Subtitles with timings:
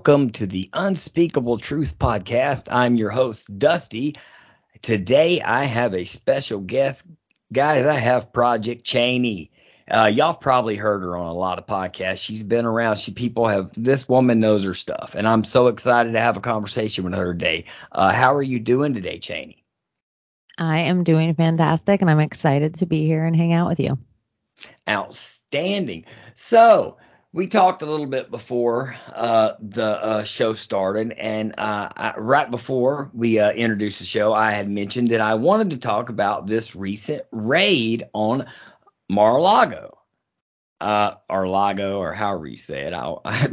[0.00, 2.68] Welcome to the Unspeakable Truth Podcast.
[2.70, 4.16] I'm your host, Dusty.
[4.80, 7.06] Today I have a special guest.
[7.52, 9.50] Guys, I have Project Cheney.
[9.90, 12.24] Uh, y'all probably heard her on a lot of podcasts.
[12.24, 12.96] She's been around.
[12.96, 16.40] She people have this woman knows her stuff, and I'm so excited to have a
[16.40, 17.66] conversation with her today.
[17.92, 19.62] Uh, how are you doing today, Cheney?
[20.56, 23.98] I am doing fantastic, and I'm excited to be here and hang out with you.
[24.88, 26.06] Outstanding.
[26.32, 26.96] So
[27.32, 32.50] we talked a little bit before uh, the uh, show started, and uh, I, right
[32.50, 36.46] before we uh, introduced the show, I had mentioned that I wanted to talk about
[36.46, 38.46] this recent raid on
[39.08, 39.98] Mar-a-Lago,
[40.80, 42.92] uh, or Lago, or however you say it.
[42.92, 43.50] I, I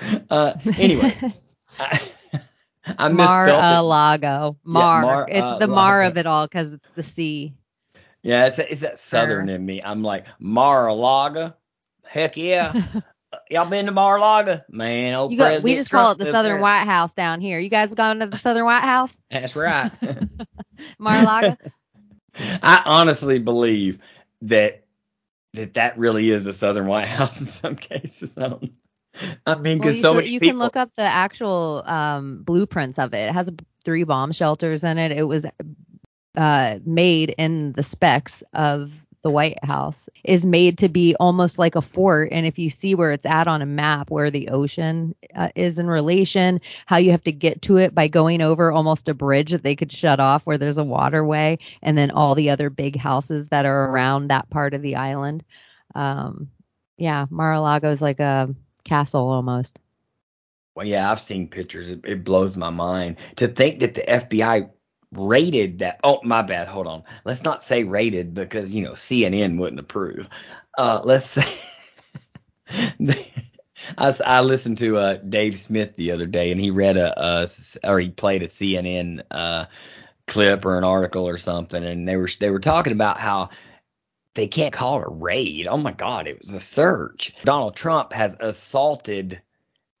[0.30, 1.16] uh, anyway,
[1.78, 2.00] I,
[2.98, 4.58] I Mar-a-Lago.
[4.62, 5.00] Mar.
[5.00, 7.54] Yeah, Mar it's the Mar of it all because it's the sea.
[8.22, 9.80] Yeah, it's, it's that southern in me.
[9.82, 11.54] I'm like Mar-a-Lago.
[12.04, 12.82] Heck yeah.
[13.50, 14.60] Y'all been to Mar-a-Lago?
[14.70, 16.60] Man, old got, We just Trump call it the Southern there.
[16.60, 17.58] White House down here.
[17.58, 19.20] You guys gone to the Southern White House?
[19.30, 19.90] That's right.
[20.98, 21.56] Mar-a-Lago?
[22.62, 23.98] I honestly believe
[24.42, 24.84] that
[25.54, 28.38] that that really is the Southern White House in some cases.
[28.38, 28.72] I don't.
[29.44, 30.52] I mean, because well, so many you people.
[30.52, 33.28] can look up the actual um, blueprints of it.
[33.28, 33.50] It has
[33.84, 35.10] three bomb shelters in it.
[35.10, 35.46] It was
[36.36, 38.92] uh, made in the specs of
[39.22, 42.30] the White House is made to be almost like a fort.
[42.32, 45.78] And if you see where it's at on a map, where the ocean uh, is
[45.78, 49.50] in relation, how you have to get to it by going over almost a bridge
[49.50, 52.96] that they could shut off where there's a waterway, and then all the other big
[52.96, 55.44] houses that are around that part of the island.
[55.94, 56.50] Um,
[56.96, 58.54] yeah, Mar-a-Lago is like a
[58.84, 59.78] castle almost.
[60.74, 61.90] Well, yeah, I've seen pictures.
[61.90, 64.70] It, it blows my mind to think that the FBI
[65.12, 66.00] rated that.
[66.04, 66.68] Oh, my bad.
[66.68, 67.04] Hold on.
[67.24, 70.28] Let's not say rated because you know CNN wouldn't approve.
[70.76, 71.48] Uh, let's say.
[73.98, 77.48] I, I listened to uh, Dave Smith the other day, and he read a, a
[77.84, 79.66] or he played a CNN uh,
[80.26, 83.50] clip or an article or something, and they were they were talking about how
[84.34, 85.66] they can't call it a raid.
[85.68, 87.34] Oh my God, it was a search.
[87.44, 89.42] Donald Trump has assaulted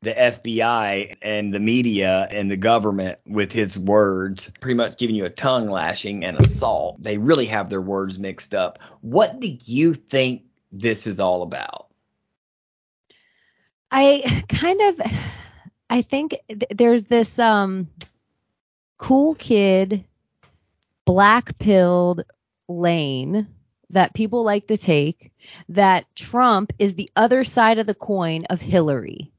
[0.02, 5.26] the FBI and the media and the government with his words, pretty much giving you
[5.26, 7.02] a tongue lashing and assault.
[7.02, 8.78] They really have their words mixed up.
[9.02, 11.88] What do you think this is all about?
[13.90, 15.00] I kind of
[15.90, 17.88] I think th- there's this um
[18.96, 20.04] cool kid
[21.04, 22.22] black pilled
[22.68, 23.48] lane
[23.90, 25.32] that people like to take
[25.68, 29.32] that Trump is the other side of the coin of Hillary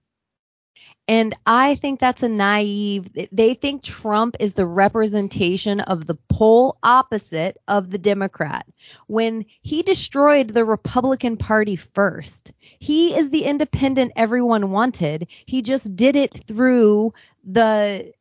[1.11, 3.09] and I think that's a naive.
[3.33, 8.65] They think Trump is the representation of the pole opposite of the Democrat.
[9.07, 15.27] When he destroyed the Republican Party first, he is the independent everyone wanted.
[15.45, 18.13] He just did it through the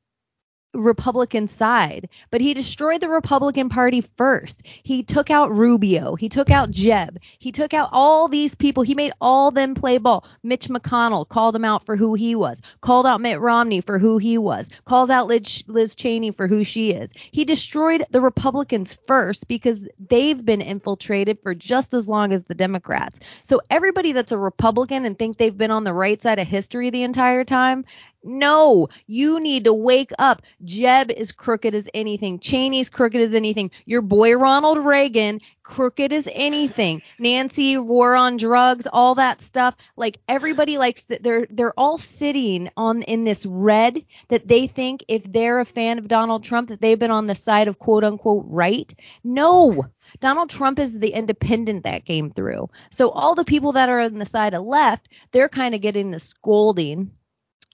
[0.72, 4.62] Republican side, but he destroyed the Republican Party first.
[4.82, 6.14] He took out Rubio.
[6.14, 7.18] He took out Jeb.
[7.38, 8.82] He took out all these people.
[8.82, 10.24] He made all them play ball.
[10.42, 14.18] Mitch McConnell called him out for who he was, called out Mitt Romney for who
[14.18, 17.12] he was, called out Liz, Liz Cheney for who she is.
[17.30, 22.54] He destroyed the Republicans first because they've been infiltrated for just as long as the
[22.54, 23.18] Democrats.
[23.42, 26.90] So everybody that's a Republican and think they've been on the right side of history
[26.90, 27.84] the entire time
[28.22, 30.42] no, you need to wake up.
[30.62, 32.38] Jeb is crooked as anything.
[32.38, 33.70] Cheney's crooked as anything.
[33.86, 37.00] Your boy Ronald Reagan, crooked as anything.
[37.18, 39.74] Nancy, war on drugs, all that stuff.
[39.96, 41.22] Like everybody likes that.
[41.22, 45.98] They're they're all sitting on in this red that they think if they're a fan
[45.98, 48.92] of Donald Trump that they've been on the side of quote unquote right.
[49.24, 49.86] No,
[50.20, 52.68] Donald Trump is the independent that came through.
[52.90, 56.10] So all the people that are on the side of left, they're kind of getting
[56.10, 57.12] the scolding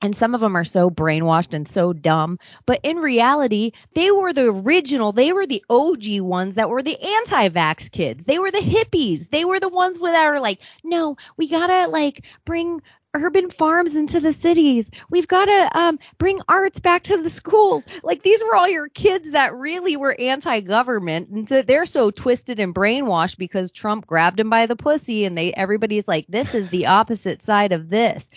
[0.02, 4.32] and some of them are so brainwashed and so dumb but in reality they were
[4.32, 8.24] the original they were the og ones that were the anti-vax kids.
[8.24, 9.30] They were the hippies.
[9.30, 12.82] They were the ones that are like no we gotta like bring
[13.14, 14.90] urban farms into the cities.
[15.08, 17.84] We've gotta um bring arts back to the schools.
[18.02, 21.28] Like these were all your kids that really were anti-government.
[21.30, 25.36] And so they're so twisted and brainwashed because trump grabbed them by the pussy and
[25.36, 28.28] they everybody's like this is the opposite side of this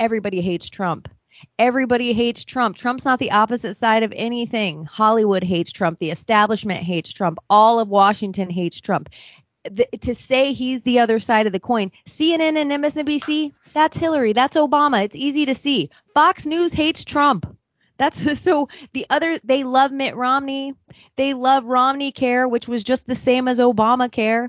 [0.00, 1.08] everybody hates Trump.
[1.58, 2.76] Everybody hates Trump.
[2.76, 4.84] Trump's not the opposite side of anything.
[4.84, 5.98] Hollywood hates Trump.
[5.98, 7.38] The establishment hates Trump.
[7.48, 9.10] All of Washington hates Trump.
[9.64, 11.92] the, to say he's the other side of the coin.
[12.08, 15.04] CNN and MSNBC, that's Hillary, that's Obama.
[15.04, 15.90] It's easy to see.
[16.14, 17.46] Fox News hates Trump.
[17.98, 20.74] That's so the other they love Mitt Romney.
[21.16, 24.48] They love Romney Care, which was just the same as Obamacare.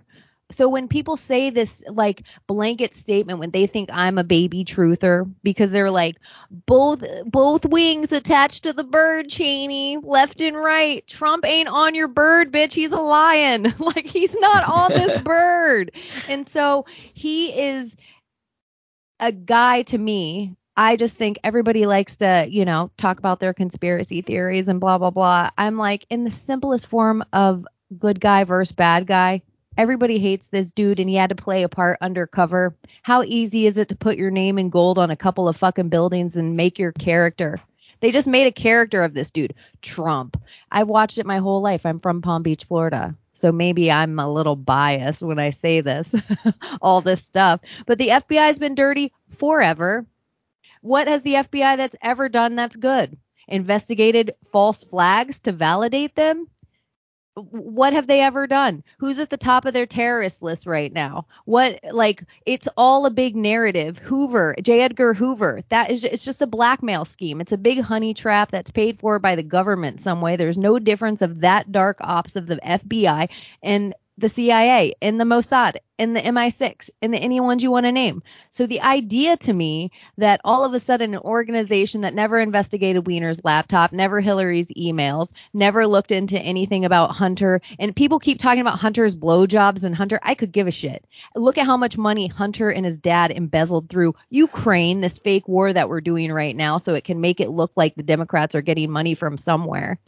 [0.51, 5.31] So when people say this like blanket statement when they think I'm a baby truther
[5.43, 6.17] because they're like
[6.65, 9.97] both both wings attached to the bird Cheney.
[9.97, 11.05] Left and right.
[11.07, 12.73] Trump ain't on your bird bitch.
[12.73, 13.73] He's a lion.
[13.81, 15.91] Like he's not on this bird.
[16.29, 17.95] And so he is
[19.19, 20.55] a guy to me.
[20.77, 24.97] I just think everybody likes to, you know, talk about their conspiracy theories and blah
[24.97, 25.49] blah blah.
[25.57, 27.65] I'm like in the simplest form of
[27.97, 29.41] good guy versus bad guy.
[29.77, 32.75] Everybody hates this dude and he had to play a part undercover.
[33.03, 35.89] How easy is it to put your name in gold on a couple of fucking
[35.89, 37.59] buildings and make your character?
[38.01, 40.41] They just made a character of this dude, Trump.
[40.71, 41.85] I've watched it my whole life.
[41.85, 43.15] I'm from Palm Beach, Florida.
[43.33, 46.13] So maybe I'm a little biased when I say this,
[46.81, 47.61] all this stuff.
[47.85, 50.05] But the FBI's been dirty forever.
[50.81, 53.17] What has the FBI that's ever done that's good?
[53.47, 56.47] Investigated false flags to validate them?
[57.35, 58.83] What have they ever done?
[58.97, 61.27] Who's at the top of their terrorist list right now?
[61.45, 63.99] What like it's all a big narrative.
[63.99, 64.81] Hoover, J.
[64.81, 65.61] Edgar Hoover.
[65.69, 67.39] That is it's just a blackmail scheme.
[67.39, 70.35] It's a big honey trap that's paid for by the government some way.
[70.35, 73.29] There's no difference of that dark ops of the FBI
[73.63, 77.85] and the CIA and the Mossad and the MI6 and the any ones you want
[77.85, 78.23] to name.
[78.49, 83.05] So the idea to me that all of a sudden an organization that never investigated
[83.05, 88.61] Weiner's laptop, never Hillary's emails, never looked into anything about Hunter, and people keep talking
[88.61, 91.05] about Hunter's blowjobs and Hunter, I could give a shit.
[91.35, 95.71] Look at how much money Hunter and his dad embezzled through Ukraine, this fake war
[95.73, 98.61] that we're doing right now, so it can make it look like the Democrats are
[98.61, 99.99] getting money from somewhere.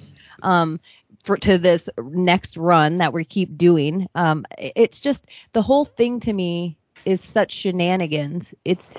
[0.42, 0.80] Um,
[1.24, 4.08] for to this next run that we keep doing.
[4.14, 8.54] Um, it's just the whole thing to me is such shenanigans.
[8.64, 8.90] It's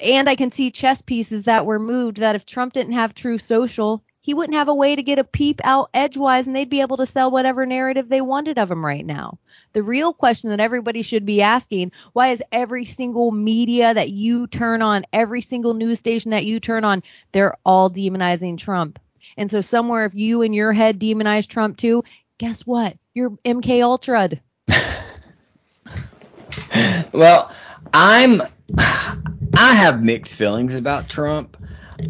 [0.00, 3.42] and I can see chess pieces that were moved that if Trump didn't have Truth
[3.42, 6.82] Social, he wouldn't have a way to get a peep out edgewise and they'd be
[6.82, 9.38] able to sell whatever narrative they wanted of him right now.
[9.72, 14.46] The real question that everybody should be asking, why is every single media that you
[14.46, 17.02] turn on, every single news station that you turn on,
[17.32, 18.98] they're all demonizing Trump?
[19.38, 22.02] And so somewhere if you in your head demonize Trump too,
[22.38, 22.96] guess what?
[23.14, 24.30] You're MK Ultra.
[27.12, 27.52] well,
[27.94, 28.42] I'm
[28.76, 31.56] I have mixed feelings about Trump.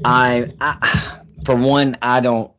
[0.04, 2.50] I, I for one, I don't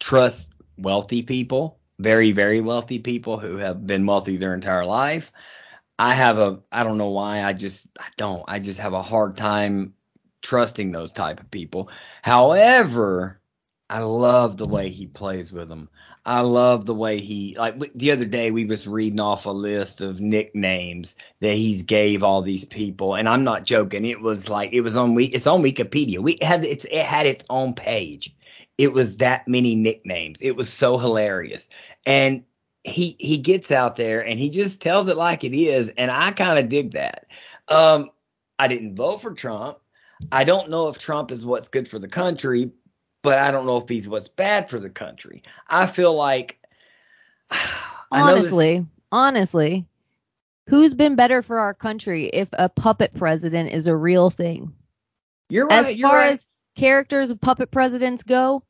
[0.00, 5.30] trust wealthy people, very very wealthy people who have been wealthy their entire life.
[5.98, 9.02] I have a I don't know why I just I don't I just have a
[9.02, 9.92] hard time
[10.40, 11.90] trusting those type of people.
[12.22, 13.38] However,
[13.90, 15.88] I love the way he plays with them.
[16.26, 20.02] I love the way he like the other day we was reading off a list
[20.02, 24.04] of nicknames that he's gave all these people, and I'm not joking.
[24.04, 26.18] It was like it was on we it's on Wikipedia.
[26.18, 28.34] We had it's it had its own page.
[28.76, 30.42] It was that many nicknames.
[30.42, 31.70] It was so hilarious,
[32.04, 32.44] and
[32.84, 36.32] he he gets out there and he just tells it like it is, and I
[36.32, 37.26] kind of dig that.
[37.68, 38.10] Um,
[38.58, 39.78] I didn't vote for Trump.
[40.30, 42.70] I don't know if Trump is what's good for the country,
[43.22, 45.42] but I don't know if he's what's bad for the country.
[45.68, 46.58] I feel like
[48.12, 49.86] honestly, honestly,
[50.68, 54.72] who's been better for our country if a puppet president is a real thing?
[55.48, 55.86] You're right.
[55.86, 56.32] As you're far right.
[56.32, 56.46] as
[56.76, 58.62] characters of puppet presidents go,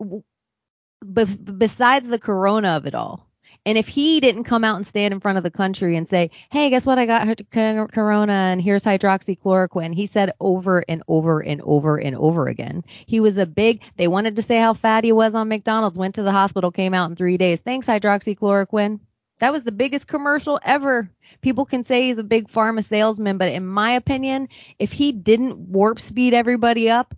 [0.00, 3.28] b- besides the corona of it all,
[3.66, 6.30] and if he didn't come out and stand in front of the country and say,
[6.50, 6.98] "Hey, guess what?
[6.98, 12.46] I got corona and here's hydroxychloroquine," he said over and over and over and over
[12.46, 12.84] again.
[13.06, 13.82] He was a big.
[13.96, 15.98] They wanted to say how fat he was on McDonald's.
[15.98, 17.60] Went to the hospital, came out in three days.
[17.60, 19.00] Thanks, hydroxychloroquine.
[19.40, 21.10] That was the biggest commercial ever.
[21.40, 25.58] People can say he's a big pharma salesman, but in my opinion, if he didn't
[25.58, 27.14] warp speed everybody up,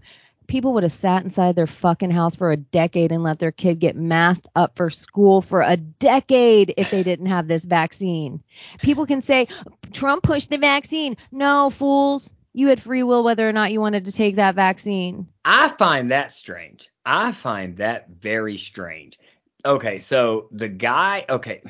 [0.47, 3.79] people would have sat inside their fucking house for a decade and let their kid
[3.79, 8.43] get masked up for school for a decade if they didn't have this vaccine.
[8.83, 9.49] People can say
[9.93, 11.17] Trump pushed the vaccine.
[11.33, 12.33] No, fools.
[12.53, 15.29] You had free will whether or not you wanted to take that vaccine.
[15.45, 16.89] I find that strange.
[17.05, 19.19] I find that very strange.
[19.65, 21.63] Okay, so the guy, okay.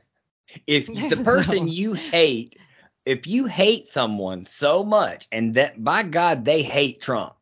[0.66, 2.56] if the person you hate,
[3.06, 7.34] if you hate someone so much and that by God they hate Trump,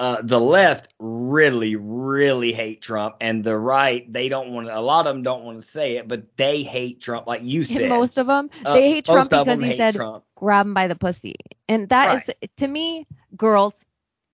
[0.00, 4.76] uh, the left really, really hate Trump, and the right, they don't want to.
[4.76, 7.64] A lot of them don't want to say it, but they hate Trump, like you
[7.64, 7.88] said.
[7.90, 10.24] Most of them, Uh, they hate Trump because he said Trump.
[10.36, 11.34] grab him by the pussy,
[11.68, 12.50] and that is Right.
[12.56, 13.84] to me, girls.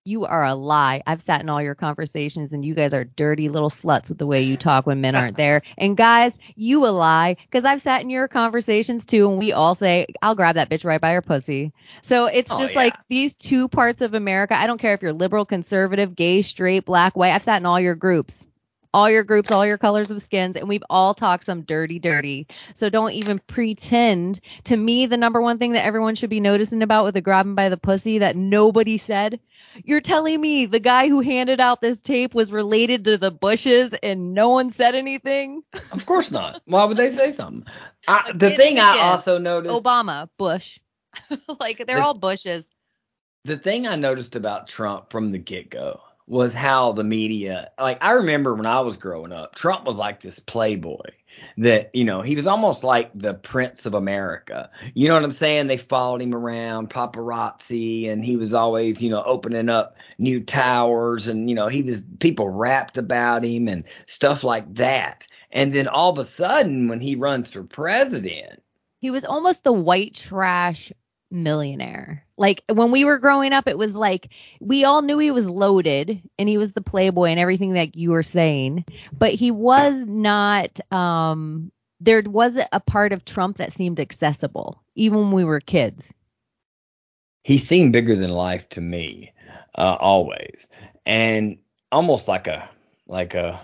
[0.07, 1.03] You are a lie.
[1.05, 4.25] I've sat in all your conversations and you guys are dirty little sluts with the
[4.25, 5.63] way you talk when men aren't there.
[5.77, 9.75] And guys, you a lie because I've sat in your conversations too and we all
[9.75, 11.73] say, I'll grab that bitch right by her pussy.
[12.03, 12.79] So it's Oh, just yeah.
[12.79, 14.57] like these two parts of America.
[14.57, 17.33] I don't care if you're liberal, conservative, gay, straight, black, white.
[17.33, 18.45] I've sat in all your groups.
[18.93, 22.47] All your groups, all your colors of skins, and we've all talked some dirty, dirty.
[22.73, 24.39] So don't even pretend.
[24.63, 27.53] To me, the number one thing that everyone should be noticing about with the grabbing
[27.53, 29.39] by the pussy that nobody said.
[29.83, 33.93] You're telling me the guy who handed out this tape was related to the Bushes
[34.03, 35.63] and no one said anything?
[35.91, 36.61] Of course not.
[36.65, 37.65] Why would they say something?
[38.07, 40.79] I, the thing and I also noticed, Obama, Bush.
[41.59, 42.69] like they're The- all Bushes.
[43.45, 47.97] the thing I noticed about Trump from the get go was how the media, like
[48.01, 50.99] I remember when I was growing up, Trump was like this playboy
[51.57, 54.69] that, you know, he was almost like the Prince of America.
[54.93, 55.67] You know what I'm saying?
[55.67, 61.27] They followed him around, paparazzi, and he was always, you know, opening up new towers
[61.27, 65.27] and, you know, he was, people rapped about him and stuff like that.
[65.51, 68.61] And then all of a sudden, when he runs for president,
[68.99, 70.91] He was almost the white trash
[71.31, 72.25] millionaire.
[72.37, 74.29] Like when we were growing up, it was like
[74.59, 78.11] we all knew he was loaded and he was the playboy and everything that you
[78.11, 78.85] were saying,
[79.17, 80.79] but he was not.
[80.91, 86.13] Um, there was a part of Trump that seemed accessible, even when we were kids.
[87.43, 89.33] he seemed bigger than life to me
[89.75, 90.67] uh, always
[91.05, 91.57] and
[91.91, 92.69] almost like a
[93.07, 93.59] like a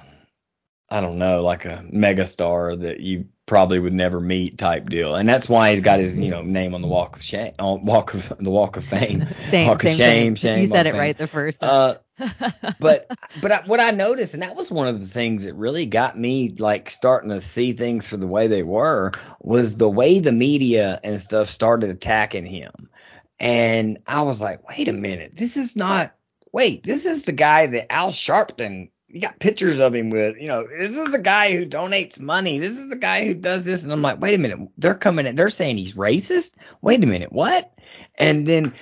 [0.90, 5.28] i don't know like a megastar that you probably would never meet type deal and
[5.28, 8.14] that's why he's got his you know name on the walk of shame on walk
[8.14, 10.36] of the walk of fame Same, walk of shame same.
[10.36, 11.64] shame You said it of right the first.
[11.64, 12.00] uh time.
[12.80, 13.08] but
[13.42, 16.18] but I, what I noticed, and that was one of the things that really got
[16.18, 20.32] me like starting to see things for the way they were, was the way the
[20.32, 22.72] media and stuff started attacking him.
[23.40, 26.14] And I was like, wait a minute, this is not.
[26.52, 28.90] Wait, this is the guy that Al Sharpton.
[29.14, 32.58] You got pictures of him with, you know, this is the guy who donates money.
[32.60, 33.84] This is the guy who does this.
[33.84, 36.52] And I'm like, wait a minute, they're coming in, they're saying he's racist.
[36.82, 37.72] Wait a minute, what?
[38.16, 38.74] And then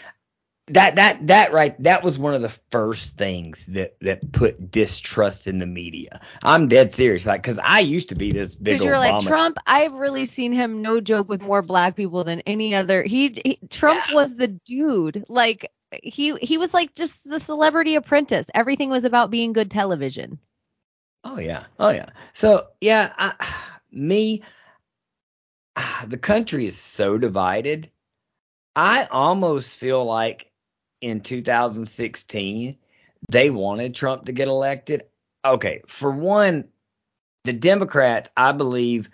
[0.68, 5.48] that that that right that was one of the first things that that put distrust
[5.48, 6.22] in the media.
[6.44, 9.00] I'm dead serious, like because I used to be this big Because you're Obama.
[9.00, 13.04] like Trump, I've really seen him, no joke, with more black people than any other.
[13.04, 14.16] He, he Trump Yeah.
[14.16, 15.26] was the dude.
[15.28, 15.72] Like
[16.04, 18.50] he he was like just the celebrity apprentice.
[18.54, 20.40] Everything was about being good television.
[21.24, 22.10] Oh yeah, oh yeah.
[22.34, 23.34] So yeah,
[23.92, 24.44] me,
[26.08, 27.92] the country is so divided.
[28.76, 30.52] I almost feel like
[31.02, 32.78] in 2016
[33.30, 35.04] they wanted Trump to get elected.
[35.44, 36.70] Okay, for one,
[37.44, 39.10] the Democrats, I believe,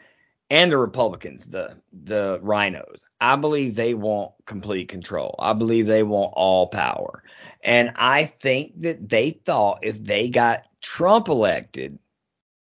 [0.50, 5.36] and the Republicans, the the RINOs, I believe they want complete control.
[5.40, 7.24] I believe they want all power.
[7.64, 12.00] And I think that they thought if they got Trump elected,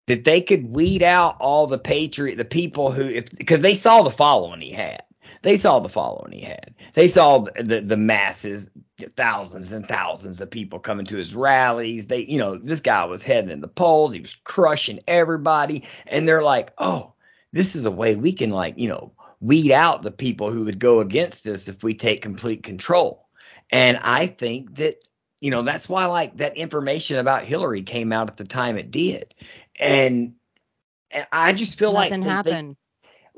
[0.07, 4.03] that they could weed out all the patriot, the people who, if because they saw
[4.03, 5.03] the following he had.
[5.43, 6.75] They saw the following he had.
[6.95, 8.71] They saw the, the the masses,
[9.17, 12.07] thousands and thousands of people coming to his rallies.
[12.07, 14.13] They, you know, this guy was heading in the polls.
[14.13, 17.13] He was crushing everybody, and they're like, oh,
[17.57, 20.79] this is a way we can like, you know, weed out the people who would
[20.79, 23.27] go against us if we take complete control.
[23.71, 24.97] And I think that
[25.41, 28.91] you know that's why like that information about Hillary came out at the time it
[28.91, 29.35] did,
[29.79, 30.35] and,
[31.11, 32.77] and I just feel Nothing like happened.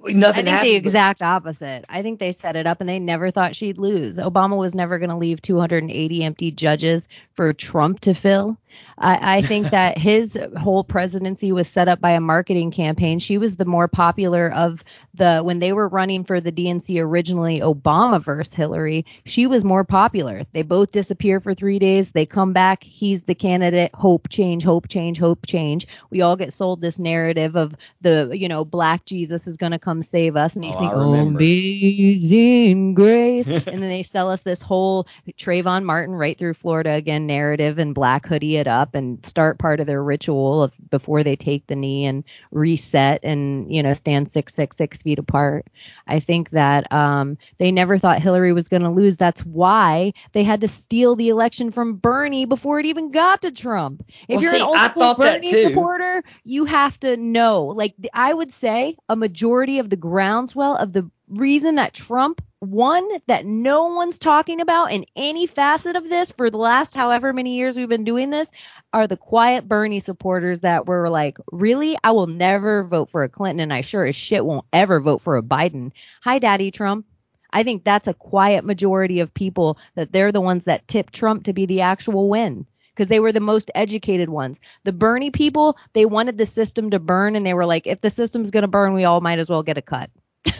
[0.04, 0.68] they- nothing I think happened.
[0.74, 1.84] the but- exact opposite.
[1.88, 4.18] I think they set it up and they never thought she'd lose.
[4.18, 8.56] Obama was never going to leave 280 empty judges for Trump to fill.
[8.98, 13.18] I, I think that his whole presidency was set up by a marketing campaign.
[13.18, 14.84] She was the more popular of
[15.14, 19.04] the when they were running for the DNC originally, Obama versus Hillary.
[19.24, 20.44] She was more popular.
[20.52, 22.10] They both disappear for three days.
[22.10, 22.82] They come back.
[22.82, 23.90] He's the candidate.
[23.94, 24.62] Hope change.
[24.64, 25.18] Hope change.
[25.18, 25.86] Hope change.
[26.10, 29.78] We all get sold this narrative of the you know black Jesus is going to
[29.78, 31.38] come save us, and you Oh, think I oh, remember.
[31.38, 35.06] amazing grace, and then they sell us this whole
[35.38, 39.80] Trayvon Martin right through Florida again narrative and black hoodie it up and start part
[39.80, 44.30] of their ritual of before they take the knee and reset and you know stand
[44.30, 45.66] six six six feet apart.
[46.06, 49.16] I think that um, they never thought Hillary was going to lose.
[49.16, 53.50] That's why they had to steal the election from Bernie before it even got to
[53.52, 54.04] Trump.
[54.28, 57.66] If Well, you're see, an old school Bernie supporter, you have to know.
[57.66, 63.06] Like I would say, a majority of the groundswell of the reason that Trump won
[63.26, 67.56] that no one's talking about in any facet of this for the last however many
[67.56, 68.50] years we've been doing this
[68.92, 71.96] are the quiet Bernie supporters that were like, really?
[72.02, 75.22] I will never vote for a Clinton and I sure as shit won't ever vote
[75.22, 75.92] for a Biden.
[76.22, 77.06] Hi, Daddy Trump.
[77.50, 81.44] I think that's a quiet majority of people that they're the ones that tip Trump
[81.44, 84.58] to be the actual win because they were the most educated ones.
[84.84, 88.10] The Bernie people, they wanted the system to burn and they were like, if the
[88.10, 90.10] system's going to burn, we all might as well get a cut.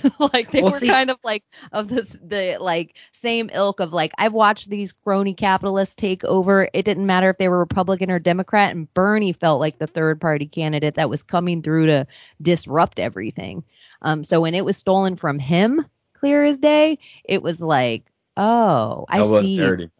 [0.32, 3.92] like they Well, were see- kind of like of this the like same ilk of
[3.92, 6.68] like I've watched these crony capitalists take over.
[6.72, 10.20] It didn't matter if they were Republican or Democrat, and Bernie felt like the third
[10.20, 12.06] party candidate that was coming through to
[12.40, 13.64] disrupt everything.
[14.02, 18.04] Um, so when it was stolen from him, clear as day, it was like,
[18.36, 19.56] oh, I That was see.
[19.56, 19.90] dirty.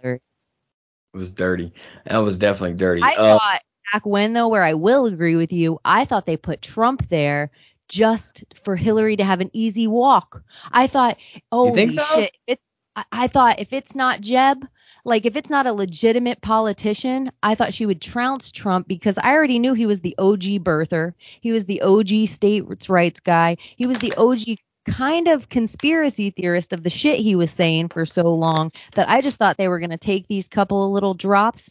[1.15, 1.73] It was dirty.
[2.07, 3.03] That was definitely dirty.
[3.03, 6.37] I Uh, thought back when though, where I will agree with you, I thought they
[6.37, 7.51] put Trump there
[7.89, 10.43] just for Hillary to have an easy walk.
[10.71, 11.19] I thought,
[11.53, 12.03] oh so?
[12.15, 12.63] shit, it's.
[12.97, 14.67] I, I thought if it's not Jeb,
[15.05, 19.33] like if it's not a legitimate politician, I thought she would trounce Trump because I
[19.33, 23.87] already knew he was the OG birther, he was the OG states rights guy, he
[23.87, 28.35] was the OG kind of conspiracy theorist of the shit he was saying for so
[28.35, 31.71] long that I just thought they were going to take these couple of little drops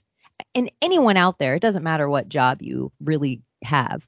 [0.56, 4.06] and anyone out there, it doesn't matter what job you really have.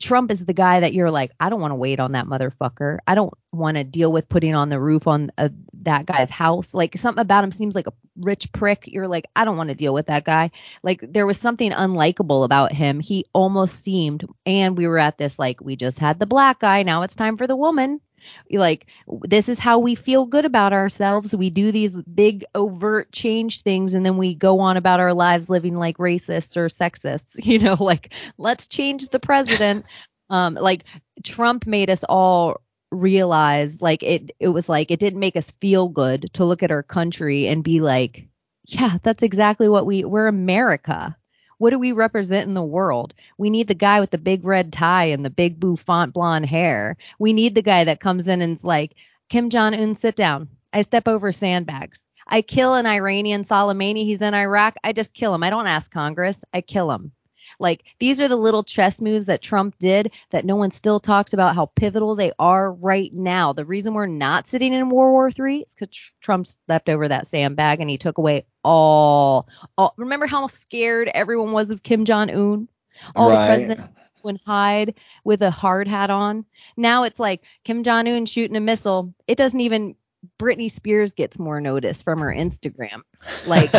[0.00, 2.98] Trump is the guy that you're like, I don't want to wait on that motherfucker.
[3.06, 5.50] I don't want to deal with putting on the roof on uh,
[5.82, 6.72] that guy's house.
[6.72, 8.86] Like something about him seems like a rich prick.
[8.86, 10.50] You're like, I don't want to deal with that guy.
[10.82, 13.00] Like there was something unlikable about him.
[13.00, 16.82] He almost seemed, and we were at this like, we just had the black guy.
[16.82, 18.00] Now it's time for the woman
[18.50, 18.86] like
[19.22, 21.34] this is how we feel good about ourselves.
[21.34, 25.48] We do these big overt change things and then we go on about our lives
[25.50, 29.84] living like racists or sexists you know like let's change the president.
[30.30, 30.84] Um like
[31.22, 35.88] trump made us all realize like it it was like it didn't make us feel
[35.88, 38.28] good to look at our country and be like
[38.66, 41.16] yeah that's exactly what we we're america
[41.58, 43.14] what do we represent in the world?
[43.38, 46.96] We need the guy with the big red tie and the big bouffant blonde hair.
[47.18, 48.94] We need the guy that comes in and's like,
[49.28, 50.48] Kim Jong Un, sit down.
[50.72, 52.06] I step over sandbags.
[52.26, 54.04] I kill an Iranian Soleimani.
[54.04, 54.76] He's in Iraq.
[54.84, 55.42] I just kill him.
[55.42, 56.44] I don't ask Congress.
[56.52, 57.12] I kill him.
[57.58, 61.32] Like these are the little chess moves that Trump did that no one still talks
[61.32, 63.52] about how pivotal they are right now.
[63.52, 67.26] The reason we're not sitting in World War III is because Trump stepped over that
[67.26, 69.94] sandbag and he took away all, all.
[69.96, 72.68] Remember how scared everyone was of Kim Jong Un?
[73.16, 73.40] All Right.
[73.40, 74.94] the presidents would hide
[75.24, 76.44] with a hard hat on.
[76.76, 79.14] Now it's like Kim Jong Un shooting a missile.
[79.26, 79.96] It doesn't even.
[80.38, 83.02] Britney Spears gets more notice from her Instagram.
[83.46, 83.72] Like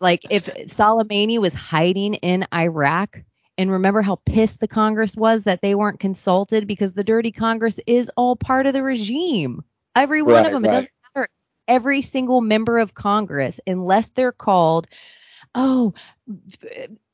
[0.00, 3.20] like if Soleimani was hiding in Iraq,
[3.56, 7.80] and remember how pissed the Congress was that they weren't consulted because the dirty Congress
[7.86, 9.64] is all part of the regime.
[9.96, 10.64] Every one Right, of them.
[10.64, 10.90] It doesn't.
[11.68, 14.88] Every single member of Congress, unless they're called,
[15.54, 15.94] oh,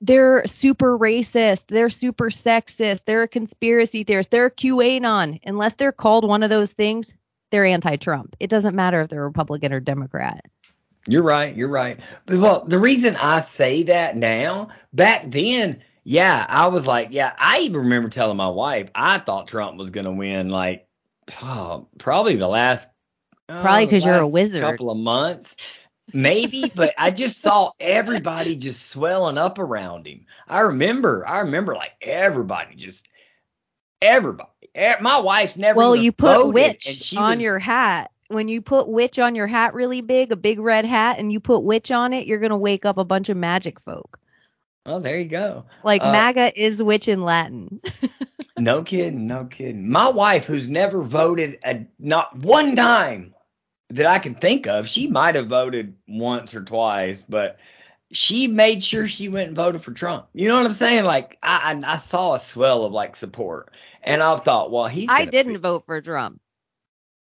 [0.01, 5.41] they're super racist, they're super sexist, they're a conspiracy theorist, they're a QAnon.
[5.45, 7.13] Unless they're called one of those things,
[7.51, 8.37] they're anti-Trump.
[8.41, 10.45] It doesn't matter if they're Republican or Democrat.
[11.07, 11.55] You're right.
[11.55, 12.01] You're right.
[12.29, 17.59] Well, the reason I say that now, back then, yeah, I was like, yeah, I
[17.61, 20.87] even remember telling my wife I thought Trump was going to win, like,
[21.43, 22.91] oh, probably the last,
[23.49, 24.63] oh, Probably 'cause you're a wizard.
[24.63, 25.57] Couple of months,
[26.13, 26.71] maybe.
[26.75, 30.27] but I just saw everybody just swelling up around him.
[30.49, 33.11] I remember, I remember like everybody just.
[34.03, 34.51] Everybody,
[35.01, 35.79] my wife's never.
[35.79, 38.11] Well, you put witch on was- your hat.
[38.29, 41.41] When you put witch on your hat really big, a big red hat, and you
[41.41, 44.19] put witch on it, you're gonna wake up a bunch of magic folk.
[44.87, 45.65] Oh, there you go.
[45.85, 47.81] Like Uh, MAGA is witch in Latin.
[48.59, 49.91] No kidding, no kidding.
[49.91, 53.34] My wife, who's never voted a, not one time
[53.91, 57.59] that I can think of, she might have voted once or twice, but
[58.13, 60.27] she made sure she went and voted for Trump.
[60.33, 61.05] You know what I'm saying?
[61.05, 65.09] Like I, I, I saw a swell of like support, and I thought, well, he's.
[65.11, 66.41] I didn't be- vote for Trump.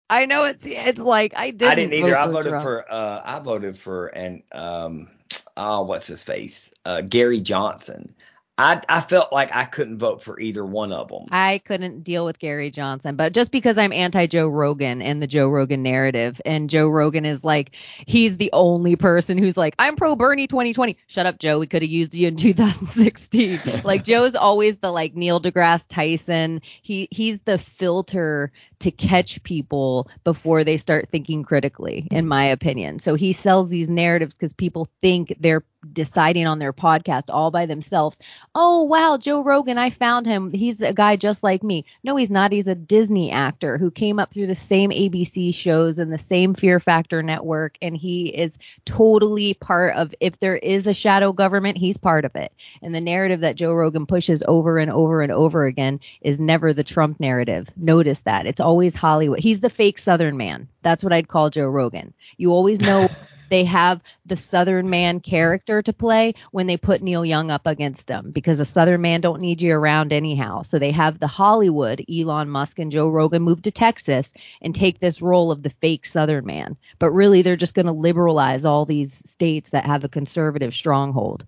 [0.09, 1.71] I know it's it's like I didn't.
[1.71, 2.11] I didn't either.
[2.11, 2.63] vote I for voted Trump.
[2.63, 2.91] for.
[2.91, 5.09] Uh, I voted for and um,
[5.57, 6.71] oh, what's his face?
[6.85, 8.13] Uh, Gary Johnson.
[8.57, 11.25] I I felt like I couldn't vote for either one of them.
[11.31, 15.27] I couldn't deal with Gary Johnson, but just because I'm anti Joe Rogan and the
[15.27, 17.71] Joe Rogan narrative, and Joe Rogan is like,
[18.05, 20.97] he's the only person who's like, I'm pro Bernie 2020.
[21.07, 21.57] Shut up, Joe.
[21.57, 23.81] We could have used you in 2016.
[23.83, 26.61] like Joe's always the like Neil deGrasse Tyson.
[26.83, 32.99] He he's the filter to catch people before they start thinking critically, in my opinion.
[32.99, 37.65] So he sells these narratives because people think they're deciding on their podcast all by
[37.65, 38.19] themselves.
[38.55, 40.51] Oh wow, Joe Rogan, I found him.
[40.51, 41.85] He's a guy just like me.
[42.03, 42.51] No, he's not.
[42.51, 46.53] He's a Disney actor who came up through the same ABC shows and the same
[46.53, 50.13] Fear Factor network, and he is totally part of.
[50.19, 52.53] If there is a shadow government, he's part of it.
[52.81, 56.73] And the narrative that Joe Rogan pushes over and over and over again is never
[56.73, 57.69] the Trump narrative.
[57.75, 59.39] Notice that it's always Hollywood.
[59.39, 60.67] He's the fake Southern man.
[60.81, 62.13] That's what I'd call Joe Rogan.
[62.37, 63.09] You always know
[63.49, 68.07] they have the Southern man character to play when they put Neil Young up against
[68.07, 70.61] them because a Southern man don't need you around anyhow.
[70.61, 74.99] So they have the Hollywood Elon Musk and Joe Rogan move to Texas and take
[74.99, 76.77] this role of the fake Southern man.
[76.99, 81.45] But really, they're just going to liberalize all these states that have a conservative stronghold.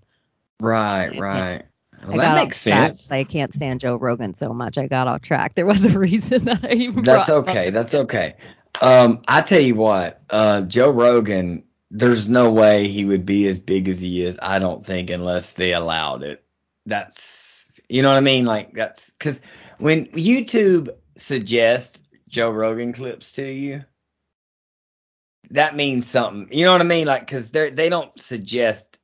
[0.59, 1.63] Right, right.
[2.07, 3.11] Well, I that makes sense.
[3.11, 4.77] I can't stand Joe Rogan so much.
[4.77, 5.55] I got off track.
[5.55, 7.03] There was a reason that I even.
[7.03, 7.69] That's okay.
[7.69, 8.35] That's okay.
[8.81, 13.57] Um, I tell you what, uh, Joe Rogan, there's no way he would be as
[13.57, 14.39] big as he is.
[14.41, 16.43] I don't think unless they allowed it.
[16.85, 18.45] That's, you know what I mean?
[18.45, 19.41] Like that's because
[19.79, 23.83] when YouTube suggests Joe Rogan clips to you,
[25.51, 26.47] that means something.
[26.51, 27.07] You know what I mean?
[27.07, 28.99] Like because they they don't suggest.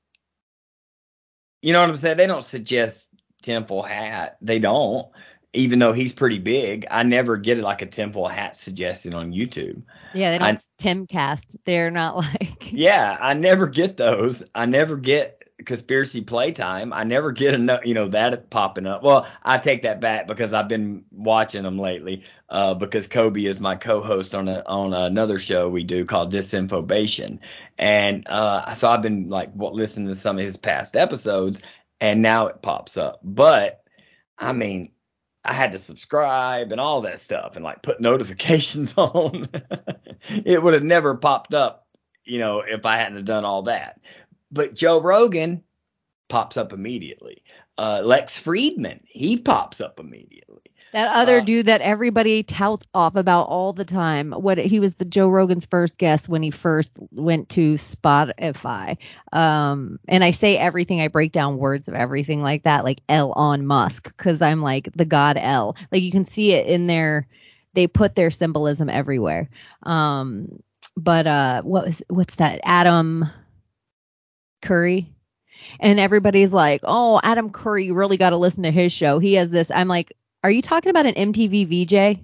[1.62, 2.18] You know what I'm saying?
[2.18, 3.08] They don't suggest
[3.44, 4.38] Temple Hat.
[4.42, 5.08] They don't
[5.54, 9.34] even though he's pretty big, I never get it like a Temple Hat suggested on
[9.34, 9.82] YouTube.
[10.14, 11.56] Yeah, they don't I- Timcast.
[11.66, 12.58] They're not like.
[12.74, 14.44] Yeah, I never get those.
[14.56, 16.94] I never get conspiracy playtime.
[16.94, 19.04] I never get enough, you know, that popping up.
[19.04, 22.24] Well, I take that back because I've been watching them lately.
[22.50, 27.40] Uh, because Kobe is my co-host on a on another show we do called Disinfobation,
[27.78, 31.62] and uh, so I've been like listening to some of his past episodes,
[32.00, 33.20] and now it pops up.
[33.24, 33.84] But
[34.38, 34.92] I mean,
[35.44, 39.50] I had to subscribe and all that stuff and like put notifications on.
[40.30, 41.88] it would have never popped up,
[42.24, 44.00] you know, if I hadn't have done all that.
[44.52, 45.64] But Joe Rogan
[46.30, 47.44] pops up immediately.
[47.78, 50.62] Uh, Lex Fridman, he pops up immediately.
[50.94, 54.32] That other Uh, dude that everybody touts off about all the time.
[54.34, 58.98] What he was the Joe Rogan's first guest when he first went to Spotify.
[59.32, 63.32] Um, and I say everything, I break down words of everything like that, like L
[63.32, 65.78] on Musk, because I'm like the god L.
[65.92, 67.28] Like you can see it in their,
[67.74, 69.50] they put their symbolism everywhere.
[69.84, 70.62] Um,
[70.98, 72.60] but uh, what was what's that?
[72.66, 73.30] Adam
[74.62, 75.10] Curry.
[75.80, 79.20] And everybody's like, "Oh, Adam Curry, you really got to listen to his show.
[79.20, 82.20] He has this." I'm like, "Are you talking about an MTV VJ?"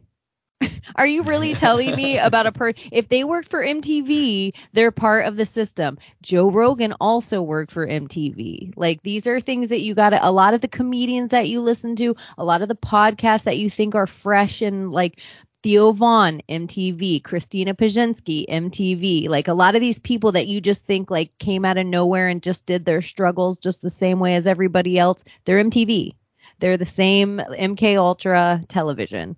[0.96, 2.82] Are you really telling me about a person?
[2.92, 5.98] if they worked for MTV, they're part of the system.
[6.22, 8.74] Joe Rogan also worked for MTV.
[8.76, 11.62] Like these are things that you got to a lot of the comedians that you
[11.62, 15.20] listen to, a lot of the podcasts that you think are fresh and like
[15.64, 19.28] Theo Von, MTV, Christina Pajinski, MTV.
[19.28, 22.28] Like a lot of these people that you just think like came out of nowhere
[22.28, 26.14] and just did their struggles just the same way as everybody else, they're MTV.
[26.60, 29.36] They're the same MK Ultra television.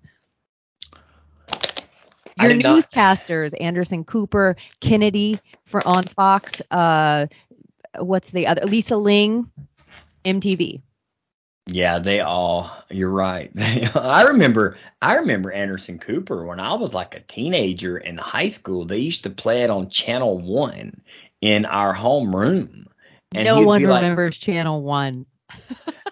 [2.40, 7.26] Your did not- newscasters, Anderson Cooper, Kennedy for on Fox, uh
[7.98, 9.50] what's the other Lisa Ling,
[10.24, 10.80] MTV.
[11.66, 12.70] Yeah, they all.
[12.90, 13.50] You're right.
[13.94, 14.76] I remember.
[15.00, 18.84] I remember Anderson Cooper when I was like a teenager in high school.
[18.86, 21.00] They used to play it on Channel One
[21.40, 22.86] in our home room.
[23.32, 25.26] And no one be like, remembers Channel One.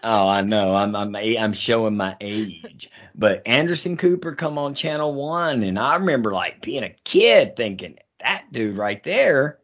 [0.03, 0.75] Oh, I know.
[0.75, 2.89] I'm I'm I'm showing my age.
[3.15, 7.99] But Anderson Cooper come on Channel One, and I remember like being a kid thinking
[8.21, 9.59] that dude right there.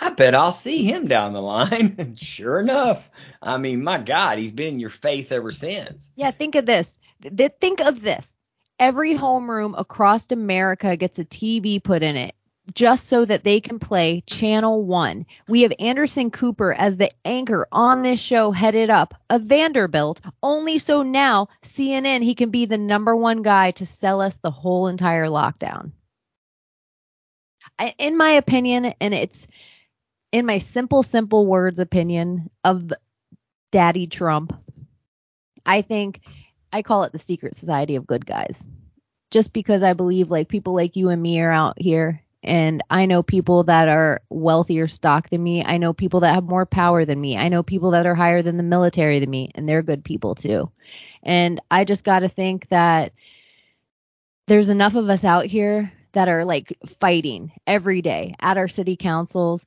[0.00, 1.96] I bet I'll see him down the line.
[1.98, 3.10] And sure enough,
[3.42, 6.12] I mean, my God, he's been in your face ever since.
[6.14, 6.98] Yeah, think of this.
[7.22, 8.36] Th- think of this.
[8.78, 12.36] Every homeroom across America gets a TV put in it
[12.74, 15.26] just so that they can play Channel 1.
[15.48, 20.78] We have Anderson Cooper as the anchor on this show headed up a Vanderbilt, only
[20.78, 24.88] so now CNN he can be the number one guy to sell us the whole
[24.88, 25.92] entire lockdown.
[27.78, 29.46] I, in my opinion, and it's
[30.32, 32.92] in my simple, simple words opinion of
[33.72, 34.52] Daddy Trump,
[35.64, 36.20] I think
[36.72, 38.62] I call it the secret society of good guys.
[39.30, 43.06] Just because I believe like people like you and me are out here and I
[43.06, 45.64] know people that are wealthier stock than me.
[45.64, 47.36] I know people that have more power than me.
[47.36, 50.34] I know people that are higher than the military than me and they're good people
[50.34, 50.70] too.
[51.22, 53.12] And I just got to think that
[54.46, 58.96] there's enough of us out here that are like fighting every day at our city
[58.96, 59.66] councils,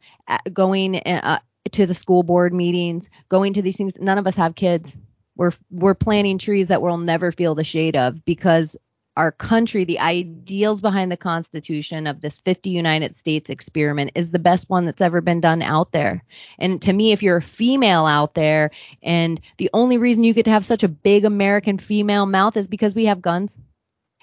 [0.52, 1.40] going uh,
[1.72, 3.94] to the school board meetings, going to these things.
[4.00, 4.98] None of us have kids.
[5.36, 8.76] We're we're planting trees that we'll never feel the shade of because
[9.18, 14.40] our country, the ideals behind the Constitution of this 50 United States experiment is the
[14.40, 16.24] best one that's ever been done out there.
[16.58, 18.72] And to me, if you're a female out there
[19.04, 22.68] and the only reason you get to have such a big American female mouth is
[22.68, 23.58] because we have guns.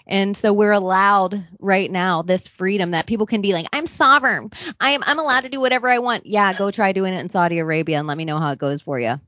[0.06, 4.50] And so we're allowed right now this freedom that people can be like, I'm sovereign.
[4.80, 6.24] I'm I'm allowed to do whatever I want.
[6.24, 8.80] Yeah, go try doing it in Saudi Arabia and let me know how it goes
[8.80, 9.20] for you.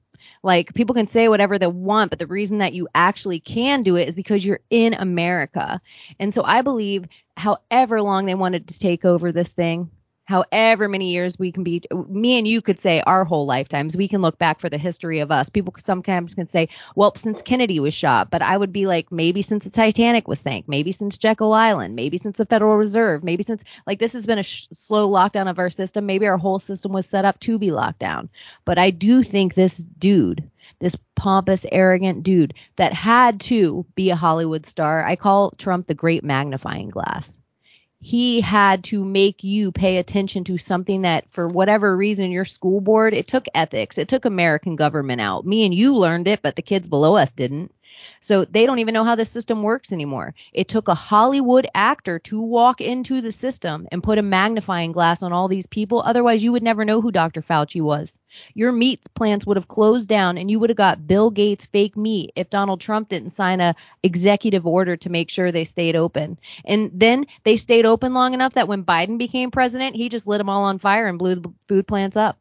[0.43, 3.97] Like people can say whatever they want, but the reason that you actually can do
[3.97, 5.81] it is because you're in America.
[6.19, 7.07] And so I believe
[7.37, 9.91] however long they wanted to take over this thing,
[10.31, 14.09] however many years we can be me and you could say our whole lifetimes we
[14.09, 15.49] can look back for the history of us.
[15.49, 19.43] People sometimes can say well since kennedy was shot but i would be like maybe
[19.43, 23.43] since the titanic was sank maybe since jekyll island maybe since the federal reserve maybe
[23.43, 26.07] since like this has been a sh- slow lockdown of our system.
[26.07, 28.29] Maybe our whole system was set up to be locked down.
[28.65, 34.17] But i do think this dude this pompous, arrogant dude that had to be a
[34.17, 35.05] Hollywood star.
[35.05, 37.37] I call Trump the great magnifying glass
[38.03, 42.81] he had to make you pay attention to something that for whatever reason your school
[42.81, 43.99] board it took ethics.
[43.99, 45.45] It took american government out.
[45.45, 47.73] Me and you learned it but the kids below us didn't
[48.21, 50.35] so they don't even know how the system works anymore.
[50.53, 55.23] It took a Hollywood actor to walk into the system and put a magnifying glass
[55.23, 56.03] on all these people.
[56.05, 57.41] Otherwise, you would never know who Dr.
[57.41, 58.19] Fauci was.
[58.55, 61.97] Your meat plants would have closed down and you would have got Bill Gates fake
[61.97, 66.39] meat if Donald Trump didn't sign a executive order to make sure they stayed open.
[66.65, 70.39] And then they stayed open long enough that when Biden became president, he just lit
[70.39, 72.39] them all on fire and blew the food plants up.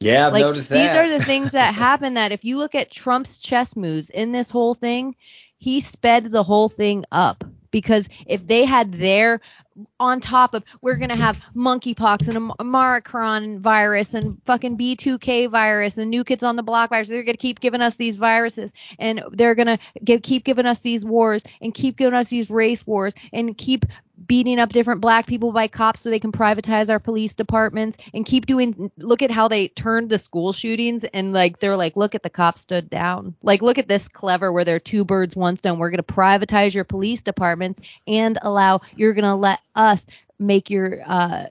[0.00, 0.78] Yeah, I've like, noticed that.
[0.78, 4.32] These are the things that happen that if you look at Trump's chess moves in
[4.32, 5.16] this whole thing,
[5.58, 9.40] he sped the whole thing up because if they had their
[10.00, 15.96] on top of we're gonna have monkeypox and a Maricron virus and fucking B2K virus
[15.98, 17.08] and new kids on the block virus.
[17.08, 21.42] They're gonna keep giving us these viruses and they're gonna keep giving us these wars
[21.60, 23.84] and keep giving us these race wars and keep
[24.26, 28.26] beating up different black people by cops so they can privatize our police departments and
[28.26, 32.14] keep doing look at how they turned the school shootings and like they're like look
[32.14, 35.56] at the cops stood down like look at this clever where they're two birds one
[35.56, 40.06] stone we're going to privatize your police departments and allow you're going to let us
[40.38, 41.46] make your uh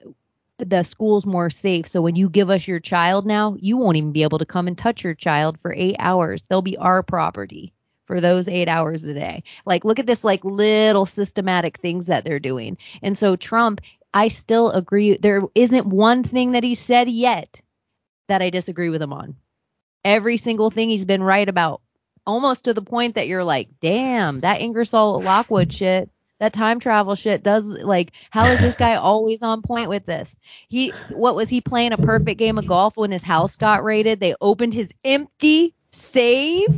[0.59, 1.87] the schools more safe.
[1.87, 4.67] So when you give us your child now, you won't even be able to come
[4.67, 6.43] and touch your child for eight hours.
[6.49, 7.73] They'll be our property
[8.07, 9.43] for those eight hours a day.
[9.65, 12.77] Like, look at this, like little systematic things that they're doing.
[13.03, 13.81] And so Trump,
[14.13, 15.17] I still agree.
[15.17, 17.61] There isn't one thing that he said yet
[18.27, 19.35] that I disagree with him on.
[20.03, 21.81] Every single thing he's been right about,
[22.25, 27.15] almost to the point that you're like, damn, that Ingersoll Lockwood shit that time travel
[27.15, 30.29] shit does like how is this guy always on point with this
[30.67, 34.19] he what was he playing a perfect game of golf when his house got raided
[34.19, 36.69] they opened his empty safe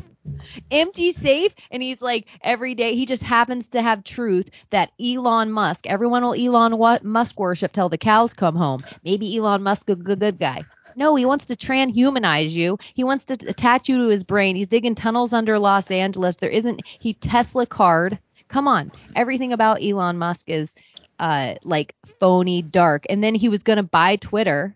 [0.72, 5.52] empty safe and he's like every day he just happens to have truth that Elon
[5.52, 9.96] Musk everyone will Elon Musk worship till the cows come home maybe Elon Musk a
[9.96, 10.64] good, good guy
[10.96, 12.78] no, he wants to transhumanize you.
[12.94, 14.58] He wants to attach you to his brain.
[14.58, 16.36] He's digging tunnels under Los Angeles.
[16.36, 18.20] There isn't he Tesla card.
[18.50, 18.92] Come on.
[19.16, 20.76] Everything about Elon Musk is
[21.20, 23.06] uh like phony dark.
[23.10, 24.76] And then he was going to buy Twitter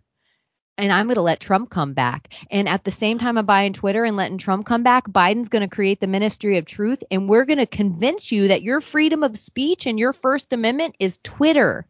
[0.78, 2.34] and I'm going to let Trump come back.
[2.50, 5.68] And at the same time I'm buying Twitter and letting Trump come back, Biden's going
[5.68, 7.04] to create the ministry of truth.
[7.12, 10.96] And we're going to convince you that your freedom of speech and your First Amendment
[11.00, 11.86] is Twitter.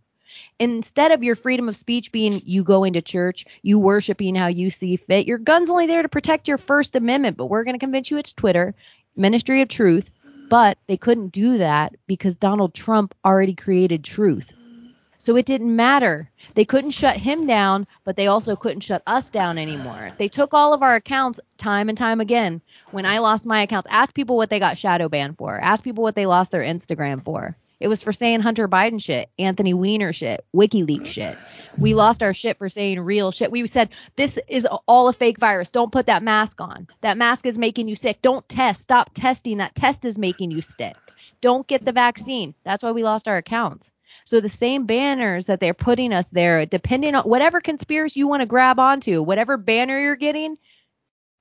[0.60, 4.70] Instead of your freedom of speech being you going to church, you worshiping how you
[4.70, 7.80] see fit, your gun's only there to protect your First Amendment, but we're going to
[7.80, 8.76] convince you it's Twitter,
[9.16, 10.10] ministry of truth.
[10.50, 14.52] But they couldn't do that because Donald Trump already created truth.
[15.24, 16.30] So it didn't matter.
[16.54, 20.12] They couldn't shut him down, but they also couldn't shut us down anymore.
[20.18, 22.60] They took all of our accounts time and time again.
[22.92, 25.58] When I lost my accounts, ask people what they got shadow banned for.
[25.58, 27.56] Ask people what they lost their Instagram for.
[27.80, 31.38] It was for saying Hunter Biden shit, Anthony Weiner shit, WikiLeaks shit.
[31.78, 33.50] We lost our shit for saying real shit.
[33.50, 35.70] We said this is all a fake virus.
[35.70, 36.86] Don't put that mask on.
[37.00, 38.22] That mask is making you sick.
[38.22, 38.82] Don't test.
[38.82, 39.60] Stop testing.
[39.60, 40.98] That test is making you sick.
[41.40, 42.54] Don't get the vaccine.
[42.66, 43.90] That's why we lost our accounts.
[44.26, 48.42] So the same banners that they're putting us there, depending on whatever conspiracy you want
[48.42, 50.58] to grab onto, whatever banner you're getting,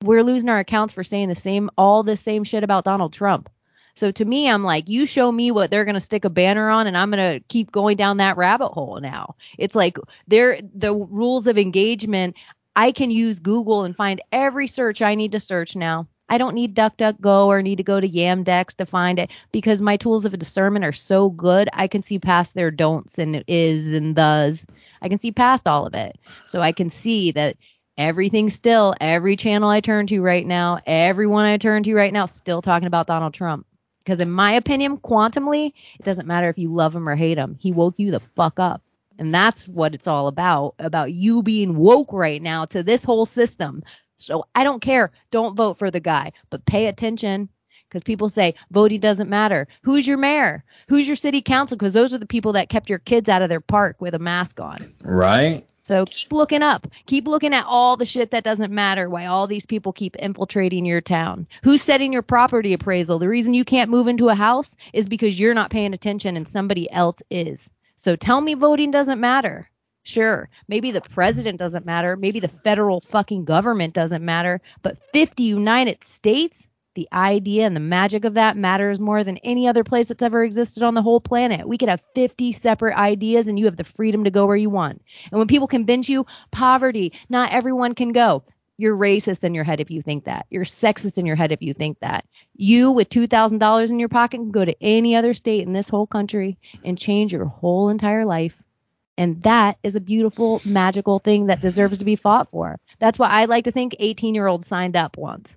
[0.03, 3.49] we're losing our accounts for saying the same all the same shit about Donald Trump.
[3.95, 6.87] So to me, I'm like, you show me what they're gonna stick a banner on,
[6.87, 9.35] and I'm gonna keep going down that rabbit hole now.
[9.57, 12.35] It's like they're the rules of engagement.
[12.75, 16.07] I can use Google and find every search I need to search now.
[16.29, 19.97] I don't need DuckDuckGo or need to go to Yandex to find it because my
[19.97, 21.69] tools of discernment are so good.
[21.73, 24.65] I can see past their don'ts and is and does.
[25.01, 26.17] I can see past all of it.
[26.45, 27.57] So I can see that
[27.97, 32.25] everything still, every channel I turn to right now, everyone I turn to right now,
[32.25, 33.67] still talking about Donald Trump.
[34.03, 35.67] Because in my opinion, quantumly,
[35.99, 37.57] it doesn't matter if you love him or hate him.
[37.59, 38.81] He woke you the fuck up.
[39.19, 43.25] And that's what it's all about, about you being woke right now to this whole
[43.25, 43.83] system.
[44.23, 45.11] So I don't care.
[45.31, 47.49] Don't vote for the guy, but pay attention
[47.89, 49.67] because people say voting doesn't matter.
[49.83, 50.63] Who's your mayor?
[50.87, 51.77] Who's your city council?
[51.77, 54.19] Because those are the people that kept your kids out of their park with a
[54.19, 54.93] mask on.
[55.03, 55.67] Right.
[55.83, 56.87] So keep looking up.
[57.05, 59.09] Keep looking at all the shit that doesn't matter.
[59.09, 61.45] Why all these people keep infiltrating your town.
[61.63, 63.19] Who's setting your property appraisal?
[63.19, 66.47] The reason you can't move into a house is because you're not paying attention and
[66.47, 67.69] somebody else is.
[67.97, 69.69] So tell me voting doesn't matter.
[70.03, 72.17] Sure, maybe the president doesn't matter.
[72.17, 74.61] Maybe the federal fucking government doesn't matter.
[74.81, 79.67] But 50 United States, the idea and the magic of that matters more than any
[79.67, 81.67] other place that's ever existed on the whole planet.
[81.67, 84.69] We could have 50 separate ideas and you have the freedom to go where you
[84.69, 85.01] want.
[85.31, 88.43] And when people convince you poverty, not everyone can go.
[88.77, 90.47] You're racist in your head if you think that.
[90.49, 92.25] You're sexist in your head if you think that.
[92.55, 96.07] You with $2,000 in your pocket can go to any other state in this whole
[96.07, 98.62] country and change your whole entire life.
[99.17, 102.79] And that is a beautiful, magical thing that deserves to be fought for.
[102.99, 105.55] That's why I like to think 18 year olds signed up once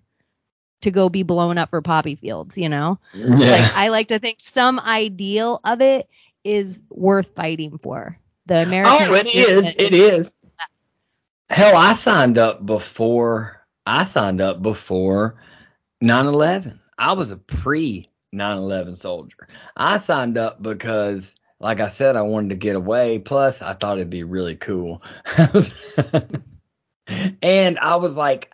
[0.83, 2.99] to go be blown up for poppy fields, you know?
[3.15, 3.37] Yeah.
[3.37, 6.09] Like I like to think some ideal of it
[6.45, 8.19] is worth fighting for.
[8.47, 9.67] The American oh, it is.
[9.67, 10.35] It is.
[11.49, 13.61] Hell, I signed up before.
[13.85, 15.37] I signed up before
[16.03, 16.79] 9/11.
[16.99, 19.49] I was a pre 9/11 soldier.
[19.77, 23.19] I signed up because, like I said, I wanted to get away.
[23.19, 25.03] Plus, I thought it'd be really cool.
[27.43, 28.53] and I was like,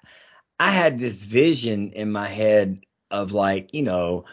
[0.60, 4.24] I had this vision in my head of like, you know,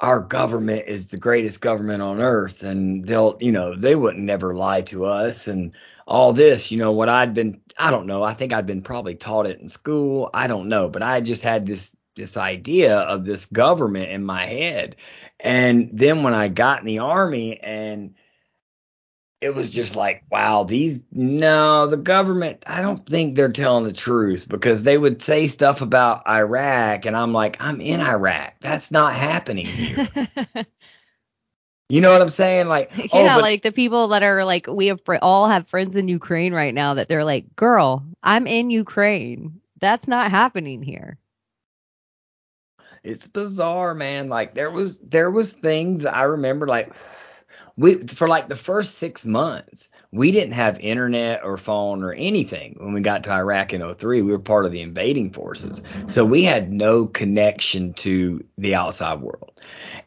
[0.00, 4.54] our government is the greatest government on earth and they'll, you know, they wouldn't never
[4.54, 8.32] lie to us and all this, you know, what I'd been I don't know, I
[8.32, 11.66] think I'd been probably taught it in school, I don't know, but I just had
[11.66, 14.96] this this idea of this government in my head.
[15.42, 18.14] And then when I got in the army and
[19.40, 23.92] it was just like, wow, these no, the government, I don't think they're telling the
[23.92, 28.54] truth because they would say stuff about Iraq and I'm like, I'm in Iraq.
[28.60, 30.08] That's not happening here.
[31.88, 32.68] you know what I'm saying?
[32.68, 35.48] Like, oh, yeah, oh, but, like the people that are like, we have fr- all
[35.48, 39.60] have friends in Ukraine right now that they're like, girl, I'm in Ukraine.
[39.80, 41.16] That's not happening here.
[43.02, 44.28] It's bizarre, man.
[44.28, 46.92] Like there was there was things I remember like
[47.76, 52.76] we for like the first six months we didn't have internet or phone or anything
[52.78, 55.80] when we got to iraq in 03 we were part of the invading forces.
[56.06, 59.52] So we had no connection to the outside world.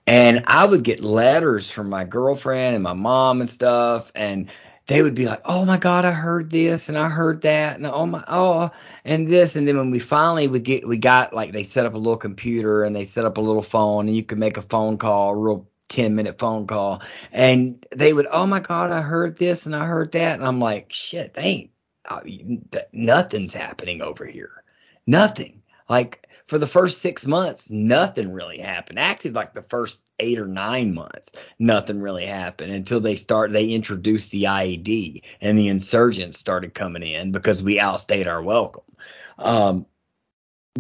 [0.06, 4.52] And i would get letters from my girlfriend and my mom and stuff and
[4.94, 7.88] they would be like, "Oh my God, I heard this and I heard that and
[7.88, 8.70] oh my oh
[9.06, 11.96] and this." And then when we finally would get, we got like they set up
[11.96, 14.62] a little computer and they set up a little phone and you could make a
[14.62, 17.02] phone call a real 10 minute phone call
[17.32, 20.60] and they would oh my god i heard this and i heard that and i'm
[20.60, 21.72] like shit they ain't
[22.10, 22.22] uh,
[22.94, 24.64] nothing's happening over here
[25.08, 30.39] nothing like for the first six months nothing really happened actually like the first eight
[30.39, 35.67] or nine months nothing really happened until they start they introduced the ied and the
[35.67, 38.84] insurgents started coming in because we outstayed our welcome
[39.39, 39.86] um,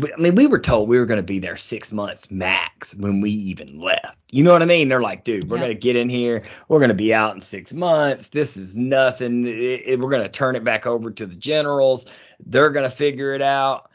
[0.01, 3.21] I mean, we were told we were going to be there six months max when
[3.21, 4.17] we even left.
[4.31, 4.87] You know what I mean?
[4.87, 5.65] They're like, dude, we're Yeah.
[5.65, 6.41] going to get in here.
[6.67, 8.29] We're going to be out in six months.
[8.29, 9.45] This is nothing.
[9.45, 12.07] It- it- we're going to turn it back over to the generals.
[12.43, 13.91] They're going to figure it out.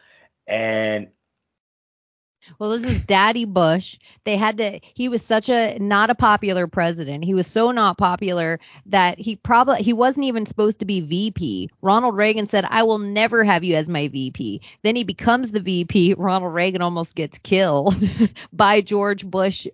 [0.49, 1.09] And
[2.59, 3.99] Well, this was Daddy Bush.
[4.25, 4.81] They had to.
[4.95, 7.25] He was such a not a popular president.
[7.25, 11.71] He was so not popular that he probably he wasn't even supposed to be VP.
[11.83, 15.61] Ronald Reagan said, "I will never have you as my VP." Then he becomes the
[15.61, 16.15] VP.
[16.19, 17.97] Ronald Reagan almost gets killed
[18.53, 19.67] by George Bush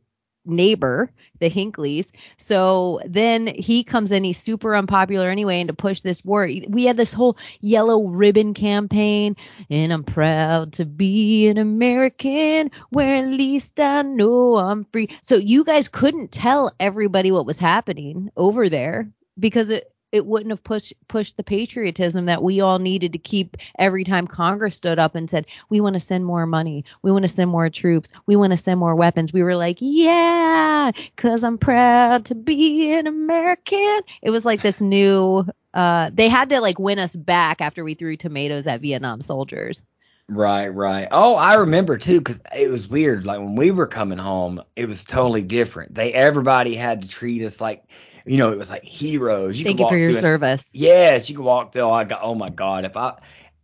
[0.45, 2.11] neighbor, the Hinckleys.
[2.37, 6.85] So then he comes in, he's super unpopular anyway, and to push this war, we
[6.85, 9.37] had this whole yellow ribbon campaign,
[9.71, 15.11] and I'm proud to be an American where at least I know I'm free.
[15.23, 20.53] So you guys couldn't tell everybody what was happening over there because it it wouldn't
[20.53, 25.01] have pushed pushed the patriotism that we all needed to keep every time Congress stood
[25.01, 26.85] up and said, "We want to send more money.
[27.03, 28.13] We want to send more troops.
[28.25, 32.93] We want to send more weapons." We were like, "Yeah, cuz I'm proud to be
[32.93, 35.45] an American." It was like this new
[35.75, 39.85] uh they had to like win us back after we threw tomatoes at Vietnam soldiers.
[40.29, 41.09] Right, right.
[41.11, 43.27] Oh, I remember too, because it was weird.
[43.27, 45.95] Like when we were coming home, it was totally different.
[45.95, 47.85] They everybody had to treat us like,
[48.25, 49.61] you know, it was like heroes.
[49.61, 50.71] Thank could you for your through and- service.
[50.73, 51.91] Yes, you can walk through.
[51.91, 52.21] I got.
[52.23, 53.19] Oh my God, if I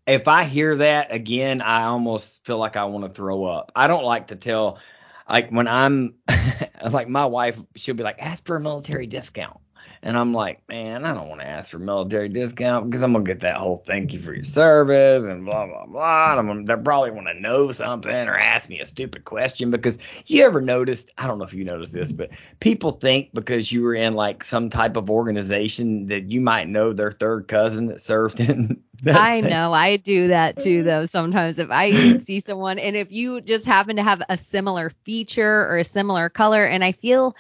[0.06, 3.72] if I hear that again, I almost feel like I want to throw up.
[3.74, 4.78] I don't like to tell.
[5.28, 6.14] like when I'm
[6.90, 9.58] like my wife, she'll be like, ask for a military discount.
[10.03, 13.24] And I'm like, man, I don't want to ask for military discount because I'm gonna
[13.24, 16.30] get that whole thank you for your service and blah blah blah.
[16.30, 19.70] And I'm gonna, they probably want to know something or ask me a stupid question
[19.70, 21.12] because you ever noticed?
[21.18, 22.30] I don't know if you noticed this, but
[22.61, 26.94] people think because you were in like some type of organization that you might know
[26.94, 28.82] their third cousin that served in.
[29.03, 29.74] that I same- know.
[29.74, 31.05] I do that too, though.
[31.05, 35.66] Sometimes if I see someone, and if you just happen to have a similar feature
[35.68, 37.36] or a similar color, and I feel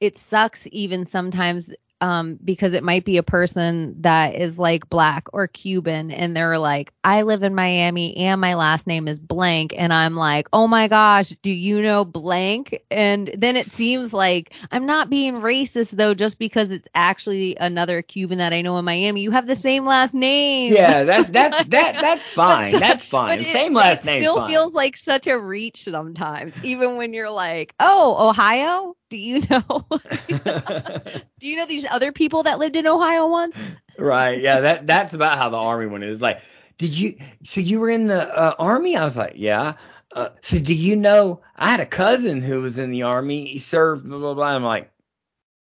[0.00, 5.28] it sucks even sometimes um, because it might be a person that is like black
[5.32, 9.74] or Cuban, and they're like, I live in Miami and my last name is blank,
[9.76, 12.82] and I'm like, oh my gosh, do you know blank?
[12.90, 18.02] And then it seems like I'm not being racist though, just because it's actually another
[18.02, 19.22] Cuban that I know in Miami.
[19.22, 20.72] You have the same last name.
[20.72, 22.72] Yeah, that's that's that that's fine.
[22.72, 23.38] so- That's fine.
[23.38, 24.20] But it- Same last it name.
[24.22, 24.50] still fine.
[24.50, 28.96] feels like such a reach sometimes, even when you're like, "Oh, Ohio?
[29.10, 29.86] Do you know?
[29.90, 33.56] Do you know these other people that lived in Ohio once?"
[33.98, 34.40] right.
[34.40, 34.60] Yeah.
[34.60, 36.22] That that's about how the army one is.
[36.22, 36.40] Like,
[36.78, 37.18] did you?
[37.42, 38.96] So you were in the uh, army?
[38.96, 39.74] I was like, yeah.
[40.12, 41.42] Uh, so do you know?
[41.56, 43.46] I had a cousin who was in the army.
[43.46, 44.08] He served.
[44.08, 44.46] Blah blah blah.
[44.46, 44.90] I'm like,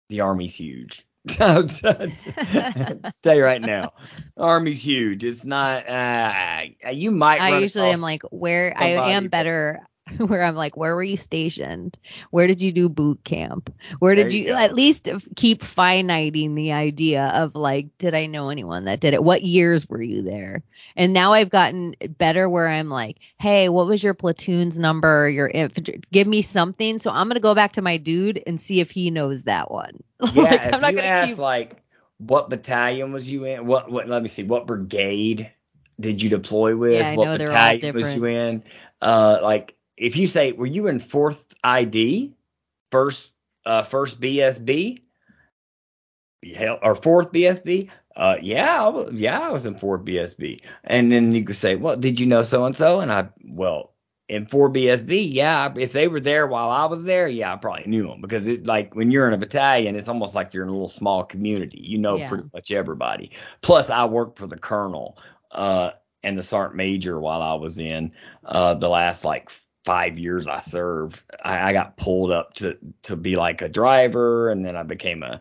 [0.08, 1.06] the army's huge.
[1.40, 1.64] I'll
[3.22, 3.92] tell you right now,
[4.36, 5.24] army's huge.
[5.24, 5.88] It's not.
[5.88, 6.62] Uh,
[6.92, 7.40] you might.
[7.40, 9.80] I usually am like, "Where I am better."
[10.18, 11.98] Where I'm like, where were you stationed?
[12.30, 13.72] Where did you do boot camp?
[13.98, 18.48] Where did you you, at least keep finiting the idea of like, did I know
[18.50, 19.22] anyone that did it?
[19.22, 20.62] What years were you there?
[20.96, 25.28] And now I've gotten better where I'm like, hey, what was your platoon's number?
[25.28, 26.00] Your infantry?
[26.12, 26.98] Give me something.
[26.98, 30.02] So I'm gonna go back to my dude and see if he knows that one.
[30.32, 31.38] Yeah, like, if I'm not you gonna ask keep.
[31.38, 31.82] like
[32.18, 33.66] what battalion was you in?
[33.66, 35.50] What what let me see, what brigade
[35.98, 36.92] did you deploy with?
[36.92, 38.64] Yeah, I what know they're all battalion was you in?
[39.00, 42.34] Uh like if you say were you in fourth ID,
[42.90, 43.30] first
[43.66, 44.98] uh first BSB?
[46.54, 47.90] Hell, or fourth BSB?
[48.16, 50.64] Uh yeah, I was, yeah, I was in fourth BSB.
[50.84, 53.00] And then you could say, Well, did you know so and so?
[53.00, 53.92] And I well
[54.30, 58.06] in 4BSB, yeah, if they were there while I was there, yeah, I probably knew
[58.06, 60.72] them because it like when you're in a battalion, it's almost like you're in a
[60.72, 61.80] little small community.
[61.82, 62.28] You know Yeah.
[62.28, 63.32] pretty much everybody.
[63.60, 65.18] Plus, I worked for the colonel
[65.50, 65.90] uh,
[66.22, 68.12] and the sergeant major while I was in
[68.44, 69.50] uh, the last like
[69.90, 71.20] five years I served.
[71.44, 75.24] I, I got pulled up to to be like a driver, and then I became
[75.24, 75.40] a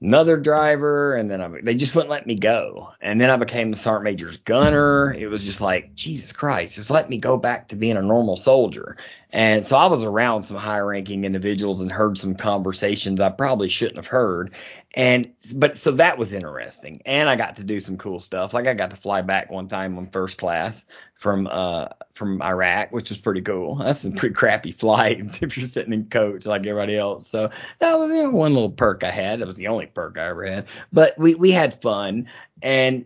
[0.00, 2.92] another driver, and then I, they just wouldn't let me go.
[3.00, 5.12] And then I became the sergeant major's gunner.
[5.12, 8.36] It was just like Jesus Christ, just let me go back to being a normal
[8.36, 8.98] soldier.
[9.32, 13.68] And so I was around some high ranking individuals and heard some conversations I probably
[13.68, 14.52] shouldn't have heard.
[14.94, 17.02] And but so that was interesting.
[17.04, 18.54] And I got to do some cool stuff.
[18.54, 22.90] Like I got to fly back one time on first class from uh from Iraq,
[22.90, 23.74] which was pretty cool.
[23.78, 27.28] That's a pretty crappy flight if you're sitting in coach like everybody else.
[27.28, 29.40] So that was you know, one little perk I had.
[29.40, 30.68] That was the only perk I ever had.
[30.90, 32.28] But we we had fun
[32.62, 33.04] and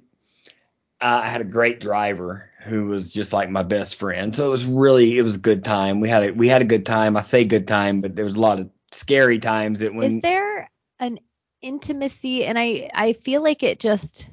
[1.00, 4.32] I had a great driver who was just like my best friend.
[4.32, 5.98] So it was really it was a good time.
[5.98, 7.16] We had a we had a good time.
[7.16, 10.22] I say good time, but there was a lot of scary times that when Is
[10.22, 10.70] there
[11.00, 11.18] an
[11.62, 12.44] intimacy?
[12.44, 14.28] And I I feel like it just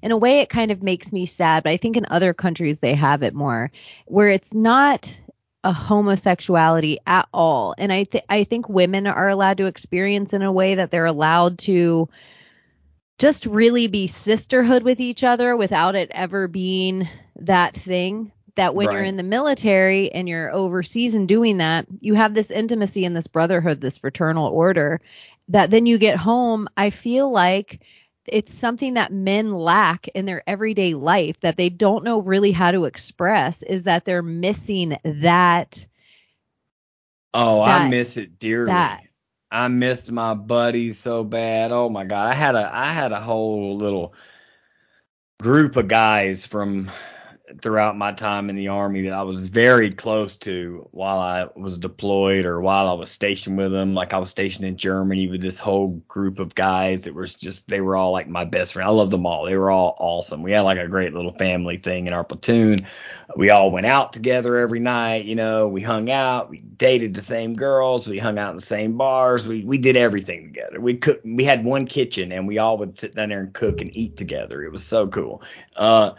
[0.00, 2.78] in a way it kind of makes me sad, but I think in other countries
[2.78, 3.70] they have it more
[4.06, 5.18] where it's not
[5.64, 7.74] a homosexuality at all.
[7.76, 11.04] And I th- I think women are allowed to experience in a way that they're
[11.04, 12.08] allowed to
[13.18, 17.08] just really be sisterhood with each other without it ever being
[17.40, 22.14] that thing that when you're in the military and you're overseas and doing that, you
[22.14, 25.00] have this intimacy and this brotherhood, this fraternal order
[25.48, 26.68] that then you get home.
[26.76, 27.80] I feel like
[28.26, 32.70] it's something that men lack in their everyday life that they don't know really how
[32.72, 35.86] to express is that they're missing that
[37.34, 38.74] Oh, I miss it dearly.
[38.74, 39.02] that.
[39.50, 41.72] I missed my buddies so bad.
[41.72, 44.14] Oh my god, I had a I had a whole little
[45.40, 46.90] group of guys from
[47.60, 51.78] throughout my time in the army that I was very close to while I was
[51.78, 53.94] deployed or while I was stationed with them.
[53.94, 57.68] Like I was stationed in Germany with this whole group of guys that was just
[57.68, 58.88] they were all like my best friend.
[58.88, 59.46] I love them all.
[59.46, 60.42] They were all awesome.
[60.42, 62.86] We had like a great little family thing in our platoon.
[63.36, 67.22] We all went out together every night, you know, we hung out, we dated the
[67.22, 70.80] same girls, we hung out in the same bars, we we did everything together.
[70.80, 73.80] We cooked we had one kitchen and we all would sit down there and cook
[73.80, 74.62] and eat together.
[74.62, 75.42] It was so cool.
[75.76, 76.12] Uh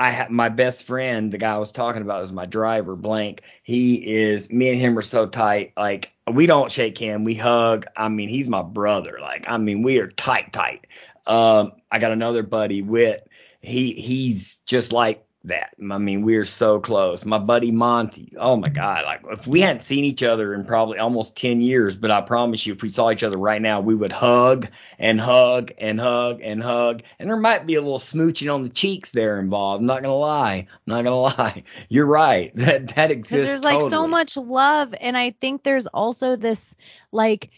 [0.00, 3.42] I had my best friend, the guy I was talking about, was my driver, Blank.
[3.62, 5.74] He is me and him are so tight.
[5.76, 7.84] Like we don't shake hand, we hug.
[7.98, 9.18] I mean, he's my brother.
[9.20, 10.86] Like I mean, we are tight, tight.
[11.26, 13.28] Um, I got another buddy, Wit.
[13.60, 15.74] He he's just like that.
[15.78, 17.24] I mean, we're so close.
[17.24, 18.34] My buddy Monty.
[18.38, 19.04] Oh my God.
[19.04, 22.66] Like if we hadn't seen each other in probably almost 10 years, but I promise
[22.66, 24.68] you, if we saw each other right now, we would hug
[24.98, 27.02] and hug and hug and hug.
[27.18, 29.80] And there might be a little smooching on the cheeks there involved.
[29.80, 30.66] I'm not to lie.
[30.68, 31.64] I'm not to lie.
[31.88, 32.52] You're right.
[32.60, 33.46] That, that exists.
[33.46, 34.94] There's like so much love.
[35.00, 36.76] And I think there's also this
[37.10, 37.50] like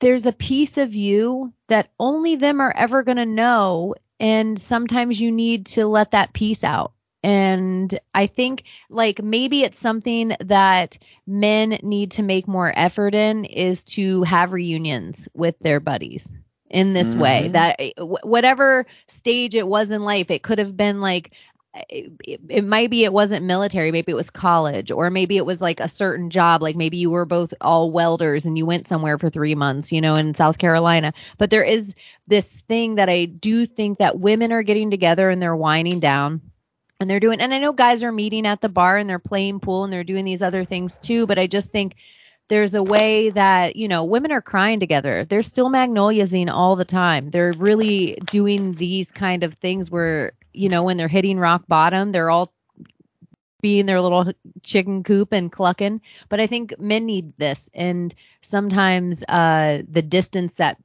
[0.00, 5.20] there's a piece of you that only them are ever going to know and sometimes
[5.20, 6.92] you need to let that piece out
[7.22, 13.44] and i think like maybe it's something that men need to make more effort in
[13.44, 16.30] is to have reunions with their buddies
[16.70, 17.52] in this way Mhm.
[17.52, 17.80] that
[18.24, 21.32] whatever stage it was in life it could have been like
[21.74, 25.46] it, it, it might be it wasn't military maybe it was college or maybe it
[25.46, 28.86] was like a certain job like maybe you were both all welders and you went
[28.86, 31.12] somewhere for 3 months you know in South Carolina.
[31.38, 31.94] But there is
[32.26, 36.40] this thing that I do think that women are getting together and they're winding down
[36.98, 39.60] and they're doing and I know guys are meeting at the bar and they're playing
[39.60, 41.94] pool and they're doing these other things too but I just think
[42.48, 45.24] there's a way that you know women are crying together.
[45.24, 47.30] They're still magnoliasing all the time.
[47.30, 52.12] They're really doing these kind of things where you know when they're hitting rock bottom
[52.12, 52.52] they're all
[53.62, 54.32] being their little
[54.62, 60.54] chicken coop and clucking but i think men need this and sometimes uh the distance
[60.54, 60.78] that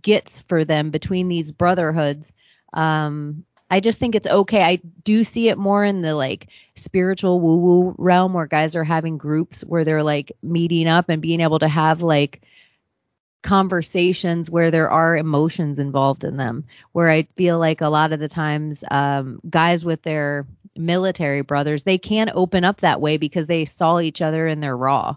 [0.00, 2.32] gets for them between these brotherhoods
[2.72, 4.62] um I just think it's okay.
[4.62, 8.84] I do see it more in the like spiritual woo woo realm where guys are
[8.84, 12.42] having groups where they're like meeting up and being able to have like
[13.44, 16.64] conversations where there are emotions involved in them.
[16.92, 21.84] Where I feel like a lot of the times um, guys with their military brothers,
[21.84, 25.16] they can't open up that way because they saw each other in their raw.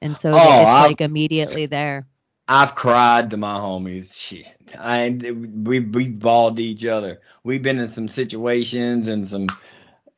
[0.00, 2.06] And so Oh, they, it's I- like immediately there.
[2.46, 4.14] I've cried to my homies.
[4.14, 7.22] Shit, I we we bawled to each other.
[7.42, 9.46] We've been in some situations and some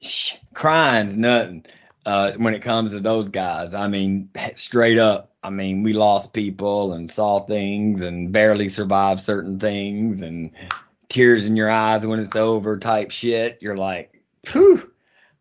[0.03, 1.65] sh- crying's nothing
[2.07, 3.75] uh, when it comes to those guys.
[3.75, 5.33] I mean, straight up.
[5.43, 10.53] I mean, we lost people and saw things and barely survived certain things and
[11.09, 13.59] tears in your eyes when it's over type shit.
[13.61, 14.91] You're like, whew.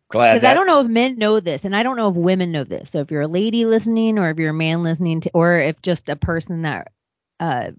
[0.08, 2.52] Glad Because I don't know if men know this, and I don't know if women
[2.52, 2.90] know this.
[2.90, 5.82] So if you're a lady listening, or if you're a man listening to, or if
[5.82, 6.92] just a person that
[7.40, 7.72] uh,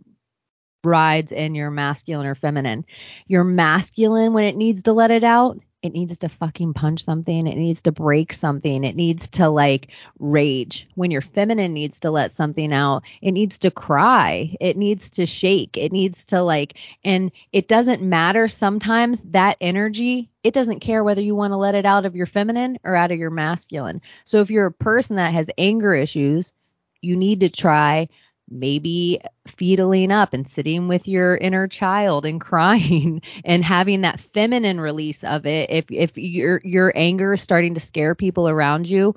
[0.83, 2.85] rides in your masculine or feminine,
[3.27, 7.45] you're masculine when it needs to let it out, it needs to fucking punch something.
[7.45, 8.83] It needs to break something.
[8.83, 10.87] It needs to like rage.
[10.95, 14.55] When your feminine needs to let something out, it needs to cry.
[14.59, 15.77] It needs to shake.
[15.77, 21.21] It needs to like, and it doesn't matter sometimes that energy, it doesn't care whether
[21.21, 24.01] you want to let it out of your feminine or out of your masculine.
[24.23, 26.53] So if you're a person that has anger issues,
[27.01, 28.09] you need to try
[28.49, 34.79] maybe feedling up and sitting with your inner child and crying and having that feminine
[34.79, 35.69] release of it.
[35.69, 39.15] If if your your anger is starting to scare people around you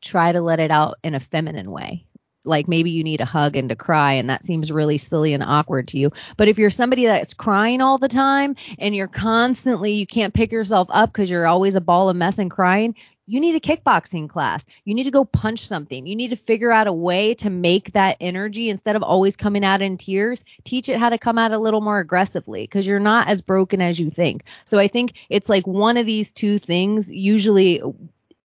[0.00, 2.06] try to let it out in a feminine way.
[2.44, 5.44] Like maybe you need a hug and to cry and that seems really silly and
[5.44, 6.10] awkward to you.
[6.36, 10.50] But if you're somebody that's crying all the time and you're constantly you can't pick
[10.50, 12.96] yourself up because you're always a ball of mess and crying
[13.26, 14.66] you need a kickboxing class.
[14.84, 16.06] You need to go punch something.
[16.06, 19.64] You need to figure out a way to make that energy instead of always coming
[19.64, 22.98] out in tears, teach it how to come out a little more aggressively because you're
[23.00, 24.44] not as broken as you think.
[24.64, 27.10] So I think it's like one of these two things.
[27.10, 27.80] Usually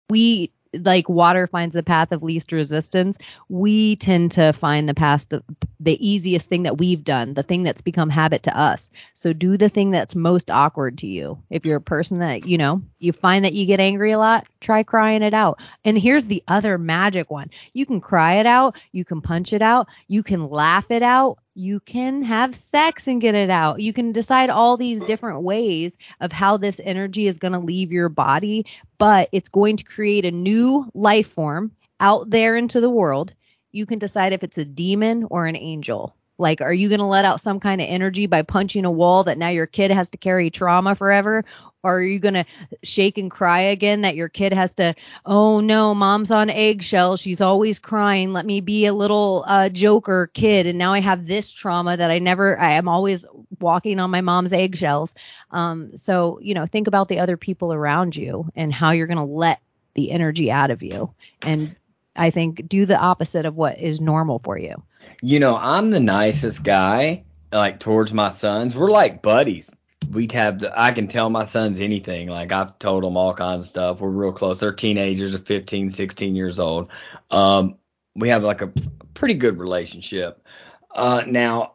[0.08, 0.52] we
[0.84, 3.16] like water finds the path of least resistance.
[3.48, 5.34] We tend to find the past
[5.78, 8.88] the easiest thing that we've done, the thing that's become habit to us.
[9.14, 11.38] So do the thing that's most awkward to you.
[11.50, 14.46] If you're a person that, you know, you find that you get angry a lot,
[14.60, 15.60] try crying it out.
[15.84, 17.50] And here's the other magic one.
[17.72, 21.38] You can cry it out, you can punch it out, you can laugh it out,
[21.56, 23.80] you can have sex and get it out.
[23.80, 27.92] You can decide all these different ways of how this energy is going to leave
[27.92, 28.66] your body,
[28.98, 33.34] but it's going to create a new life form out there into the world.
[33.72, 36.14] You can decide if it's a demon or an angel.
[36.38, 39.24] Like, are you going to let out some kind of energy by punching a wall
[39.24, 41.44] that now your kid has to carry trauma forever?
[41.82, 42.44] Or are you going to
[42.82, 47.20] shake and cry again that your kid has to, oh no, mom's on eggshells.
[47.20, 48.32] She's always crying.
[48.32, 50.66] Let me be a little uh, joker kid.
[50.66, 53.24] And now I have this trauma that I never, I am always
[53.60, 55.14] walking on my mom's eggshells.
[55.52, 59.18] Um, so, you know, think about the other people around you and how you're going
[59.18, 59.60] to let
[59.94, 61.14] the energy out of you.
[61.40, 61.76] And
[62.16, 64.82] I think do the opposite of what is normal for you.
[65.22, 68.76] You know, I'm the nicest guy, like towards my sons.
[68.76, 69.70] We're like buddies.
[70.10, 72.28] We'd have the, I can tell my sons anything.
[72.28, 74.00] Like I've told them all kinds of stuff.
[74.00, 74.60] We're real close.
[74.60, 76.90] They're teenagers, are 15, 16 years old.
[77.30, 77.76] Um,
[78.14, 78.72] we have like a
[79.14, 80.46] pretty good relationship.
[80.94, 81.74] Uh, now,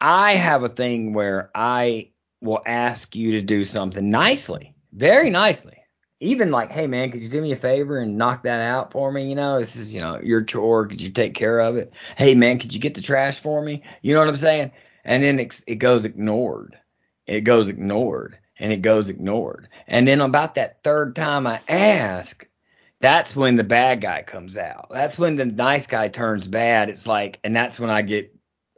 [0.00, 4.74] I have a thing where I will ask you to do something nicely.
[4.92, 5.77] very nicely.
[6.20, 9.12] Even like, hey man, could you do me a favor and knock that out for
[9.12, 9.28] me?
[9.28, 10.86] You know, this is you know your chore.
[10.86, 11.92] Could you take care of it?
[12.16, 13.82] Hey man, could you get the trash for me?
[14.02, 14.72] You know what I'm saying?
[15.04, 16.78] And then it, it goes ignored.
[17.26, 19.68] It goes ignored, and it goes ignored.
[19.86, 22.46] And then about that third time I ask,
[23.00, 24.88] that's when the bad guy comes out.
[24.90, 26.90] That's when the nice guy turns bad.
[26.90, 28.34] It's like, and that's when I get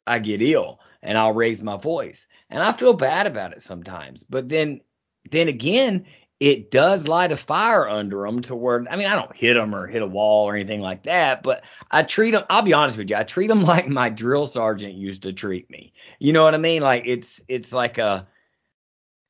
[0.06, 2.26] I get ill and I'll raise my voice.
[2.50, 4.24] And I feel bad about it sometimes.
[4.24, 4.80] But then
[5.30, 6.06] then again,
[6.40, 9.74] it does light a fire under them to where I mean I don't hit them
[9.74, 12.44] or hit a wall or anything like that, but I treat them.
[12.48, 15.70] I'll be honest with you, I treat them like my drill sergeant used to treat
[15.70, 15.92] me.
[16.18, 16.82] You know what I mean?
[16.82, 18.26] Like it's it's like a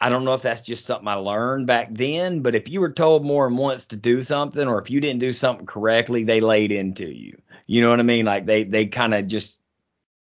[0.01, 2.93] I don't know if that's just something I learned back then, but if you were
[2.93, 6.41] told more than once to do something, or if you didn't do something correctly, they
[6.41, 7.37] laid into you.
[7.67, 8.25] You know what I mean?
[8.25, 9.60] Like they they kind of just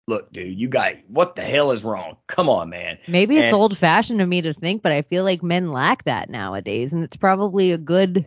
[0.06, 2.16] look, dude, you got what the hell is wrong?
[2.26, 2.98] Come on, man.
[3.08, 6.04] Maybe it's And- old fashioned of me to think, but I feel like men lack
[6.04, 8.26] that nowadays, and it's probably a good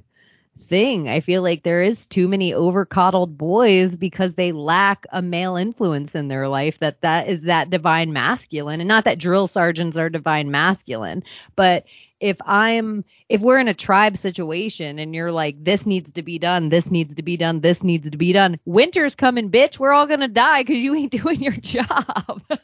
[0.60, 1.08] thing.
[1.08, 5.56] I feel like there is too many over coddled boys because they lack a male
[5.56, 9.98] influence in their life that that is that divine masculine and not that drill sergeants
[9.98, 11.24] are divine masculine
[11.56, 11.86] but
[12.20, 16.40] if i'm if we're in a tribe situation and you're like this needs to be
[16.40, 19.94] done this needs to be done this needs to be done winter's coming bitch we're
[19.94, 22.42] all gonna die because you ain't doing your job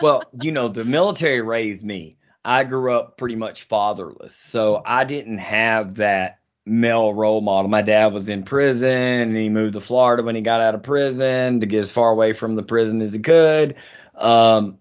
[0.00, 2.16] well, you know, the military raised me.
[2.44, 4.34] I grew up pretty much fatherless.
[4.34, 7.68] So I didn't have that male role model.
[7.68, 10.82] My dad was in prison and he moved to Florida when he got out of
[10.82, 13.76] prison to get as far away from the prison as he could.
[14.14, 14.78] Um,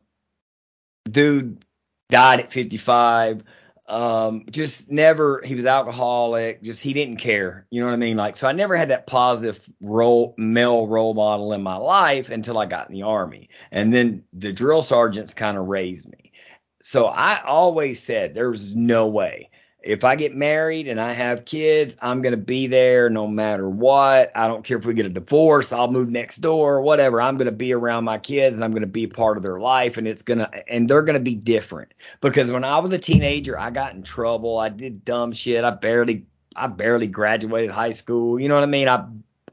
[1.09, 1.63] dude
[2.09, 3.43] died at 55.
[3.87, 7.65] Um, just never, he was alcoholic, just he didn't care.
[7.69, 8.17] You know what I mean?
[8.17, 12.57] Like, so I never had that positive role, male role model in my life until
[12.57, 13.49] I got in the army.
[13.71, 16.33] And then the drill sergeants kind of raised me.
[16.81, 19.49] So I always said there was no way.
[19.87, 23.69] If I get married and I have kids, I'm going to be there no matter
[23.69, 24.33] what.
[24.35, 27.21] I don't care if we get a divorce, I'll move next door, whatever.
[27.21, 29.43] I'm going to be around my kids and I'm going to be a part of
[29.43, 31.93] their life and it's going to and they're going to be different.
[32.19, 34.59] Because when I was a teenager, I got in trouble.
[34.59, 35.63] I did dumb shit.
[35.63, 36.25] I barely
[36.57, 38.41] I barely graduated high school.
[38.41, 38.89] You know what I mean?
[38.89, 39.05] I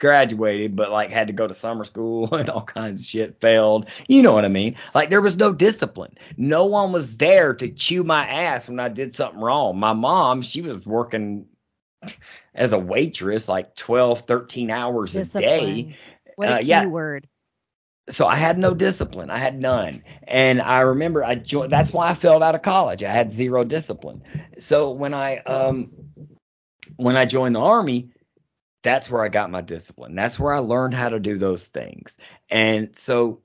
[0.04, 3.88] graduated, but like had to go to summer school and all kinds of shit failed.
[4.08, 4.76] You know what I mean?
[4.94, 6.18] Like there was no discipline.
[6.36, 9.78] No one was there to chew my ass when I did something wrong.
[9.78, 11.46] My mom, she was working
[12.54, 15.88] as a waitress like 12, 13 hours a day.
[16.36, 16.86] What a Uh, key yeah.
[16.86, 17.28] word
[18.10, 19.30] So I had no discipline.
[19.30, 20.04] I had none.
[20.24, 23.02] And I remember I joined that's why I failed out of college.
[23.04, 24.22] I had zero discipline.
[24.58, 25.92] So when I um
[26.96, 28.10] when I joined the army,
[28.84, 30.14] that's where I got my discipline.
[30.14, 32.18] That's where I learned how to do those things.
[32.50, 33.40] And so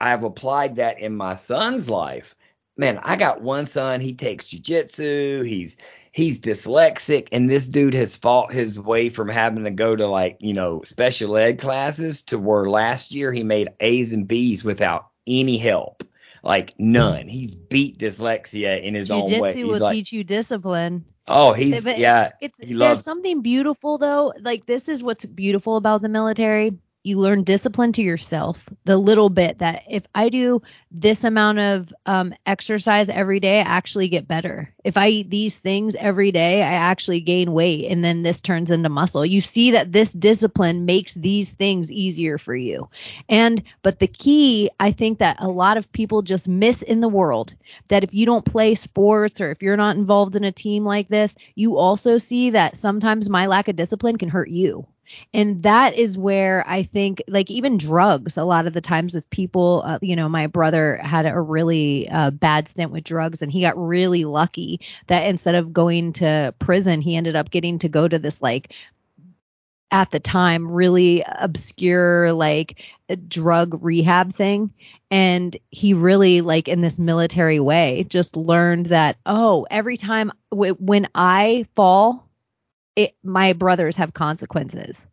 [0.00, 2.34] I've applied that in my son's life.
[2.76, 5.76] Man, I got one son, he takes jujitsu, he's
[6.12, 10.38] he's dyslexic, and this dude has fought his way from having to go to like,
[10.40, 15.08] you know, special ed classes to where last year he made A's and B's without
[15.26, 16.04] any help.
[16.42, 17.26] Like none.
[17.28, 19.28] He's beat dyslexia in his own way.
[19.28, 22.32] jiu-jitsu will like, teach you discipline oh, he's But yeah.
[22.40, 26.78] it's He there's loves- something beautiful though like this is what's beautiful about the military
[27.08, 31.92] you learn discipline to yourself the little bit that if i do this amount of
[32.06, 34.72] um, exercise every day i actually get better.
[34.84, 38.70] If i eat these things every day i actually gain weight and then this turns
[38.70, 39.24] into muscle.
[39.24, 42.88] You see that this discipline makes these things easier for you.
[43.28, 47.08] And but the key i think that a lot of people just miss in the
[47.08, 47.54] world
[47.88, 51.08] that if you don't play sports or if you're not involved in a team like
[51.08, 54.86] this, you also see that sometimes my lack of discipline can hurt you.
[55.32, 59.28] And that is where I think, like, even drugs, a lot of the times with
[59.30, 63.50] people, uh, you know, my brother had a really uh, bad stint with drugs and
[63.52, 67.88] he got really lucky that instead of going to prison, he ended up getting to
[67.88, 68.72] go to this, like,
[69.90, 72.76] at the time, really obscure, like,
[73.26, 74.72] drug rehab thing.
[75.10, 80.74] And he really like in this military way just learned that oh every time w-
[80.74, 82.27] when i fall
[82.98, 85.06] it my brothers have consequences.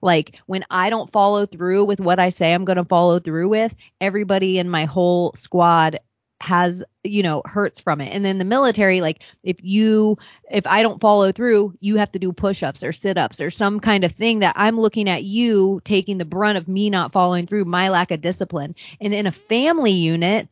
[0.00, 3.48] Like when i don't follow through with what i say i'm going to follow through
[3.48, 6.00] with everybody in my whole squad
[6.40, 8.12] has you know hurts from it.
[8.12, 10.18] And then the military like if you
[10.50, 14.02] if i don't follow through you have to do push-ups or sit-ups or some kind
[14.04, 17.64] of thing that i'm looking at you taking the brunt of me not following through
[17.64, 18.74] my lack of discipline.
[19.00, 20.48] And in a family unit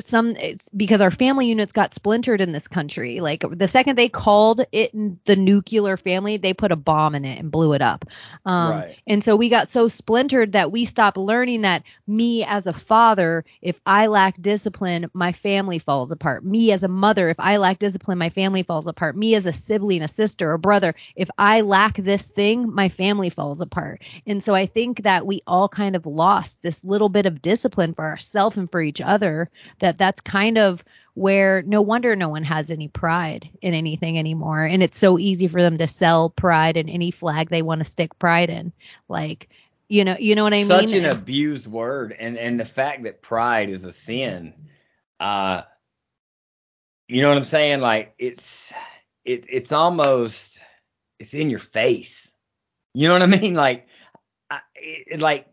[0.00, 3.20] some it's because our family units got splintered in this country.
[3.20, 4.92] Like the second they called it
[5.24, 8.04] the nuclear family, they put a bomb in it and blew it up.
[8.44, 8.96] Um, Right.
[9.06, 13.44] And so we got so splintered that we stopped learning that me as a father,
[13.60, 16.44] if I lack discipline, my family falls apart.
[16.44, 19.16] Me as a mother, if I lack discipline, my family falls apart.
[19.16, 23.30] Me as a sibling, a sister, a brother, if I lack this thing, my family
[23.30, 24.02] falls apart.
[24.26, 27.94] And so I think that we all kind of lost this little bit of discipline
[27.94, 29.50] for ourselves and for each other
[29.82, 30.82] that that's kind of
[31.14, 35.46] where no wonder no one has any pride in anything anymore and it's so easy
[35.46, 38.72] for them to sell pride in any flag they want to stick pride in
[39.08, 39.50] like
[39.88, 42.64] you know you know what i Such mean such an abused word, and and the
[42.64, 44.54] fact that pride is a sin.
[45.20, 45.62] Uh,
[47.08, 47.80] you know what I'm saying?
[47.80, 48.72] Like it's
[49.24, 50.64] it it's almost
[51.18, 52.32] it's in your face.
[52.94, 53.54] You know what I mean?
[53.62, 53.86] Like
[54.50, 55.46] I, it, like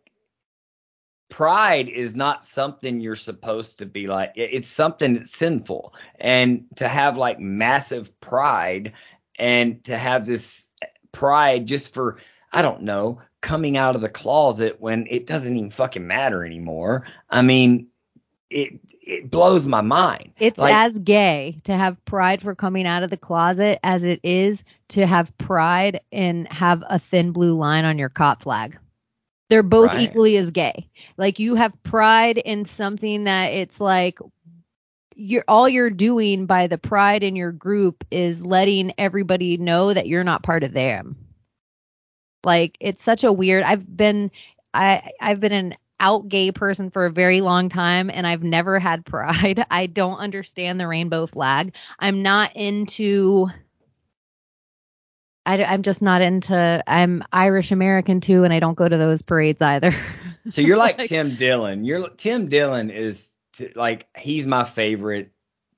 [1.30, 4.34] pride is not something you're supposed to be like.
[4.36, 8.94] It's something that's sinful, and to have like massive pride
[9.38, 10.72] and to have this
[11.12, 12.18] pride just for
[12.52, 17.06] I don't know coming out of the closet when it doesn't even fucking matter anymore.
[17.30, 17.88] I mean,
[18.50, 20.34] it it blows my mind.
[20.40, 24.20] it's like, as gay to have pride for coming out of the closet as it
[24.24, 28.78] is to have pride and have a thin blue line on your cop flag
[29.50, 30.00] they're both Right.
[30.00, 30.88] equally as gay.
[31.18, 34.20] Like you have pride in something that it's like
[35.16, 40.08] you're all you're doing by the pride in your group is letting everybody know that
[40.08, 41.18] you're not part of them.
[42.44, 44.32] Like it's such a weird i've been
[44.74, 48.80] i i've been an out gay person for a very long time and i've never
[48.80, 49.66] had pride.
[49.70, 51.76] I don't understand the rainbow flag.
[52.00, 53.48] I'm not into
[55.50, 59.22] I, am just not into i'm irish american too and i don't go to those
[59.22, 59.94] parades either
[60.48, 61.84] So you're like, Like- Tim Dillon.
[61.84, 65.32] You're Tim Dillon is t- like he's my favorite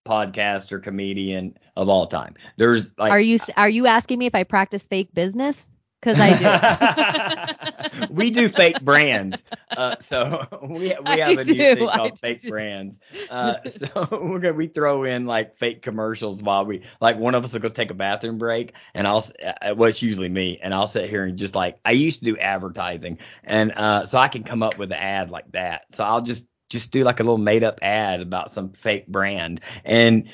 [0.06, 2.36] podcaster comedian of all time.
[2.58, 5.70] There's like are you are you asking me if i practice fake business
[6.02, 6.60] because i do
[8.10, 9.44] we do fake brands.
[9.76, 12.46] Uh, so we we I have a do new thing too, I called do fake
[12.46, 12.48] too.
[12.48, 12.98] brands.
[13.30, 17.44] Uh, so we're gonna we throw in like fake commercials while we like one of
[17.44, 20.60] us will go take a bathroom break and I'll s- uh, well it's usually me
[20.62, 24.18] and I'll sit here and just like I used to do advertising and uh so
[24.18, 25.84] I can come up with an ad like that.
[25.92, 29.62] So I'll just just do like a little made up ad about some fake brand
[29.84, 30.30] and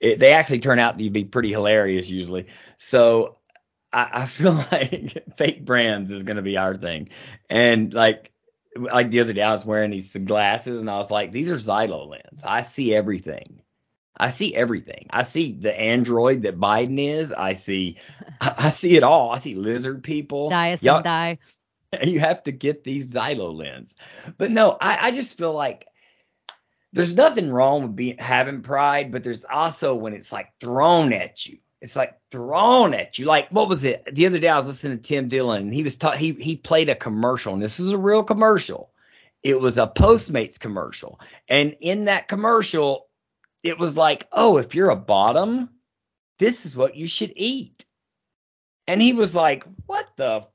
[0.00, 2.46] it, they actually turn out to be pretty hilarious usually.
[2.76, 3.38] So
[3.92, 7.08] I, I feel like fake brands is gonna be our thing.
[7.50, 8.32] And like
[8.76, 11.56] like the other day I was wearing these glasses and I was like, these are
[11.56, 12.42] Xylo lens.
[12.44, 13.60] I see everything.
[14.16, 15.06] I see everything.
[15.10, 17.32] I see the android that Biden is.
[17.32, 17.98] I see
[18.40, 19.30] I, I see it all.
[19.30, 20.48] I see lizard people.
[20.82, 21.38] Y'all- and die
[22.04, 23.94] you have to get these Xylo lens.
[24.38, 25.86] But no, I, I just feel like
[26.92, 31.46] there's nothing wrong with being having pride, but there's also when it's like thrown at
[31.46, 31.58] you.
[31.82, 33.26] It's like thrown at you.
[33.26, 34.08] Like what was it?
[34.14, 36.56] The other day I was listening to Tim Dillon and he was ta- he he
[36.56, 38.90] played a commercial and this was a real commercial.
[39.42, 41.20] It was a Postmates commercial.
[41.48, 43.08] And in that commercial,
[43.64, 45.70] it was like, "Oh, if you're a bottom,
[46.38, 47.84] this is what you should eat."
[48.86, 50.46] And he was like, "What the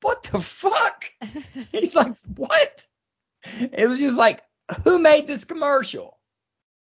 [0.00, 1.10] what the fuck?"
[1.72, 2.86] He's like, what?
[3.72, 4.42] It was just like,
[4.84, 6.18] who made this commercial?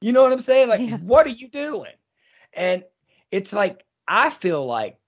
[0.00, 0.68] You know what I'm saying?
[0.68, 0.96] Like, Yeah.
[0.98, 1.92] what are you doing?
[2.54, 2.84] And
[3.30, 4.98] it's like, I feel like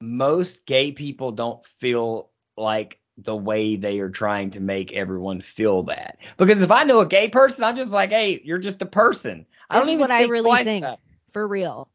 [0.00, 5.84] most gay people don't feel like the way they are trying to make everyone feel
[5.84, 6.18] that.
[6.38, 9.46] Because if I know a gay person, I'm just like, hey, you're just a person.
[9.68, 10.84] I This don't even what I think really twice think.
[10.84, 11.00] about
[11.32, 11.88] for real.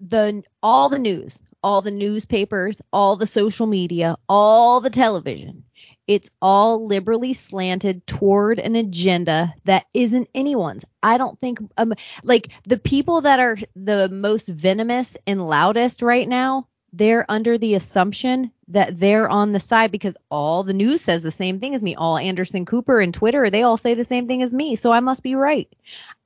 [0.00, 5.64] The all the news, all the newspapers, all the social media, all the television.
[6.06, 10.84] It's all liberally slanted toward an agenda that isn't anyone's.
[11.02, 16.28] I don't think um like the people that are the most venomous and loudest right
[16.28, 21.22] now, they're under the assumption that they're on the side because all the news says
[21.22, 21.94] the same thing as me.
[21.94, 24.76] All Anderson Cooper and Twitter, they all say the same thing as me.
[24.76, 25.68] So I must be right.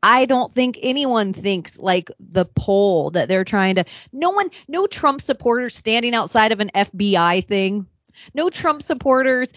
[0.03, 3.85] I don't think anyone thinks like the poll that they're trying to.
[4.13, 7.87] No one, no Trump supporters standing outside of an FBI thing.
[8.35, 9.53] No Trump supporters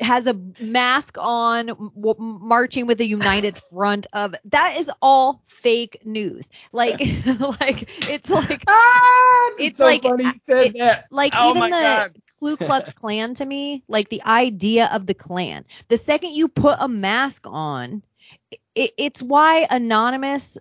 [0.00, 4.34] has a mask on, w- marching with a united front of.
[4.46, 6.48] That is all fake news.
[6.72, 6.98] Like,
[7.60, 11.06] like it's like Ah, It's so like- funny you said it- that.
[11.10, 12.16] like Oh even the God.
[12.40, 15.64] Ku Klux Klan to me, like the idea of the Klan.
[15.88, 18.02] The second you put a mask on,
[18.74, 20.58] it, it's why anonymous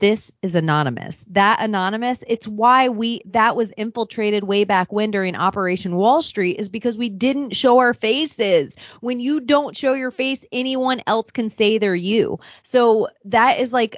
[0.00, 1.22] this is anonymous.
[1.28, 6.58] That anonymous, it's why we that was infiltrated way back when during Operation Wall Street
[6.58, 8.76] is because we didn't show our faces.
[9.00, 12.40] When you don't show your face, anyone else can say they're you.
[12.62, 13.96] So that is like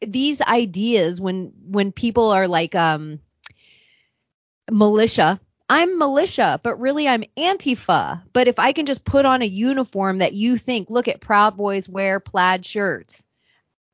[0.00, 3.18] these ideas when when people are like um
[4.70, 5.40] militia
[5.70, 8.22] I'm militia, but really I'm Antifa.
[8.34, 11.56] But if I can just put on a uniform that you think, look at Proud
[11.56, 13.23] Boys wear plaid shirts,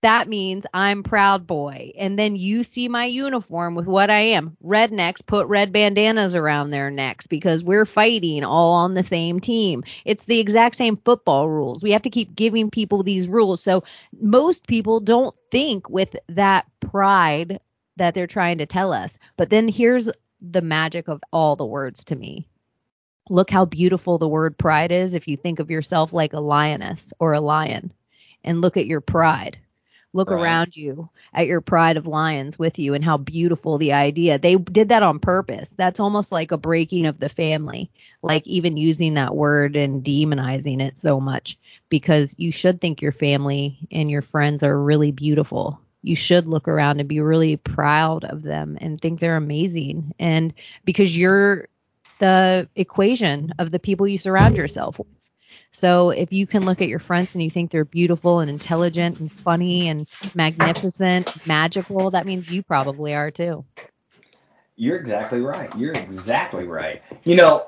[0.02, 1.92] that means I'm Proud Boy.
[1.98, 4.56] And then you see my uniform with what I am.
[4.64, 9.84] Rednecks put red bandanas around their necks because we're fighting all on the same team.
[10.04, 11.82] It's the exact same football rules.
[11.82, 13.62] We have to keep giving people these rules.
[13.62, 13.84] So
[14.18, 17.60] most people don't think with that pride
[17.96, 19.18] that they're trying to tell us.
[19.36, 20.08] But then here's
[20.40, 22.48] the magic of all the words to me.
[23.28, 27.12] Look how beautiful the word pride is if you think of yourself like a lioness
[27.18, 27.92] or a lion
[28.42, 29.58] and look at your pride.
[30.12, 30.40] Look Right.
[30.40, 34.38] around you at your pride of lions with you and how beautiful the idea.
[34.38, 35.70] They did that on purpose.
[35.76, 37.90] That's almost like a breaking of the family,
[38.22, 41.58] like even using that word and demonizing it so much
[41.88, 45.80] because you should think your family and your friends are really beautiful.
[46.02, 50.14] You should look around and be really proud of them and think they're amazing.
[50.18, 50.52] And
[50.84, 51.68] because you're
[52.18, 55.06] the equation of the people you surround yourself with.
[55.72, 59.20] So if you can look at your friends and you think they're beautiful and intelligent
[59.20, 63.64] and funny and magnificent, magical, that means you probably are too.
[64.76, 65.70] You're exactly right.
[65.76, 67.02] You're exactly right.
[67.24, 67.66] You know,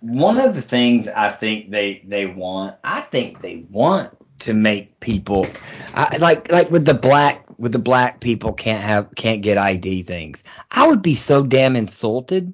[0.00, 4.98] one of the things I think they they want, I think they want to make
[4.98, 5.46] people
[5.94, 10.02] I, like like with the black with the black people can't have can't get ID
[10.02, 10.42] things.
[10.70, 12.52] I would be so damn insulted.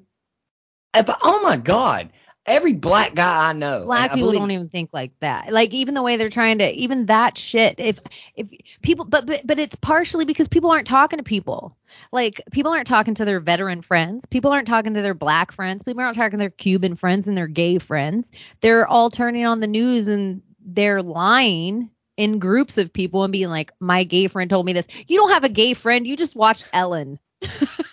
[0.93, 2.11] If, oh my god,
[2.49, 5.51] every black guy I know, Black I people believe- don't even think like that.
[5.51, 7.79] Like even the way they're trying to even that shit.
[7.79, 7.99] If
[8.35, 8.49] if
[8.81, 11.75] people but but but it's partially because people aren't talking to people.
[12.11, 14.25] Like people aren't talking to their veteran friends.
[14.25, 15.83] People aren't talking to their black friends.
[15.83, 18.31] People aren't talking to their Cuban friends and their gay friends.
[18.61, 23.49] They're all turning on the news and they're lying in groups of people and being
[23.49, 26.05] like, "My gay friend told me this." You don't have a gay friend.
[26.05, 27.17] You just watched Ellen.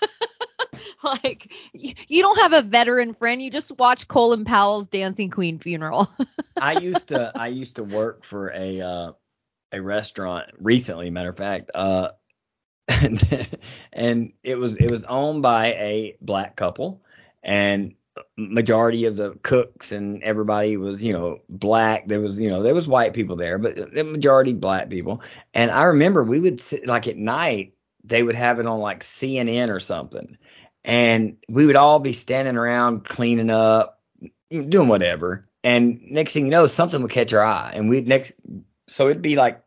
[1.05, 3.42] like you, you don't have a veteran friend.
[3.42, 6.09] You just watch Colin Powell's Dancing Queen funeral.
[6.57, 9.12] I used to I used to work for a uh,
[9.72, 12.11] a restaurant recently, matter of fact, uh,
[12.88, 13.59] and,
[13.92, 17.03] and it was it was owned by a black couple,
[17.42, 17.94] and
[18.36, 22.09] majority of the cooks and everybody was you know black.
[22.09, 25.22] There was you know there was white people there, but the majority black people.
[25.55, 27.74] And I remember we would sit like at night
[28.05, 30.38] they would have it on like CNN or something,
[30.87, 34.01] and we would all be standing around cleaning up,
[34.51, 35.49] doing whatever.
[35.64, 38.32] And next thing you know, something would catch our eye, and we'd next.
[38.87, 39.62] So it'd be like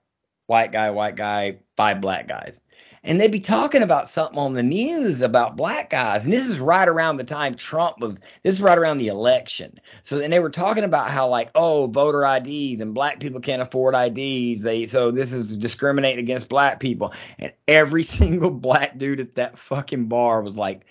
[0.48, 2.62] white guy, white guy, five black guys,
[3.04, 6.24] and they'd be talking about something on the news about black guys.
[6.24, 8.20] And this is right around the time Trump was.
[8.44, 9.76] This is right around the election.
[10.04, 13.62] So then they were talking about how like, oh, voter IDs and black people can't
[13.62, 14.62] afford IDs.
[14.62, 17.14] They so this is discriminating against black people.
[17.38, 20.86] And every single black dude at that fucking bar was like,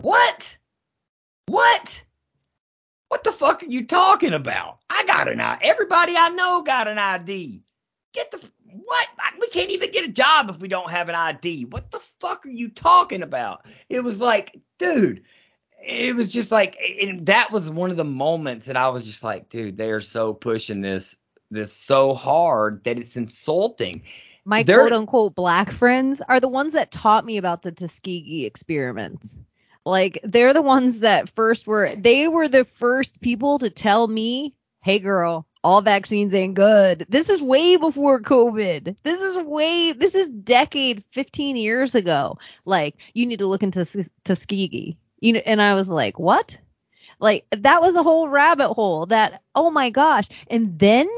[0.00, 0.58] what?
[1.46, 2.02] What?
[3.08, 4.78] What the fuck are you talking about?
[4.90, 5.64] I got an ID.
[5.64, 7.62] Everybody I know got an ID.
[8.12, 8.38] Get the
[8.84, 9.08] what?
[9.40, 11.66] We can't even get a job if we don't have an ID.
[11.66, 13.66] What the fuck are you talking about?
[13.88, 15.22] It was like, dude,
[15.86, 19.22] it was just like, and that was one of the moments that I was just
[19.22, 21.16] like, dude, they are so pushing this
[21.50, 24.02] this so hard that it's insulting.
[24.44, 28.44] My They're- quote unquote black friends are the ones that taught me about the Tuskegee
[28.46, 29.38] experiments.
[29.86, 34.52] Like they're the ones that first were they were the first people to tell me,
[34.82, 38.96] "Hey girl, all vaccines ain't good." This is way before COVID.
[39.04, 42.36] This is way this is decade 15 years ago.
[42.64, 43.86] Like you need to look into
[44.24, 44.98] Tuskegee.
[45.20, 46.58] You know, and I was like, "What?"
[47.20, 50.26] Like that was a whole rabbit hole that oh my gosh.
[50.48, 51.08] And then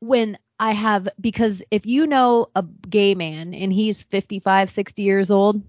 [0.00, 5.30] when I have because if you know a gay man and he's 55, 60 years
[5.30, 5.62] old,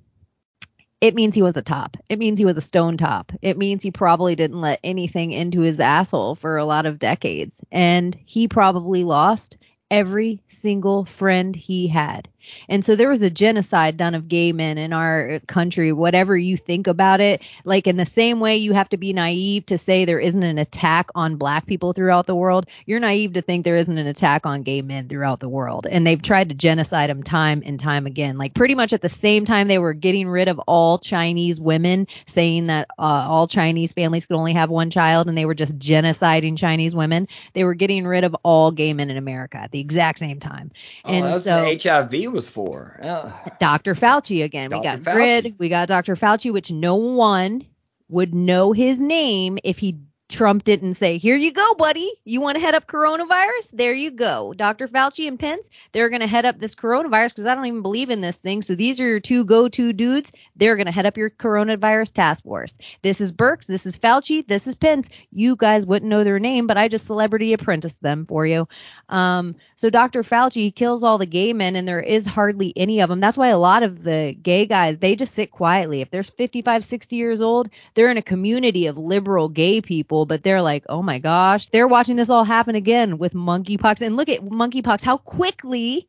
[1.00, 1.96] it means he was a top.
[2.10, 3.32] It means he was a stone top.
[3.42, 7.60] It means he probably didn't let anything into his asshole for a lot of decades.
[7.72, 9.58] And he probably lost
[9.92, 12.28] every single friend he had.
[12.70, 16.58] And so there was a genocide done of gay men in our country, whatever you
[16.58, 17.42] think about it.
[17.64, 20.58] Like in the same way you have to be naive to say there isn't an
[20.58, 24.46] attack on black people throughout the world, you're naive to think there isn't an attack
[24.46, 25.88] on gay men throughout the world.
[25.90, 28.38] And they've tried to genocide them time and time again.
[28.38, 32.08] Like pretty much at the same time they were getting rid of all Chinese women,
[32.26, 35.78] saying that uh, all Chinese families could only have one child and they were just
[35.78, 39.80] genociding Chinese women, they were getting rid of all gay men in America at the
[39.80, 40.72] exact same time.
[41.06, 43.00] Oh, and was so the HIV was for?
[43.02, 43.96] Uh, Dr.
[43.96, 44.70] Fauci again.
[44.70, 45.04] We Dr.
[45.04, 46.16] got Grid, we got Dr.
[46.16, 47.66] Fauci, which no one
[48.10, 49.98] would know his name if he
[50.30, 52.12] Trump didn't say, Here you go, buddy.
[52.26, 53.72] You want to head up coronavirus?
[53.72, 54.54] There you go.
[54.54, 54.88] Dr.
[54.88, 58.10] Fauci and Pence, they're going to head up this coronavirus because I don't even believe
[58.10, 58.62] in this thing.
[58.62, 60.32] So these are your two go to dudes.
[60.56, 62.78] They're going to head up your coronavirus task force.
[63.02, 63.66] This is Birx.
[63.68, 64.46] This is Fauci.
[64.46, 65.08] This is Pence.
[65.32, 68.68] You guys wouldn't know their name, but I just celebrity apprenticed them for you.
[69.10, 70.24] Um, so Dr.
[70.24, 73.20] Fauci kills all the gay men, and there is hardly any of them.
[73.20, 76.02] That's why a lot of the gay guys, they just sit quietly.
[76.02, 80.44] If they're 55, 60 years old, they're in a community of liberal gay people, but
[80.44, 84.02] they're like, oh my gosh, they're watching this all happen again with monkeypox.
[84.02, 86.08] And look at monkeypox, how quickly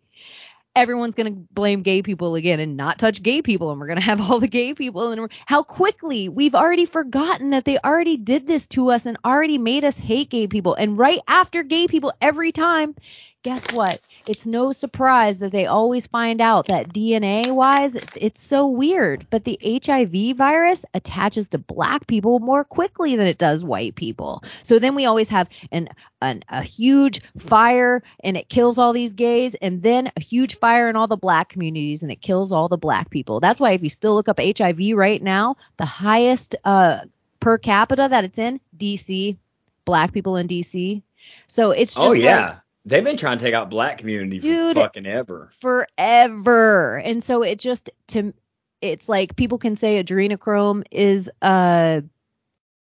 [0.79, 3.99] everyone's going to blame gay people again and not touch gay people and we're going
[3.99, 8.17] to have all the gay people and how quickly we've already forgotten that they already
[8.17, 11.89] did this to us and already made us hate gay people and right after gay
[11.89, 12.95] people every time
[13.43, 14.01] guess what?
[14.27, 19.27] It's no surprise that they always find out that DNA wise it's, so weird.
[19.31, 24.43] But the HIV virus attaches to black people more quickly than it does white people.
[24.63, 25.89] So then we always have an,
[26.21, 30.89] an a huge fire and it kills all these gays and then a huge fire
[30.89, 33.41] in all the black communities and it kills all the black people.
[33.41, 37.01] That's why if you still look up HIV right now the highest uh
[37.41, 39.37] per capita that it's in DC
[39.85, 41.03] black people in DC
[41.47, 42.59] so it's just oh like, yeah,
[42.89, 44.75] they've been trying to take out black community Dude.
[44.75, 45.51] for fucking ever.
[45.61, 46.99] forever.
[46.99, 48.33] And so it just to
[48.81, 52.03] it's like people can say adrenochrome is a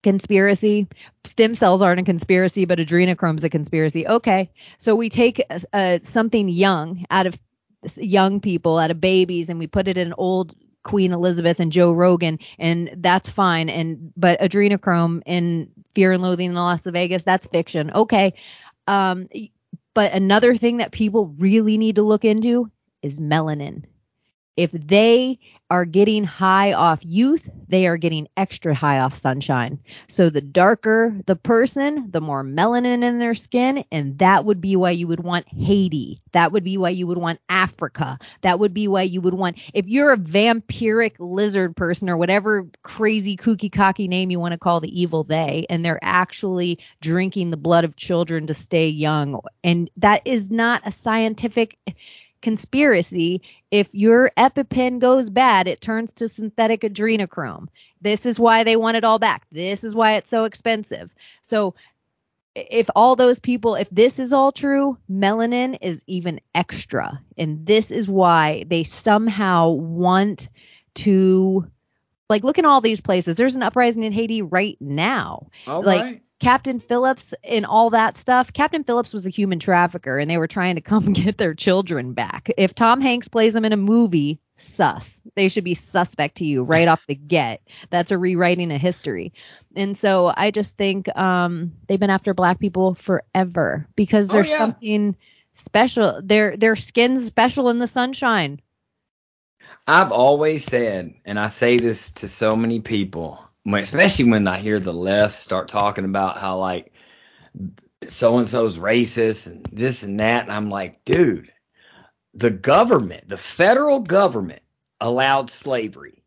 [0.04, 0.88] conspiracy.
[1.26, 4.08] Stem cells aren't a conspiracy, but adrenochrome's a conspiracy.
[4.08, 4.49] Okay.
[4.78, 7.38] So we take uh, uh, something young out of
[7.95, 11.91] young people, out of babies, and we put it in old Queen Elizabeth and Joe
[11.91, 13.70] Rogan, and that's fine.
[13.70, 17.91] And but adrenochrome in Fear and Loathing in Las Vegas, that's fiction.
[17.91, 18.34] Okay.
[18.88, 19.30] Um,
[19.93, 22.71] but another thing that people really need to look into
[23.01, 23.83] is melanin.
[24.58, 25.39] If they
[25.70, 29.80] are getting high off youth, they are getting extra high off sunshine.
[30.10, 34.76] So the darker the person, the more melanin in their skin, and that would be
[34.76, 36.18] why you would want Haiti.
[36.34, 38.20] That would be why you would want Africa.
[38.41, 42.68] That would be why you would want if you're a vampiric lizard person or whatever
[42.84, 47.52] crazy kooky cocky name you want to call the evil they, and they're actually drinking
[47.52, 49.39] the blood of children to stay young.
[49.64, 51.78] And that is not a scientific
[52.41, 53.41] conspiracy.
[53.69, 57.67] If your EpiPen goes bad, it turns to synthetic adrenochrome.
[58.01, 59.45] This is why they want it all back.
[59.51, 61.13] This is why it's so expensive.
[61.41, 61.75] So
[62.55, 67.21] if all those people, if this is all true, melanin is even extra.
[67.37, 70.49] And this is why they somehow want
[70.95, 71.65] to
[72.29, 73.35] like look in all these places.
[73.35, 75.47] There's an uprising in Haiti right now.
[75.67, 76.21] All like right.
[76.41, 78.51] Captain Phillips and all that stuff.
[78.51, 82.13] Captain Phillips was a human trafficker and they were trying to come get their children
[82.13, 82.49] back.
[82.57, 85.21] If Tom Hanks plays them in a movie, sus.
[85.35, 87.61] They should be suspect to you right off the get.
[87.89, 89.33] That's a rewriting of history.
[89.75, 94.49] And so I just think um they've been after black people forever because Oh, there's
[94.49, 94.57] yeah.
[94.57, 95.15] something
[95.55, 96.21] special.
[96.23, 98.61] Their their skin's special in the sunshine.
[99.87, 104.80] I've always said, and I say this to so many people, especially when I hear
[104.80, 106.91] the left start talking about how like
[108.07, 111.51] so and so's racist and this and that, and I'm like, dude,
[112.34, 114.62] the government, the federal government
[114.99, 116.24] allowed slavery.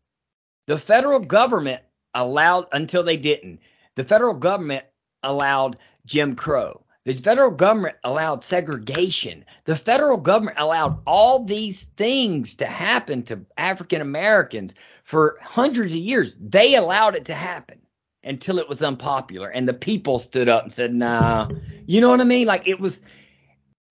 [0.67, 1.81] The federal government
[2.13, 3.59] allowed until they didn't.
[3.95, 4.85] The federal government
[5.23, 6.85] allowed Jim Crow.
[7.05, 9.45] The federal government allowed segregation.
[9.65, 14.73] The federal government allowed all these things to happen to African Americans
[15.05, 16.37] for hundreds of years.
[16.41, 17.79] They allowed it to happen
[18.23, 21.49] until it was unpopular and the people stood up and said, "Nah."
[21.85, 22.47] You know what I mean?
[22.47, 23.01] Like it was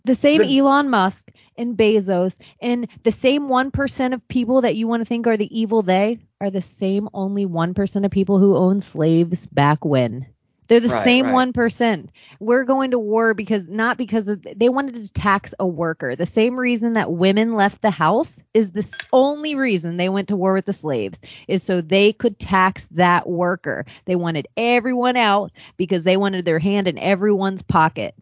[0.04, 4.86] The same The- Elon Musk and Bezos and the same 1% of people that you
[4.86, 8.56] want to think are the evil they are the same only 1% of people who
[8.56, 10.26] owned slaves back when.
[10.74, 11.52] They're the Right, same right.
[11.54, 12.08] 1%.
[12.40, 16.16] We're going to war because not because of, they wanted to tax a worker.
[16.16, 20.36] The same reason that women left the house is the only reason they went to
[20.36, 23.86] war with the slaves is so they could tax that worker.
[24.04, 28.16] They wanted everyone out because they wanted their hand in everyone's pocket.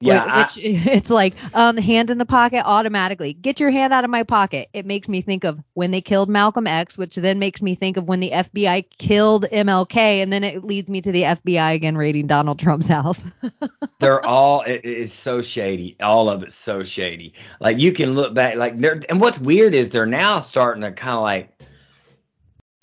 [0.00, 3.32] Yeah, Like, I- which it's like um hand in the pocket automatically.
[3.32, 4.68] Get your hand out of my pocket.
[4.72, 7.96] It makes me think of when they killed Malcolm X, which then makes me think
[7.96, 11.96] of when the FBI killed MLK, and then it leads me to the FBI again
[11.96, 13.24] raiding Donald Trump's house.
[14.00, 18.34] they're all it, it's so shady all of it's so shady like you can look
[18.34, 21.50] back like they're and what's weird is they're now starting to kind of like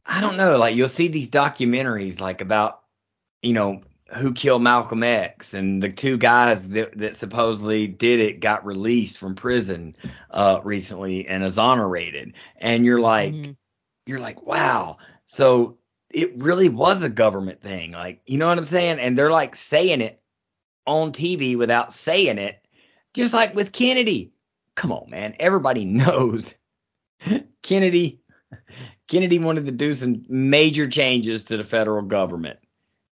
[0.07, 2.81] i don't know like you'll see these documentaries like about
[3.43, 3.81] you know
[4.15, 9.17] who killed Malcolm X, and the two guys that, that supposedly did it got released
[9.17, 9.95] from prison
[10.31, 12.33] uh, recently and exonerated.
[12.57, 13.55] And you're like, Mhm.
[14.05, 14.97] you're like, wow.
[15.25, 15.77] So
[16.09, 17.91] it really was a government thing.
[17.91, 18.99] Like, you know what I'm saying?
[18.99, 20.21] And they're like saying it
[20.85, 22.63] on TV without saying it,
[23.13, 24.31] just like with Kennedy.
[24.75, 25.35] Come on, man.
[25.39, 26.53] Everybody knows
[27.61, 28.19] Kennedy.
[29.07, 32.59] Kennedy wanted to do some major changes to the federal government.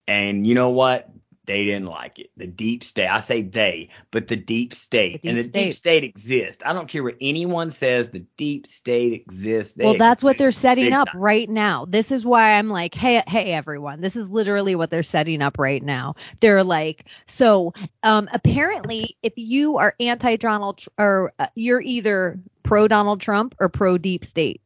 [0.07, 1.09] And you know what?
[1.45, 2.31] They didn't like it.
[2.37, 3.07] The deep state.
[3.07, 5.13] I say they, but the deep state.
[5.13, 6.63] The deep and the deep state exists.
[6.65, 8.09] I don't care what anyone says.
[8.09, 9.73] The deep state exists.
[9.73, 11.21] They well, that's what they're exist setting big up time.
[11.21, 11.85] right now.
[11.85, 14.01] This is why I'm like, hey, hey, everyone.
[14.01, 16.15] This is literally what they're setting up right now.
[16.39, 22.39] They're like, so um, apparently, if you are anti Donald Tr- or uh, you're either
[22.63, 24.61] pro Donald Trump or pro deep state,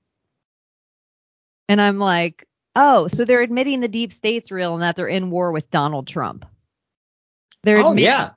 [1.67, 5.29] and I'm like, oh, so they're admitting the deep state's real and that they're in
[5.29, 6.45] war with Donald Trump.
[7.63, 8.29] They're Oh admitting yeah.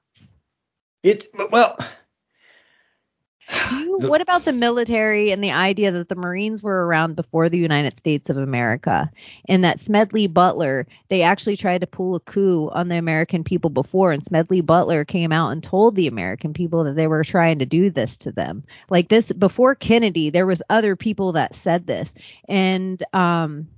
[1.02, 1.76] It's well.
[1.80, 1.88] You-
[3.98, 7.58] The- what about the military and the idea that the Marines were around before the
[7.58, 9.10] United States of America
[9.46, 13.68] and that Smedley Butler, they actually tried to pull a coup on the American people
[13.68, 17.58] before and Smedley Butler came out and told the American people that they were trying
[17.58, 18.64] to do this to them.
[18.88, 22.14] Like this before Kennedy, there was other people that said this.
[22.48, 23.68] And um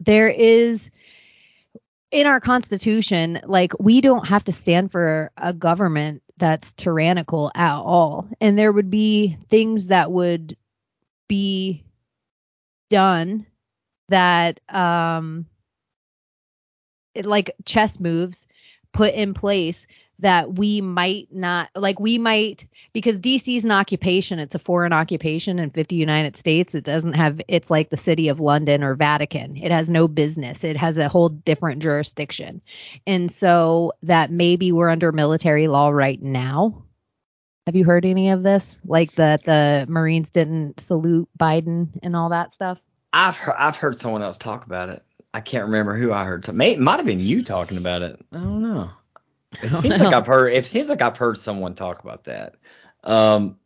[0.00, 0.90] there is
[2.10, 7.74] in our constitution like we don't have to stand for a government that's tyrannical at
[7.76, 8.28] all.
[8.40, 10.56] And there would be things that would
[11.28, 11.82] be
[12.90, 13.46] done
[14.08, 15.46] that um
[17.14, 18.46] it, like chess moves
[18.92, 19.86] put in place
[20.20, 24.92] that we might not like we might because DC is an occupation it's a foreign
[24.92, 28.94] occupation in 50 United States it doesn't have it's like the city of London or
[28.94, 32.60] Vatican it has no business it has a whole different jurisdiction
[33.06, 36.82] and so that maybe we're under military law right now
[37.66, 42.30] have you heard any of this like that the Marines didn't salute Biden and all
[42.30, 42.78] that stuff
[43.12, 45.02] I've heard, I've heard someone else talk about it.
[45.32, 46.46] I can't remember who I heard.
[46.48, 48.18] It might have been you talking about it.
[48.32, 48.90] I don't know.
[49.62, 50.52] It seems like I've heard.
[50.52, 52.56] It seems like I've heard someone talk about that.
[53.04, 53.58] Um,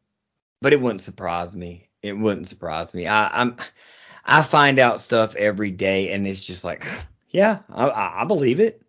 [0.60, 1.88] but it wouldn't surprise me.
[2.02, 3.06] It wouldn't surprise me.
[3.06, 3.56] I, I'm
[4.24, 6.86] I find out stuff every day, and it's just like,
[7.30, 8.82] yeah, I, I, I believe it.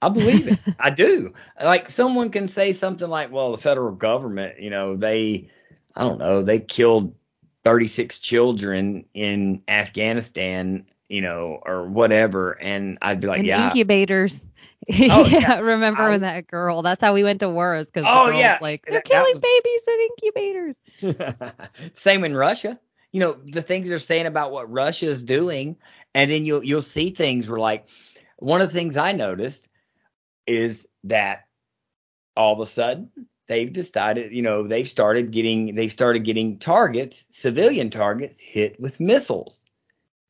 [0.00, 0.58] I believe it.
[0.78, 1.34] I do.
[1.60, 5.50] Like someone can say something like, well, the federal government, you know, they,
[5.96, 7.14] I don't know, they killed
[7.64, 14.44] 36 children in Afghanistan, you know, or whatever, and I'd be like, and yeah, incubators.
[14.90, 15.58] Oh, yeah, yeah.
[15.58, 16.80] remember I- when that girl?
[16.80, 17.76] That's how we went to war.
[17.76, 18.58] Is because Oh, yeah.
[18.62, 21.92] like they're That- that killing was- babies in incubators.
[21.92, 22.80] Same in Russia.
[23.12, 25.76] You know, the things they're saying about what Russia is doing,
[26.14, 27.86] and then you'll you'll see things where like
[28.38, 29.68] one of the things I noticed
[30.46, 31.44] is that
[32.36, 33.10] all of a sudden
[33.46, 39.00] they've decided, you know, they've started getting they've started getting targets, civilian targets hit with
[39.00, 39.62] missiles.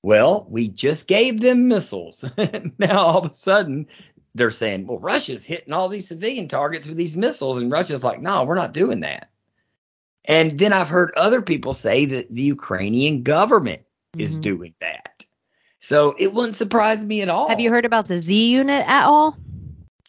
[0.03, 2.25] Well, we just gave them missiles.
[2.79, 3.87] now all of a sudden
[4.35, 8.21] they're saying, well, Russia's hitting all these civilian targets with these missiles, and Russia's like,
[8.21, 9.31] no, we're not doing that.
[10.25, 13.83] And then I've heard other people say that the Ukrainian government
[14.17, 14.43] is Mhm.
[14.43, 15.25] doing that.
[15.81, 17.49] So it wouldn't surprise me at all.
[17.49, 19.37] Have you heard about the Z unit at all?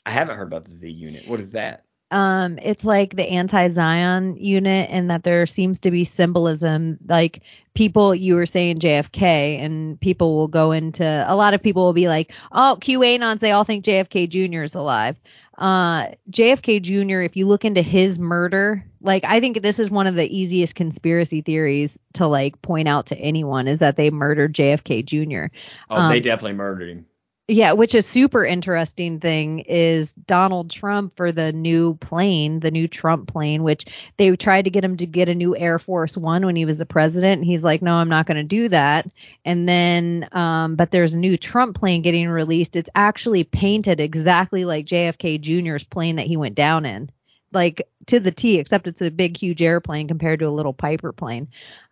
[0.05, 1.27] I haven't heard about the Z unit.
[1.27, 1.85] What is that?
[2.11, 6.97] Um, it's like the anti-Zion unit, and that there seems to be symbolism.
[7.07, 7.41] Like
[7.73, 11.93] people, you were saying JFK, and people will go into a lot of people will
[11.93, 14.63] be like, "Oh, QAnons, they all think JFK Jr.
[14.63, 15.17] is alive."
[15.57, 17.19] Uh, JFK Jr.
[17.21, 20.73] If you look into his murder, like I think this is one of the easiest
[20.73, 25.53] conspiracy theories to like point out to anyone is that they murdered JFK Jr.
[25.89, 27.05] Oh, they Um, definitely murdered him.
[27.49, 32.87] Yeah, which a super interesting thing is Donald Trump for the new plane, the new
[32.87, 33.85] Trump plane, which
[34.17, 36.77] they tried to get him to get a new Air Force One when he was
[36.77, 37.41] the president.
[37.41, 39.09] And he's like, no, I'm not going to do that.
[39.45, 42.75] And then, um, but there's a new Trump plane getting released.
[42.75, 47.09] It's actually painted exactly like JFK Jr.'s plane that he went down in,
[47.51, 51.13] like to the T, except it's a big, huge airplane compared to a little Piper
[51.13, 51.47] plane.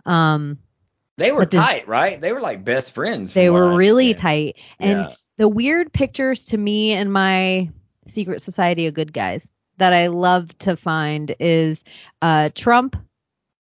[0.05, 0.59] Um,
[1.17, 2.21] They were tight, right?
[2.21, 3.33] They were like best friends.
[3.33, 4.57] they were really tight.
[4.79, 5.13] And Yeah.
[5.37, 7.69] The weird pictures to me and my
[8.07, 11.83] secret society of good guys that I love to find is
[12.21, 12.95] uh, Trump,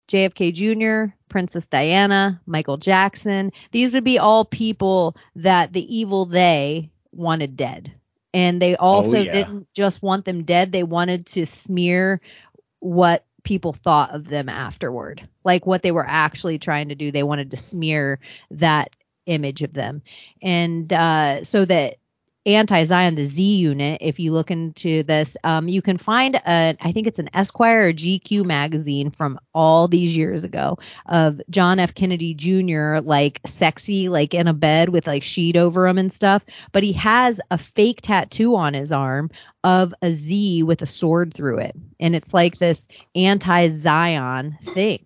[0.09, 3.51] JFK Jr., Princess Diana, Michael Jackson.
[3.71, 7.91] These would be all people that the evil they wanted dead.
[8.33, 9.31] And they also Oh, yeah.
[9.31, 12.21] didn't just want them dead, they wanted to smear
[12.79, 15.27] what people thought of them afterward.
[15.43, 17.11] Like what they were actually trying to do.
[17.11, 18.19] They wanted to smear
[18.51, 18.95] that
[19.25, 20.01] image of them.
[20.41, 21.97] And uh, so that
[22.45, 23.99] anti-Zion, the Z unit.
[24.01, 27.89] If you look into this, um, you can find a, I think it's an Esquire
[27.89, 30.77] or GQ magazine from all these years ago
[31.07, 31.93] of John F.
[31.93, 32.99] Kennedy Jr.
[33.03, 36.45] like sexy, like in a bed with like sheet over him and stuff.
[36.71, 39.31] But he has a fake tattoo on his arm
[39.63, 45.03] of a Z with a sword through it, and it's like this anti-Zion thing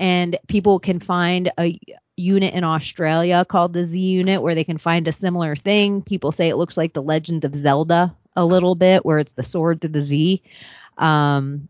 [0.00, 1.78] and people can find a
[2.20, 6.02] unit in Australia called the Z unit where they can find a similar thing.
[6.02, 9.42] People say it looks like the Legend of Zelda a little bit, where it's the
[9.42, 10.42] sword through the Z.
[10.98, 11.68] Um,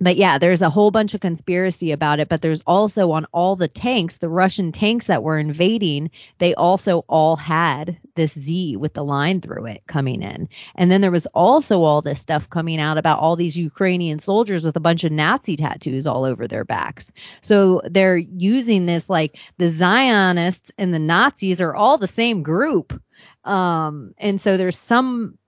[0.00, 2.28] but yeah, there's a whole bunch of conspiracy about it.
[2.28, 7.04] But there's also on all the tanks, the Russian tanks that were invading, they also
[7.08, 10.48] all had this Z with the line through it coming in.
[10.74, 14.64] And then there was also all this stuff coming out about all these Ukrainian soldiers
[14.64, 17.10] with a bunch of Nazi tattoos all over their backs.
[17.40, 23.00] So they're using this like the Zionists and the Nazis are all the same group.
[23.44, 25.38] Um, and so there's some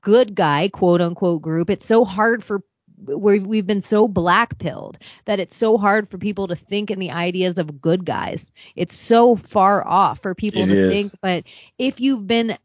[0.00, 1.68] good guy quote unquote group.
[1.68, 2.62] It's so hard for
[3.04, 6.98] where we've been so black pilled that it's so hard for people to think in
[6.98, 8.50] the ideas of good guys.
[8.74, 10.90] It's so far off for people It to is.
[10.90, 11.14] think.
[11.22, 11.44] But
[11.78, 12.56] if you've been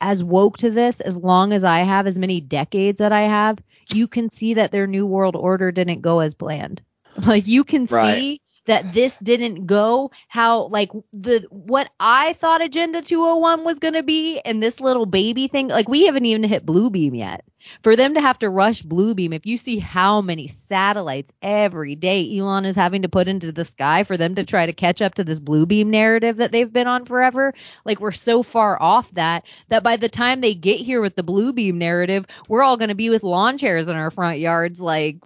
[0.00, 3.58] as woke to this as long as I have, as many decades that I have,
[3.88, 6.82] you can see that their new world order didn't go as planned.
[7.26, 8.26] Like you can Right.
[8.26, 13.94] see that this didn't go how like the what I thought Agenda 201 was going
[13.94, 17.44] to be and this little baby thing like we haven't even hit blue beam yet.
[17.82, 22.38] For them to have to rush Bluebeam, if you see how many satellites every day
[22.38, 25.14] Elon is having to put into the sky for them to try to catch up
[25.14, 29.44] to this Bluebeam narrative that they've been on forever, like we're so far off that
[29.68, 32.94] that by the time they get here with the Bluebeam narrative, we're all going to
[32.94, 35.18] be with lawn chairs in our front yards like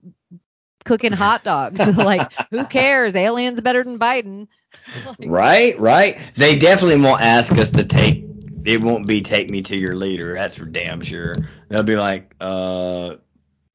[0.84, 1.84] cooking hot dogs.
[1.96, 3.14] like who cares?
[3.16, 4.48] Aliens better than Biden.
[5.04, 6.32] Like, Right, right.
[6.36, 8.24] They definitely won't ask us to take.
[8.66, 10.34] It won't be take me to your leader.
[10.34, 11.34] That's for damn sure.
[11.68, 13.14] They'll be like, uh,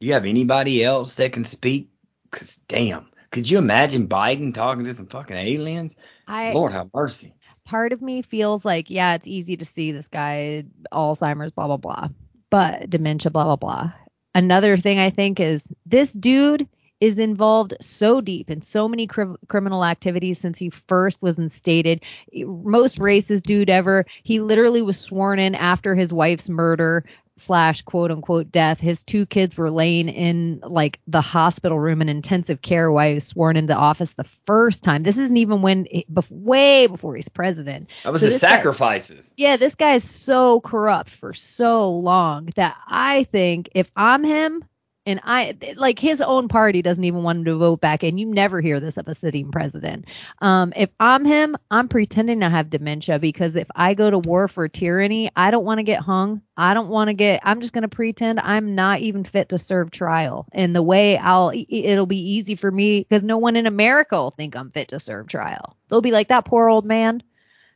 [0.01, 1.89] you have anybody else that can speak?
[2.31, 5.95] Cause damn, could you imagine Biden talking to some fucking aliens?
[6.27, 7.33] I Lord have mercy.
[7.63, 11.77] part of me feels like, yeah, it's easy to see this guy, Alzheimer's, blah, blah,
[11.77, 12.09] blah,
[12.49, 13.93] but dementia, blah, blah, blah.
[14.35, 16.67] Another thing I think is this dude
[17.01, 22.03] is involved so deep in so many cri- criminal activities since he first was instated.
[22.33, 24.05] Most racist dude ever.
[24.23, 27.03] He literally was sworn in after his wife's murder
[27.37, 28.79] slash quote unquote death.
[28.79, 33.15] His two kids were laying in like the hospital room in intensive care while he
[33.15, 35.01] was sworn into office the first time.
[35.01, 37.89] This isn't even when, bef- way before he's president.
[38.03, 39.33] That was So his this guy- sacrifices.
[39.37, 44.63] Yeah, this guy is so corrupt for so long that I think if I'm him
[45.05, 48.27] and I like his own party doesn't even want him to vote back and you
[48.27, 50.05] never hear this of a sitting president.
[50.39, 54.47] Um if I'm him, I'm pretending to have dementia because if I go to war
[54.47, 56.41] for tyranny, I don't want to get hung.
[56.55, 59.57] I don't want to get I'm just going to pretend I'm not even fit to
[59.57, 60.45] serve trial.
[60.51, 64.31] And the way I'll it'll be easy for me cuz no one in America will
[64.31, 65.77] think I'm fit to serve trial.
[65.89, 67.23] They'll be like that poor old man.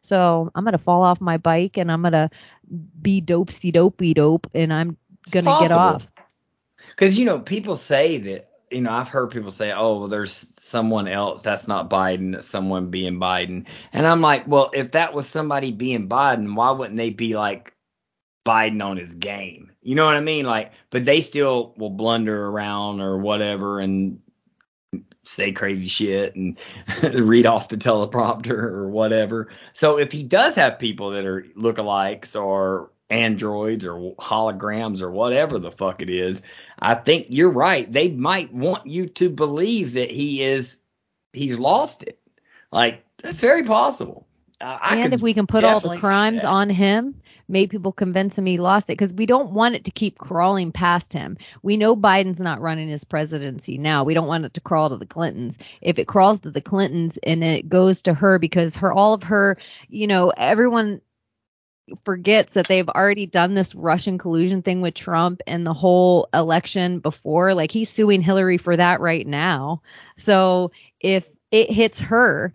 [0.02, 2.30] So I'm gonna fall off my bike and I'm gonna
[3.02, 4.98] be dopey dopey dope and I'm
[5.32, 6.08] gonna get off.
[6.96, 8.50] Because you know, people say that.
[8.72, 11.44] You know, I've heard people say, "Oh, well, there's someone else.
[11.44, 12.34] That's not Biden.
[12.34, 16.72] That's someone being Biden." And I'm like, well, if that was somebody being Biden, why
[16.72, 17.76] wouldn't they be like
[18.44, 19.72] Biden on his game?
[19.84, 20.46] You know what I mean?
[20.46, 24.20] Like, but they still will blunder around or whatever and
[25.24, 26.58] say crazy shit and
[27.14, 29.50] read off the teleprompter or whatever.
[29.74, 35.60] So if he does have people that are lookalikes or androids or holograms or whatever
[35.60, 36.42] the fuck it is,
[36.80, 37.92] I think you're right.
[37.92, 40.80] They might want you to believe that he is
[41.34, 42.20] he's lost it.
[42.72, 44.28] Like that's very possible.
[44.62, 48.38] Uh, I and if we can put all the crimes on him, make people convince
[48.38, 51.38] him he lost it because we don't want it to keep crawling past him.
[51.62, 54.06] We know Biden's not running his presidency now.
[54.06, 55.58] We don't want it to crawl to the Clintons.
[55.82, 59.24] If it crawls to the Clintons and it goes to her because her all of
[59.24, 59.58] her,
[59.90, 61.02] you know, everyone
[62.04, 67.00] forgets that they've already done this Russian collusion thing with Trump and the whole election
[67.00, 67.54] before.
[67.54, 69.82] Like he's suing Hillary for that right now.
[70.18, 72.54] So if it hits her,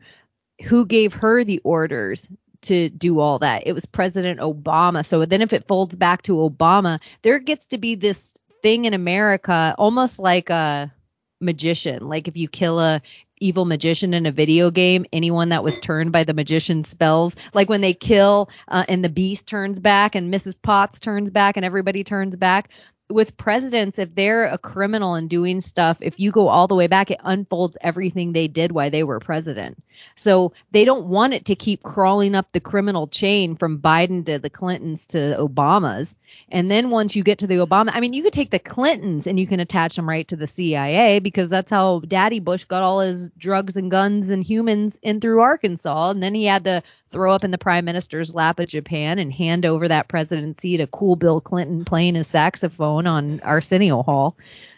[0.62, 2.26] who gave her the orders
[2.62, 3.66] to do all that?
[3.66, 5.04] It was President Obama.
[5.04, 8.94] So then if it folds back to Obama, there gets to be this thing in
[8.94, 10.92] America almost like a
[11.40, 12.08] magician.
[12.08, 13.02] Like if you kill a
[13.40, 17.68] evil magician in a video game, anyone that was turned by the magician's spells, like
[17.70, 20.60] when they kill uh, and the beast turns back and Mrs.
[20.60, 22.68] Potts turns back and everybody turns back.
[23.10, 26.86] with presidents, if they're a criminal and doing stuff, if you go all the way
[26.86, 29.82] back, it unfolds everything they did while they were president.
[30.16, 34.38] So they don't want it to keep crawling up the criminal chain from Biden to
[34.38, 36.14] the Clintons to Obamas.
[36.52, 39.26] And then once you get to the Obama, I mean, you could take the Clintons
[39.26, 42.82] and you can attach them right to the CIA because that's how Daddy Bush got
[42.82, 46.10] all his drugs and guns and humans in through Arkansas.
[46.10, 49.32] And then he had to throw up in the prime minister's lap of Japan and
[49.32, 54.36] hand over that presidency to cool Bill Clinton playing his saxophone on Arsenio Hall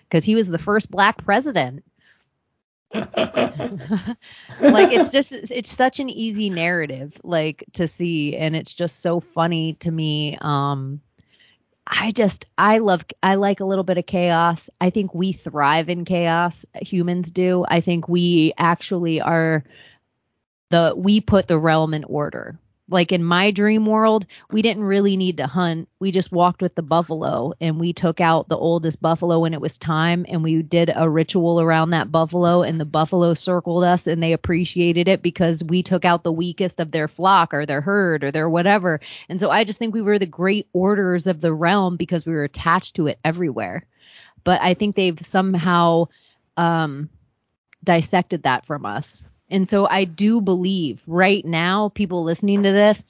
[0.09, 1.85] because he was the first black president.
[2.95, 3.07] like
[4.93, 9.73] it's just it's such an easy narrative like to see and it's just so funny
[9.73, 11.01] to me um
[11.95, 14.71] I just I love I like a little bit of chaos.
[14.81, 16.65] I think we thrive in chaos.
[16.81, 17.65] Humans do.
[17.69, 19.63] I think we actually are
[20.71, 22.59] the we put the realm in order.
[22.93, 25.89] Like in my dream world, we didn't really need to hunt.
[25.99, 29.61] We just walked with the buffalo and we took out the oldest buffalo when it
[29.61, 34.07] was time and we did a ritual around that buffalo and the buffalo circled us
[34.07, 37.81] and they appreciated it because we took out the weakest of their flock or their
[37.81, 39.01] herd or their whatever.
[39.29, 42.35] And so I just think we were the great orders of the realm because we
[42.35, 43.87] were attached to it everywhere.
[44.45, 46.09] But I think they've somehow
[46.57, 47.09] um
[47.83, 53.05] dissected that from us and so I do believe right now, people listening to this,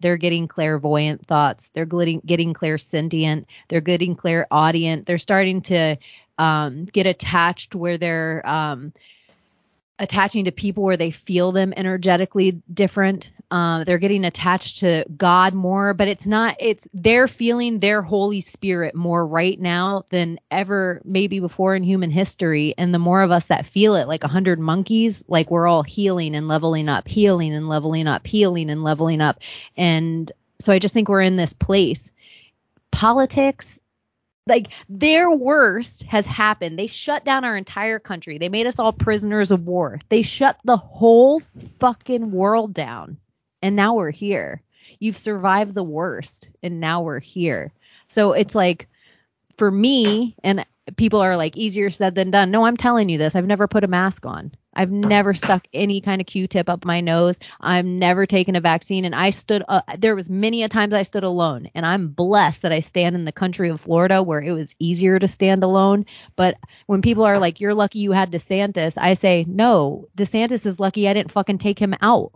[0.00, 1.70] they're getting clairvoyant thoughts.
[1.72, 3.46] They're getting getting clairsentient.
[3.68, 5.06] They're getting clairaudient.
[5.06, 5.96] They're starting to
[6.38, 8.92] um, get attached where they're um,
[10.02, 13.30] attaching to people where they feel them energetically different.
[13.52, 16.56] Uh, they're getting attached to God more, but it's not.
[16.58, 22.10] It's they're feeling their Holy Spirit more right now than ever maybe before in human
[22.10, 22.74] history.
[22.76, 25.84] And the more of us that feel it, like a hundred monkeys, like we're all
[25.84, 29.38] healing and leveling up, healing and leveling up, healing and leveling up.
[29.76, 32.10] And so I just think we're in this place.
[32.90, 33.78] Politics
[34.46, 36.78] like their worst has happened.
[36.78, 38.38] They shut down our entire country.
[38.38, 40.00] They made us all prisoners of war.
[40.08, 41.42] They shut the whole
[41.78, 43.18] fucking world down.
[43.62, 44.62] And now we're here.
[44.98, 47.72] You've survived the worst and now we're here.
[48.08, 48.88] So it's like
[49.56, 52.50] for me and people are like easier said than done.
[52.50, 53.34] No, I'm telling you this.
[53.36, 54.52] I've never put a mask on.
[54.74, 57.38] I've never stuck any kind of Q-tip up my nose.
[57.60, 59.62] I've never taken a vaccine, and I stood.
[59.68, 63.14] Uh, there was many a times I stood alone, and I'm blessed that I stand
[63.14, 66.06] in the country of Florida where it was easier to stand alone.
[66.36, 66.56] But
[66.86, 71.06] when people are like, "You're lucky you had DeSantis," I say, "No, DeSantis is lucky
[71.06, 72.32] I didn't fucking take him out."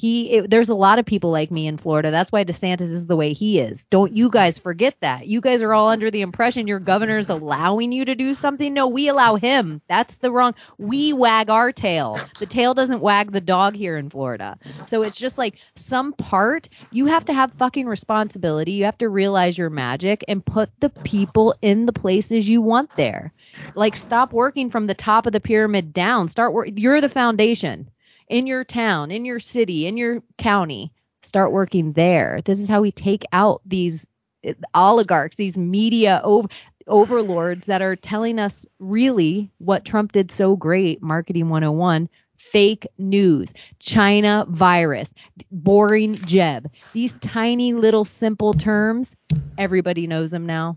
[0.00, 2.12] He it, there's a lot of people like me in Florida.
[2.12, 3.84] That's why DeSantis is the way he is.
[3.90, 5.26] Don't you guys forget that.
[5.26, 8.72] You guys are all under the impression your governor's allowing you to do something.
[8.72, 9.82] No, we allow him.
[9.88, 10.54] That's the wrong.
[10.78, 12.20] We wag our tail.
[12.38, 14.56] The tail doesn't wag the dog here in Florida.
[14.86, 18.72] So it's just like some part you have to have fucking responsibility.
[18.72, 22.94] You have to realize your magic and put the people in the places you want
[22.94, 23.32] there.
[23.74, 26.28] Like stop working from the top of the pyramid down.
[26.28, 26.68] Start work.
[26.76, 27.90] You're the foundation
[28.28, 30.92] in your town, in your city, in your county.
[31.22, 32.40] Start working there.
[32.44, 34.06] This is how we take out these
[34.44, 36.48] eh, oligarchs, these media over,
[36.86, 43.52] overlords that are telling us really what Trump did so great, marketing 101, fake news,
[43.78, 45.12] China virus,
[45.50, 46.70] boring Jeb.
[46.92, 49.14] These tiny little simple terms,
[49.56, 50.76] everybody knows them now.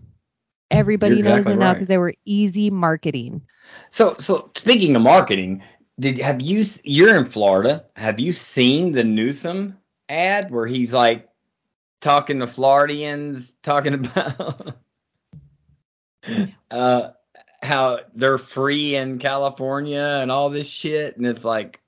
[0.70, 3.42] Everybody You're knows exactly them now because they were easy marketing.
[3.90, 5.62] So, so speaking of marketing,
[5.98, 6.64] did have you?
[6.84, 7.84] You're in Florida.
[7.96, 9.78] Have you seen the Newsom
[10.08, 11.28] ad where he's like
[12.00, 14.76] talking to Floridians, talking about
[16.70, 17.10] uh
[17.62, 21.80] how they're free in California and all this shit, and it's like,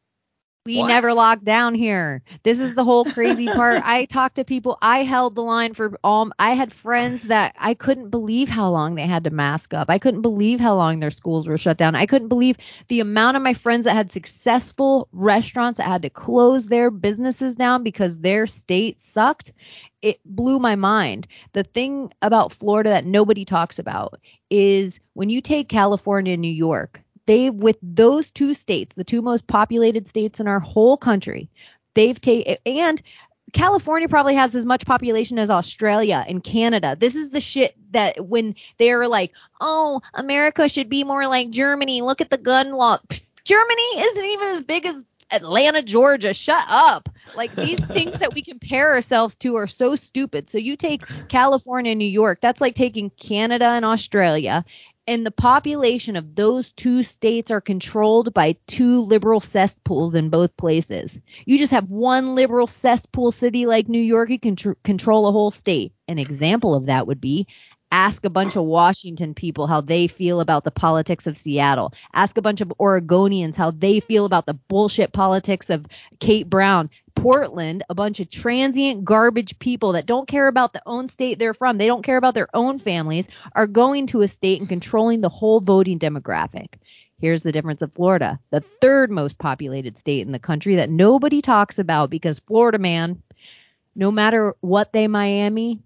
[0.67, 0.85] We What?
[0.85, 2.23] never locked down here.
[2.43, 3.83] This is the whole crazy part.
[3.85, 4.79] I talked to people.
[4.83, 6.31] I held the line for all.
[6.39, 9.91] I had friends that I couldn't believe how long they had to mask up.
[9.91, 11.95] I couldn't believe how long their schools were shut down.
[11.95, 12.57] I couldn't believe
[12.89, 17.57] the amount of my friends that had successful restaurants that had to close their businesses
[17.57, 19.53] down because their state sucked.
[20.03, 21.29] It blew my mind.
[21.53, 24.21] The thing about Florida that nobody talks about
[24.51, 29.23] is when you take California and New York, they with those two states, the two
[29.23, 31.51] most populated states in our whole country,
[31.95, 33.03] they've taken and
[33.53, 36.97] California probably has as much population as Australia and Canada.
[36.99, 42.03] This is the shit that when they're like, "Oh, America should be more like Germany.
[42.03, 42.99] Look at the gun law."
[43.45, 46.35] Germany isn't even as big as Atlanta, Georgia.
[46.35, 47.09] Shut up.
[47.37, 50.49] Like these things that we compare ourselves to are so stupid.
[50.49, 54.65] So you take California and New York, that's like taking Canada and Australia
[55.07, 60.57] and the population of those two states are controlled by two liberal cesspools in both
[60.57, 61.19] places.
[61.45, 65.33] You just have one liberal cesspool city like New York, you can tr- control a
[65.33, 65.93] whole state.
[66.09, 67.47] An example of that would be
[67.95, 71.93] Ask a bunch of Washington people how they feel about the politics of Seattle.
[72.13, 75.87] Ask a bunch of Oregonians how they feel about the bullshit politics of
[76.19, 76.91] Kate Brown.
[77.15, 81.55] Portland, a bunch of transient garbage people that don't care about the own state they're
[81.55, 85.21] from, they don't care about their own families, are going to a state and controlling
[85.21, 86.75] the whole voting demographic.
[87.21, 91.41] Here's the difference of Florida, the third most populated state in the country that nobody
[91.41, 93.23] talks about because Florida man,
[93.95, 95.79] no matter what they Miami,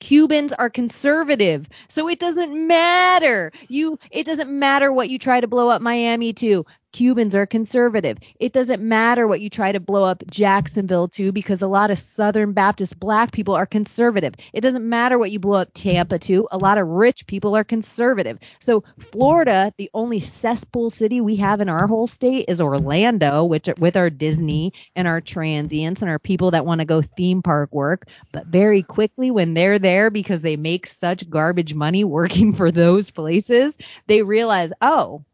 [0.00, 1.68] Cubans are conservative.
[1.88, 3.52] So it doesn't matter.
[3.68, 6.64] You it doesn't matter what you try to blow up Miami to.
[6.92, 8.18] Cubans are conservative.
[8.38, 11.98] It doesn't matter what you try to blow up Jacksonville to because a lot of
[11.98, 14.34] Southern Baptist black people are conservative.
[14.52, 16.48] It doesn't matter what you blow up Tampa to.
[16.50, 18.38] A lot of rich people are conservative.
[18.58, 23.68] So Florida, the only cesspool city we have in our whole state is Orlando, which
[23.78, 27.72] with our Disney and our transients and our people that want to go theme park
[27.72, 28.08] work.
[28.32, 33.10] But very quickly when they're there because they make such garbage money working for those
[33.10, 33.76] places,
[34.06, 35.24] they realize, oh,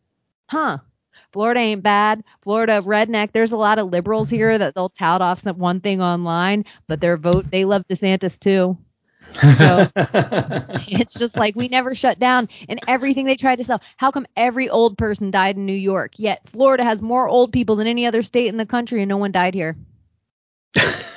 [0.48, 0.78] huh,
[1.36, 2.24] Florida ain't bad.
[2.40, 3.32] Florida redneck.
[3.32, 6.98] There's a lot of liberals here that they'll tout off some one thing online, but
[6.98, 8.78] their vote they love DeSantis too.
[9.34, 9.86] So
[10.88, 13.82] it's just like we never shut down and everything they tried to sell.
[13.98, 16.12] How come every old person died in New York?
[16.16, 19.18] Yet Florida has more old people than any other state in the country and no
[19.18, 19.76] one died here.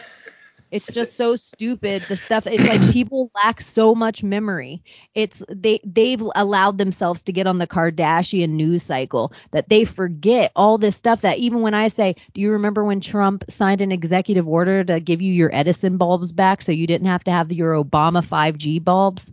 [0.71, 2.07] It's just so stupid.
[2.07, 4.83] The stuff it's like people lack so much memory.
[5.15, 10.51] It's they they've allowed themselves to get on the Kardashian news cycle that they forget
[10.55, 13.91] all this stuff that even when I say, "Do you remember when Trump signed an
[13.91, 17.51] executive order to give you your Edison bulbs back so you didn't have to have
[17.51, 19.31] your Obama 5G bulbs?"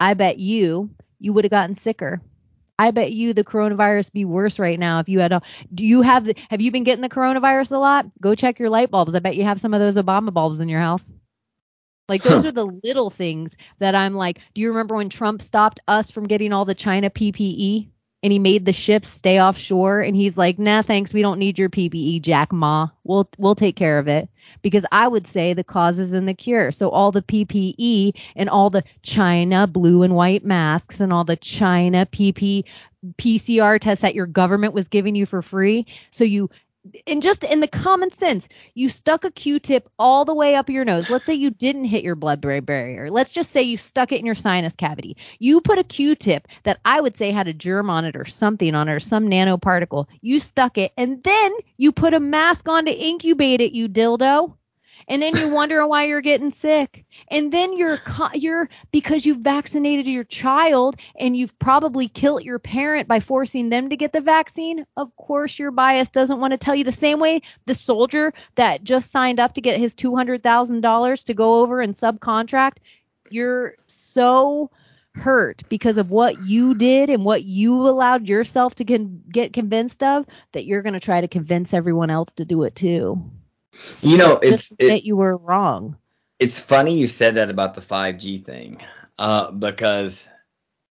[0.00, 2.20] I bet you you would have gotten sicker.
[2.82, 5.42] I bet you the coronavirus be worse right now if you had a.
[5.74, 8.06] Do you have the, have you been getting the coronavirus a lot?
[8.20, 9.14] Go check your light bulbs.
[9.14, 11.10] I bet you have some of those Obama bulbs in your house.
[12.08, 12.46] Like those Huh.
[12.46, 14.38] are the little things that I'm like.
[14.54, 17.88] Do you remember when Trump stopped us from getting all the China PPE
[18.22, 21.12] and he made the ships stay offshore and he's like, "Nah, thanks.
[21.14, 22.88] We don't need your PPE, Jack Ma.
[23.04, 24.28] We'll we'll take care of it."
[24.62, 26.72] Because I would say the causes and the cure.
[26.72, 31.36] So all the PPE and all the China blue and white masks and all the
[31.36, 32.64] China PP
[33.16, 35.86] PCR tests that your government was giving you for free.
[36.10, 36.50] So you
[37.06, 40.84] and just in the common sense, you stuck a Q-tip all the way up your
[40.84, 41.08] nose.
[41.08, 43.08] Let's say you didn't hit your blood-brain barrier.
[43.10, 45.16] Let's just say you stuck it in your sinus cavity.
[45.38, 48.74] You put a Q-tip that I would say had a germ on it or something
[48.74, 50.06] on it or some nanoparticle.
[50.20, 53.72] You stuck it, and then you put a mask on to incubate it.
[53.72, 54.56] You dildo.
[55.08, 57.04] And then you wonder why you're getting sick.
[57.28, 57.98] And then you're
[58.34, 63.88] you're because you vaccinated your child and you've probably killed your parent by forcing them
[63.90, 64.86] to get the vaccine.
[64.96, 68.84] Of course, your bias doesn't want to tell you the same way the soldier that
[68.84, 72.78] just signed up to get his $200,000 to go over and subcontract.
[73.30, 74.70] You're so
[75.14, 80.02] hurt because of what you did and what you allowed yourself to con- get convinced
[80.02, 83.22] of that you're going to try to convince everyone else to do it too.
[84.00, 85.96] You know, it's Just it, admit you were wrong.
[86.38, 88.78] it's funny you said that about the 5G thing,
[89.18, 90.28] uh, because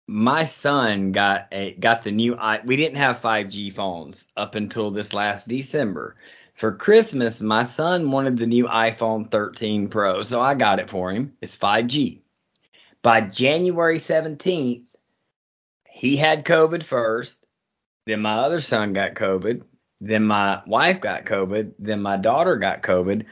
[0.08, 2.60] my son got a got the new i.
[2.66, 6.16] We didn't have 5G phones up until this last December.
[6.56, 11.12] For Christmas, my son wanted the new iPhone 13 Pro, so I got it for
[11.12, 11.34] him.
[11.42, 12.20] It's 5G.
[13.02, 14.84] By January 17th,
[15.90, 17.46] he had COVID first.
[18.06, 19.64] Then my other son got COVID.
[20.02, 21.74] Then my wife got COVID.
[21.80, 23.26] Then my daughter got COVID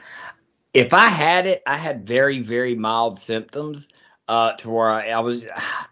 [0.72, 3.88] if I had it, I had very, very mild symptoms
[4.28, 5.44] uh, to where I, I was.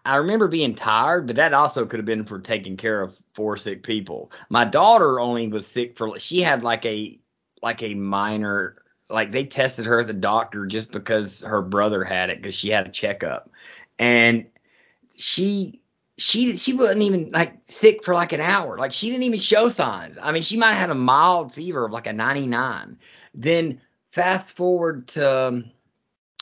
[0.05, 3.57] I remember being tired, but that also could have been for taking care of four
[3.57, 4.31] sick people.
[4.49, 6.19] My daughter only was sick for.
[6.19, 7.19] She had like a
[7.63, 8.77] like a minor.
[9.11, 12.69] Like they tested her at the doctor just because her brother had it because she
[12.69, 13.51] had a checkup,
[13.99, 14.47] and
[15.17, 15.81] she
[16.19, 18.77] she she wasn't even like sick for like an hour.
[18.77, 20.19] Like she didn't even show signs.
[20.21, 22.99] I mean, she might have had a mild fever of like a 99.
[23.35, 23.81] Then
[24.11, 25.71] fast forward to um,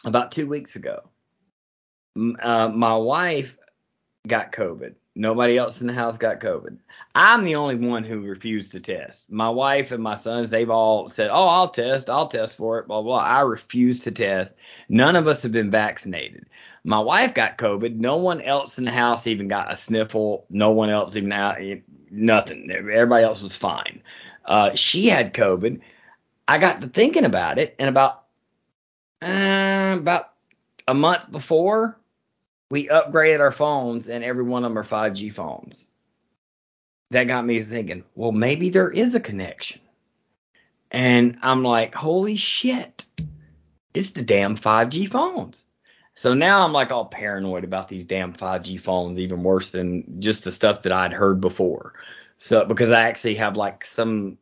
[0.05, 1.03] about two weeks ago,
[2.41, 3.57] uh, my wife
[4.27, 4.95] got COVID.
[5.19, 6.77] Nobody else in the house got COVID.
[7.15, 9.33] I'm the only one who refused to test.
[9.33, 12.11] My wife and my sons, they've all said, "Oh, I'll test.
[12.11, 13.17] I'll test for it." Blah blah.
[13.17, 14.55] I refuse to test.
[14.91, 16.45] None of us have been vaccinated.
[16.85, 17.97] My wife got COVID.
[17.97, 20.45] No one else in the house even got a sniffle.
[20.51, 21.57] No one else even out.
[22.11, 22.71] Nothing.
[22.71, 24.03] Everybody else was fine.
[24.45, 25.81] Uh, she had COVID.
[26.47, 28.25] I got to thinking about it, and about
[29.23, 30.31] uh, about
[30.87, 31.99] a month before,
[32.71, 35.89] we upgraded our phones, and every one of them are 5G phones.
[37.11, 39.81] That got me thinking, well, maybe there is a connection.
[40.91, 43.07] And I'm like, holy shit,
[43.95, 45.65] it's the damn 5G phones.
[46.15, 50.45] So now I'm like all paranoid about these damn 5G phones, even worse than just
[50.45, 51.93] the stuff that I'd heard before.
[52.39, 54.39] So because I actually have like some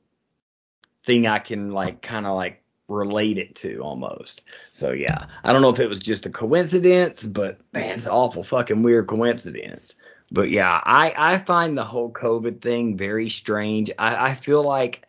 [1.02, 4.42] thing I can like kind of like relate it to almost.
[4.72, 8.12] So yeah, I don't know if it was just a coincidence, but man, it's an
[8.12, 9.94] awful fucking weird coincidence.
[10.30, 13.90] But yeah, I I find the whole COVID thing very strange.
[13.98, 15.06] I I feel like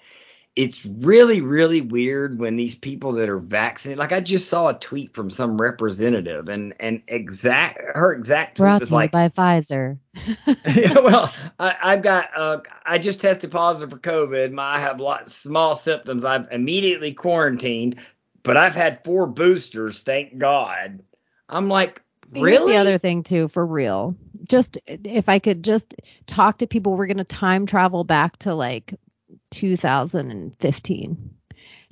[0.56, 4.74] it's really really weird when these people that are vaccinated like i just saw a
[4.74, 9.98] tweet from some representative and and exact her exact tweet Brought was like by Pfizer.
[10.66, 15.00] yeah, well I, i've got uh i just tested positive for covid My- i have
[15.00, 17.98] lots small symptoms i've immediately quarantined
[18.44, 21.04] but i've had four boosters thank god
[21.50, 22.02] i'm like
[22.32, 24.16] really the other thing too, for real.
[24.46, 25.96] Just if I could just
[26.28, 28.94] talk to people, we're gonna time travel back to like
[29.56, 31.30] 2015.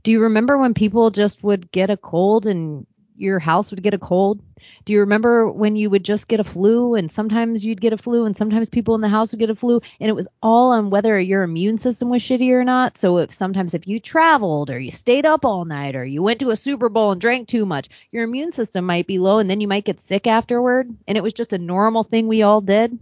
[0.04, 2.86] Do you remember when people just would get a cold and
[3.16, 4.42] your house would get a cold?
[4.86, 7.98] Do you remember when you would just get a flu and sometimes you'd get a
[7.98, 10.72] flu and sometimes people in the house would get a flu and it was all
[10.72, 12.98] on whether your immune system was shitty or not.
[12.98, 16.42] So if sometimes if you traveled or you stayed up all night or you went
[16.42, 19.50] to a Super Bowl and drank too much, your immune system might be low and
[19.50, 22.62] then you might get sick afterward and it was just a normal thing we all
[22.62, 23.00] did.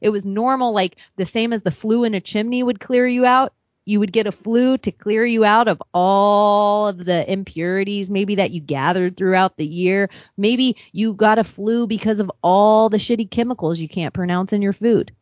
[0.00, 3.26] It was normal like the same as the flu in a chimney would clear you
[3.26, 3.52] out
[3.90, 8.36] you would get a flu to clear you out of all of the impurities maybe
[8.36, 10.08] that you gathered throughout the year.
[10.36, 14.62] Maybe you got a flu because of all the shitty chemicals you can't pronounce in
[14.62, 15.12] your food.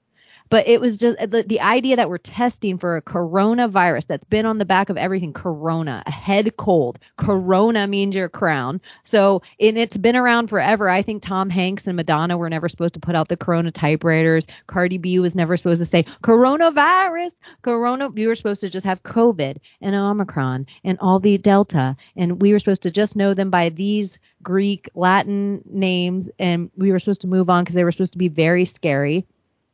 [0.50, 4.46] But it was just the, the idea that we're testing for a coronavirus that's been
[4.46, 6.98] on the back of everything corona, a head cold.
[7.16, 8.80] Corona means your crown.
[9.04, 10.88] So, and it's been around forever.
[10.88, 14.46] I think Tom Hanks and Madonna were never supposed to put out the corona typewriters.
[14.66, 17.32] Cardi B was never supposed to say coronavirus.
[17.62, 21.96] Corona, we were supposed to just have COVID and Omicron and all the Delta.
[22.16, 26.30] And we were supposed to just know them by these Greek, Latin names.
[26.38, 29.26] And we were supposed to move on because they were supposed to be very scary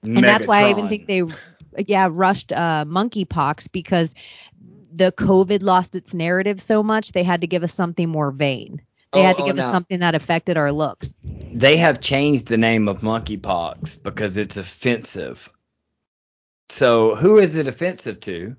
[0.05, 1.22] and that's why I even think they,
[1.78, 4.14] yeah, rushed uh, monkeypox because
[4.93, 7.12] the COVID lost its narrative so much.
[7.12, 8.82] They had to give us something more vain.
[9.12, 11.12] They Oh, had to oh, give us something that affected our looks.
[11.22, 15.48] they have changed the name of monkeypox because it's offensive.
[16.68, 18.56] So who is it offensive to?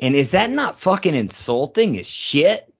[0.00, 2.72] And is that not fucking insulting as shit?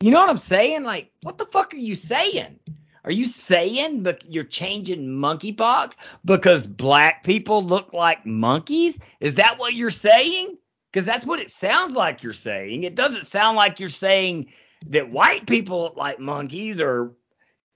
[0.00, 0.82] You know what I'm saying?
[0.82, 2.58] Like, what the fuck are you saying?
[3.06, 8.98] Are you saying that you're changing monkeypox because black people look like monkeys?
[9.20, 10.58] Is that what you're saying?
[10.92, 12.82] Because that's what it sounds like you're saying.
[12.82, 14.46] It doesn't sound like you're saying
[14.88, 17.12] that white people look like monkeys or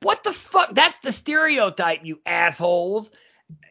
[0.02, 0.74] what the fuck?
[0.74, 3.12] That's the stereotype, you assholes.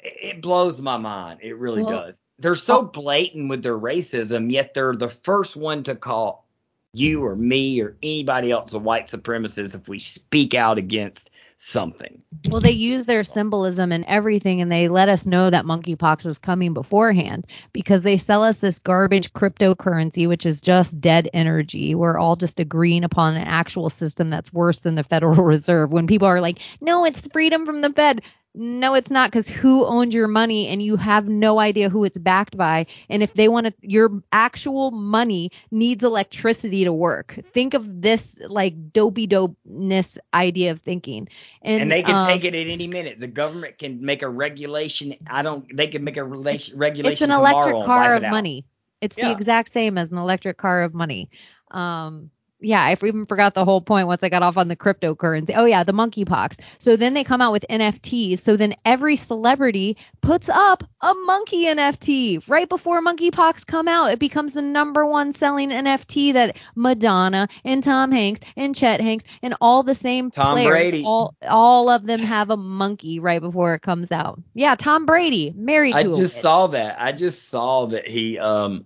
[0.01, 1.39] It it blows my mind.
[1.41, 2.21] It really Well- does.
[2.37, 2.83] They're so oh.
[2.83, 6.47] blatant with their racism, yet they're the first one to call
[6.93, 11.29] you or me or anybody else a white supremacist if we speak out against
[11.59, 12.21] something.
[12.49, 16.37] Well, they use their symbolism and everything, and they let us know that monkeypox was
[16.37, 21.95] coming beforehand because they sell us this garbage cryptocurrency, which is just dead energy.
[21.95, 25.91] We're all just agreeing upon an actual system that's worse than the Federal Reserve.
[25.91, 28.21] When people are like, no, it's freedom from the Fed.
[28.55, 32.17] No, it's not because who owns your money and you have no idea who it's
[32.17, 32.85] backed by.
[33.09, 37.39] And if they want to, your actual money needs electricity to work.
[37.53, 41.27] Think of this like dopey dopeness idea of thinking.
[41.61, 43.19] And, And, they can um, take it at any minute.
[43.19, 45.13] The government can make a regulation.
[45.27, 45.65] I don't.
[45.75, 47.11] They can make a relation regulation.
[47.11, 48.65] it's an tomorrow electric car of it money.
[49.01, 51.29] It's the exact same as an electric car of money.
[51.71, 52.31] Um,
[52.61, 55.53] yeah, I even forgot the whole point once I got off on the cryptocurrency.
[55.55, 56.59] Oh yeah, the monkeypox.
[56.77, 58.41] So then they come out with NFTs.
[58.41, 64.11] So then every celebrity puts up a monkey NFT right before monkeypox come out.
[64.11, 69.23] It becomes the number one selling NFT that Madonna and Tom Hanks and Chet Hanks
[69.41, 71.03] and all the same Tom players, Brady.
[71.05, 74.41] all all of them have a monkey right before it comes out.
[74.53, 76.99] Yeah, Tom Brady married I just saw that.
[76.99, 78.85] I just saw that he um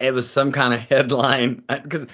[0.00, 2.06] it was some kind of headline because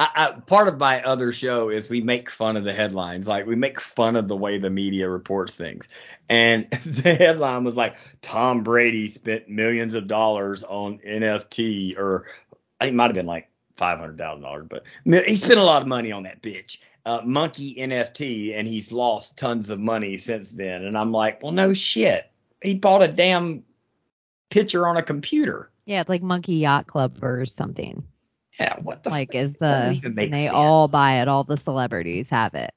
[0.00, 3.46] I, I part of my other show is we make fun of the headlines like
[3.46, 5.88] we make fun of the way the media reports things
[6.30, 12.26] and the headline was like Tom Brady spent millions of dollars on NFT or
[12.80, 14.84] it might have been like five hundred thousand dollars but
[15.26, 19.36] he spent a lot of money on that bitch uh, monkey NFT and he's lost
[19.36, 22.30] tons of money since then and I'm like well no shit
[22.62, 23.64] he bought a damn
[24.50, 25.70] picture on a computer.
[25.86, 28.04] Yeah, it's like Monkey Yacht Club or something.
[28.60, 29.34] Yeah, what the Like fuck?
[29.34, 30.50] is the and they sense.
[30.50, 31.28] all buy it.
[31.28, 32.70] All the celebrities have it.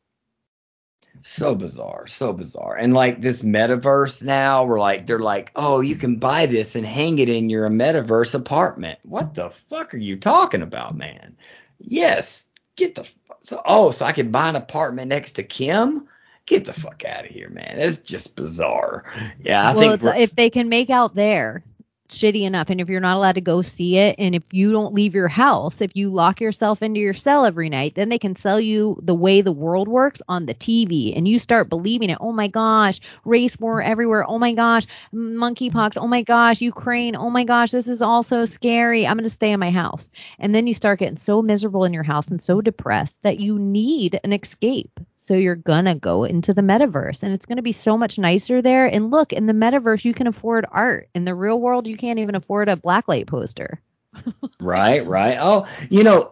[1.24, 2.76] so bizarre, so bizarre.
[2.78, 6.86] And like this metaverse now, we're like they're like, oh, you can buy this and
[6.86, 9.00] hang it in your metaverse apartment.
[9.04, 11.38] What the fuck are you talking about, man?
[11.80, 12.48] Yes,
[12.78, 13.10] get the
[13.42, 16.08] so oh, so I can buy an apartment next to Kim
[16.46, 17.76] get the fuck out of here, man.
[17.78, 19.06] It's just bizarre.
[19.40, 21.64] Yeah, I well, think if they can make out there
[22.10, 24.94] shitty enough, and if you're not allowed to go see it, and if you don't
[24.94, 28.36] leave your house, if you lock yourself into your cell every night, then they can
[28.36, 32.18] sell you the way the world works on the TV, and you start believing it.
[32.22, 34.26] Oh my gosh, race war everywhere.
[34.28, 35.98] Oh my gosh, monkeypox.
[35.98, 37.16] Oh my gosh, Ukraine.
[37.16, 39.08] Oh my gosh, this is all so scary.
[39.08, 40.10] I'm gonna stay in my house,
[40.40, 43.58] and then you start getting so miserable in your house and so depressed that you
[43.60, 45.00] need an escape.
[45.24, 48.86] So you're gonna go into the metaverse and it's gonna be so much nicer there.
[48.86, 51.08] And look, in the metaverse you can afford art.
[51.16, 53.82] In the real world you can't even afford a blacklight poster.
[54.60, 55.38] Right, right.
[55.42, 56.32] Oh, you know,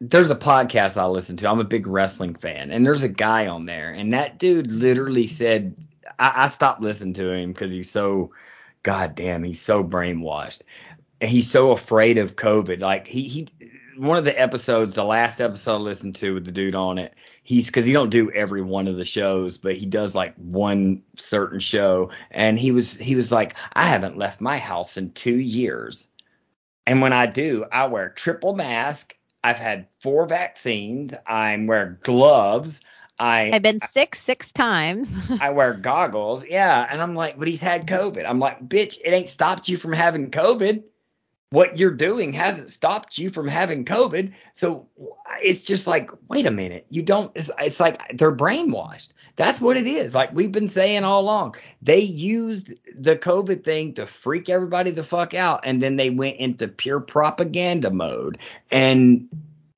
[0.00, 1.48] there's a podcast I listen to.
[1.48, 5.28] I'm a big wrestling fan, and there's a guy on there, and that dude literally
[5.28, 5.76] said,
[6.18, 8.32] I, I stopped listening to him because he's so,
[8.82, 10.62] goddamn, he's so brainwashed.
[11.20, 12.80] He's so afraid of COVID.
[12.80, 13.48] Like he he,
[13.96, 17.14] one of the episodes, the last episode I listened to with the dude on it,
[17.48, 21.02] he's because he don't do every one of the shows, but he does like one
[21.16, 25.38] certain show, and he was he was like, I haven't left my house in two
[25.38, 26.06] years.
[26.86, 29.14] And when I do, I wear triple mask.
[29.42, 31.14] I've had four vaccines.
[31.26, 32.82] I'm wearing gloves.
[33.18, 35.08] I I've been sick six times.
[35.40, 36.44] I wear goggles.
[36.44, 38.28] Yeah, and I'm like, but he's had COVID.
[38.28, 40.82] I'm like, bitch, it ain't stopped you from having COVID.
[41.50, 44.32] What you're doing hasn't stopped you from having COVID.
[44.52, 44.86] So
[45.42, 47.32] it's just like, wait a minute, you don't.
[47.34, 49.08] It's, it's like they're brainwashed.
[49.36, 50.14] That's what it is.
[50.14, 55.02] Like we've been saying all along, they used the COVID thing to freak everybody the
[55.02, 58.38] fuck out, and then they went into pure propaganda mode.
[58.70, 59.28] And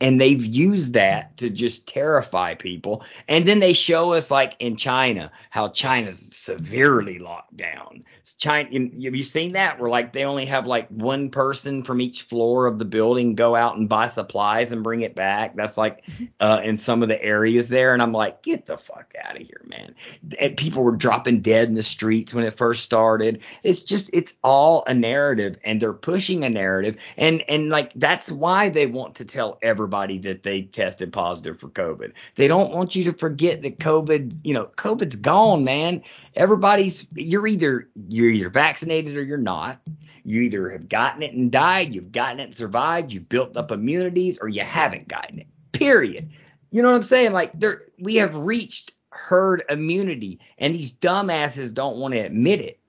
[0.01, 3.05] and they've used that to just terrify people.
[3.29, 8.05] And then they show us like in China how China's severely locked down.
[8.39, 9.79] China, have you seen that?
[9.79, 13.55] Where like they only have like one person from each floor of the building go
[13.55, 15.55] out and buy supplies and bring it back.
[15.57, 16.05] That's like
[16.39, 17.93] uh, in some of the areas there.
[17.93, 19.95] And I'm like, get the fuck out of here, man.
[20.39, 23.43] And people were dropping dead in the streets when it first started.
[23.63, 28.31] It's just it's all a narrative, and they're pushing a narrative, and and like that's
[28.31, 32.13] why they want to tell everybody everybody that they tested positive for COVID.
[32.37, 36.03] They don't want you to forget that COVID, you know, COVID's gone, man.
[36.37, 39.81] Everybody's you're either you're either vaccinated or you're not.
[40.23, 43.73] You either have gotten it and died, you've gotten it and survived, you've built up
[43.73, 45.49] immunities, or you haven't gotten it.
[45.73, 46.31] Period.
[46.71, 47.33] You know what I'm saying?
[47.33, 52.80] Like there we have reached herd immunity, and these dumbasses don't want to admit it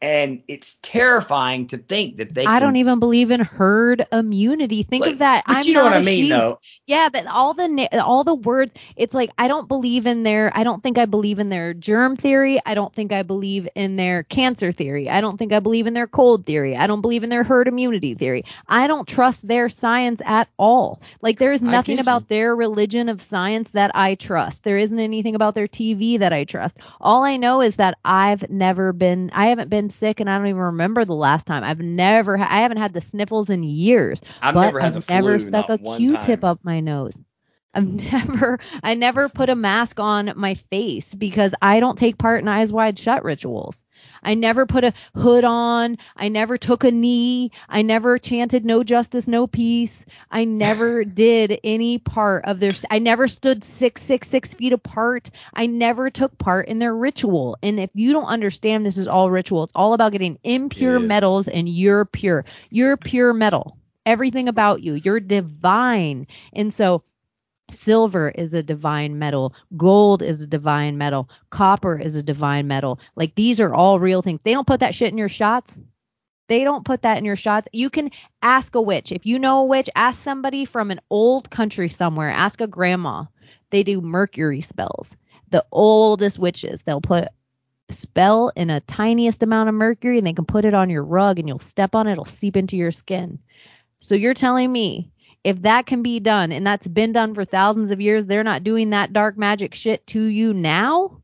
[0.00, 2.42] and it's terrifying to think that they.
[2.42, 4.82] I can, don't even believe in herd immunity.
[4.82, 5.44] Think But- of that.
[5.46, 6.30] But I'm you know what I mean, sheep.
[6.30, 6.60] though.
[6.86, 10.52] Yeah, but all the all the words, it's like I don't believe in their.
[10.54, 12.60] I don't think I believe in their germ theory.
[12.64, 15.10] I don't think I believe in their cancer theory.
[15.10, 16.76] I don't think I believe in their cold theory.
[16.76, 18.44] I don't believe in their herd immunity theory.
[18.68, 21.02] I don't trust their science at all.
[21.22, 22.26] Like there is nothing about you.
[22.28, 24.62] their religion of science that I trust.
[24.64, 26.76] There isn't anything about their TV that I trust.
[27.00, 29.30] All I know is that I've never been.
[29.32, 31.64] I haven't been sick, and I don't even remember the last time.
[31.64, 32.36] I've never.
[32.36, 35.40] Ha- I haven't had the sniffles in years I've but never had I've never flu,
[35.40, 36.44] stuck a Q-tip time.
[36.44, 37.18] up my nose.
[37.74, 42.42] I've never, I never put a mask on my face because I don't take part
[42.42, 43.84] in eyes wide shut rituals.
[44.22, 45.98] I never put a hood on.
[46.16, 47.52] I never took a knee.
[47.68, 50.04] I never chanted no justice, no peace.
[50.30, 52.72] I never did any part of their.
[52.90, 55.30] I never stood six, six, six feet apart.
[55.54, 57.56] I never took part in their ritual.
[57.62, 59.64] And if you don't understand, this is all ritual.
[59.64, 61.08] It's all about getting impure is.
[61.08, 62.44] metals, and you're pure.
[62.70, 63.78] You're pure metal.
[64.06, 64.94] Everything about you.
[64.94, 66.26] You're divine.
[66.52, 67.02] And so
[67.72, 69.54] silver is a divine metal.
[69.76, 71.28] Gold is a divine metal.
[71.50, 73.00] Copper is a divine metal.
[73.16, 74.40] Like these are all real things.
[74.44, 75.78] They don't put that shit in your shots.
[76.48, 77.68] They don't put that in your shots.
[77.72, 79.12] You can ask a witch.
[79.12, 82.30] If you know a witch ask somebody from an old country somewhere.
[82.30, 83.24] Ask a grandma.
[83.70, 85.16] They do mercury spells.
[85.50, 87.28] The oldest witches they'll put
[87.90, 91.38] spell in a tiniest amount of mercury and they can put it on your rug
[91.38, 92.12] and you'll step on it.
[92.12, 93.38] It'll seep into your skin.
[94.00, 95.10] So you're telling me
[95.48, 98.62] if that can be done and that's been done for thousands of years, they're not
[98.62, 101.22] doing that dark magic shit to you now?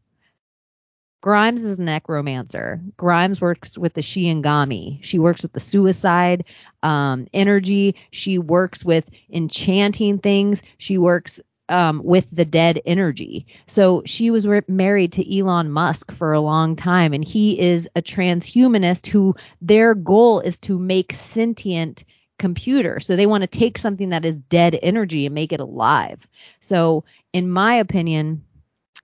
[1.20, 2.80] Grimes is a necromancer.
[2.96, 4.98] Grimes works with the Shinigami.
[5.02, 6.46] She works with the suicide
[6.82, 7.96] um, energy.
[8.12, 10.62] She works with enchanting things.
[10.78, 11.38] She works
[11.68, 13.46] um, with the dead energy.
[13.66, 17.90] So she was re- married to Elon Musk for a long time, and he is
[17.94, 22.04] a transhumanist who their goal is to make sentient
[22.38, 23.00] computer.
[23.00, 26.26] So they want to take something that is dead energy and make it alive.
[26.60, 28.44] So in my opinion,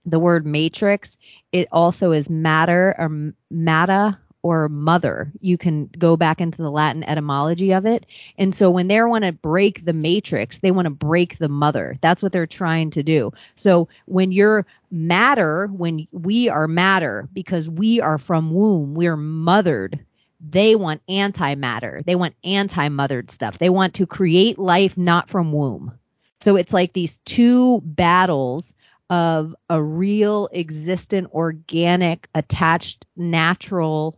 [0.05, 1.17] the word matrix,
[1.53, 5.31] it also is matter or m- matter or mother.
[5.41, 8.07] You can go back into the Latin etymology of it.
[8.39, 11.95] And so when they want to break the matrix, they want to break the mother.
[12.01, 13.33] That's what they're trying to do.
[13.55, 20.05] So when you're matter, when we are matter, because we are from womb, we're mothered.
[20.41, 22.05] They want antimatter.
[22.05, 23.59] They want anti-mothered stuff.
[23.59, 25.93] They want to create life not from womb.
[26.41, 28.73] So it's like these two battles
[29.11, 34.17] of a real existent organic attached natural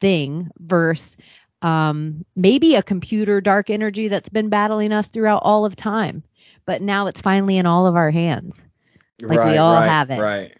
[0.00, 1.16] thing versus
[1.62, 6.24] um, maybe a computer dark energy that's been battling us throughout all of time
[6.66, 8.56] but now it's finally in all of our hands
[9.20, 10.58] like right, we all right, have it Right.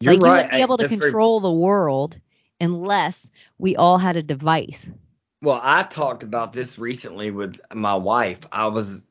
[0.00, 0.32] You're like you right.
[0.36, 2.18] wouldn't be able to That's very- control the world
[2.60, 4.90] unless we all had a device.
[5.42, 8.40] Well, I talked about this recently with my wife.
[8.50, 9.06] I was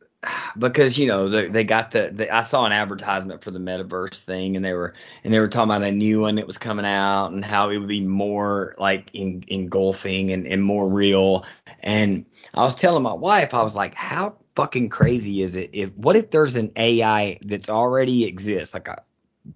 [0.58, 4.24] because you know they, they got the, the I saw an advertisement for the metaverse
[4.24, 4.94] thing and they were
[5.24, 7.78] and they were talking about a new one that was coming out and how it
[7.78, 11.46] would be more like en, engulfing and, and more real.
[11.82, 15.92] And I was telling my wife I was like how fucking crazy is it if
[15.96, 18.74] what if there's an AI that's already exists?
[18.74, 19.04] Like a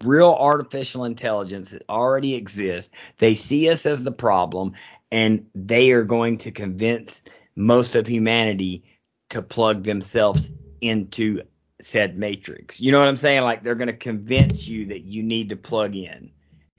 [0.04, 4.74] real artificial intelligence that already exists they see us as the problem
[5.12, 7.22] and they are going to convince
[7.56, 8.84] most of humanity
[9.30, 10.52] to plug themselves
[10.82, 11.42] into
[11.82, 12.80] said matrix.
[12.80, 13.42] You know what I'm saying?
[13.42, 16.32] Like they're going to convince you that you need to plug in.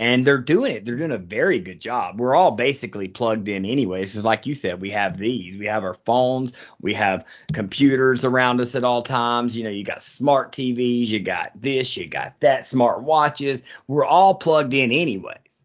[0.03, 0.85] And they're doing it.
[0.85, 2.19] They're doing a very good job.
[2.19, 4.11] We're all basically plugged in anyways.
[4.11, 5.57] Because, like you said, we have these.
[5.57, 6.55] We have our phones.
[6.81, 9.57] We have computers around us at all times.
[9.57, 11.07] You know, you got smart TVs.
[11.07, 11.97] You got this.
[11.97, 12.67] You got that.
[12.67, 13.63] Smart watches.
[13.87, 15.65] We're all plugged in anyways.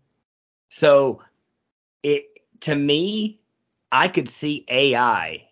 [0.69, 1.23] So,
[2.03, 2.25] it
[2.59, 3.39] to me,
[3.91, 5.47] I could see AI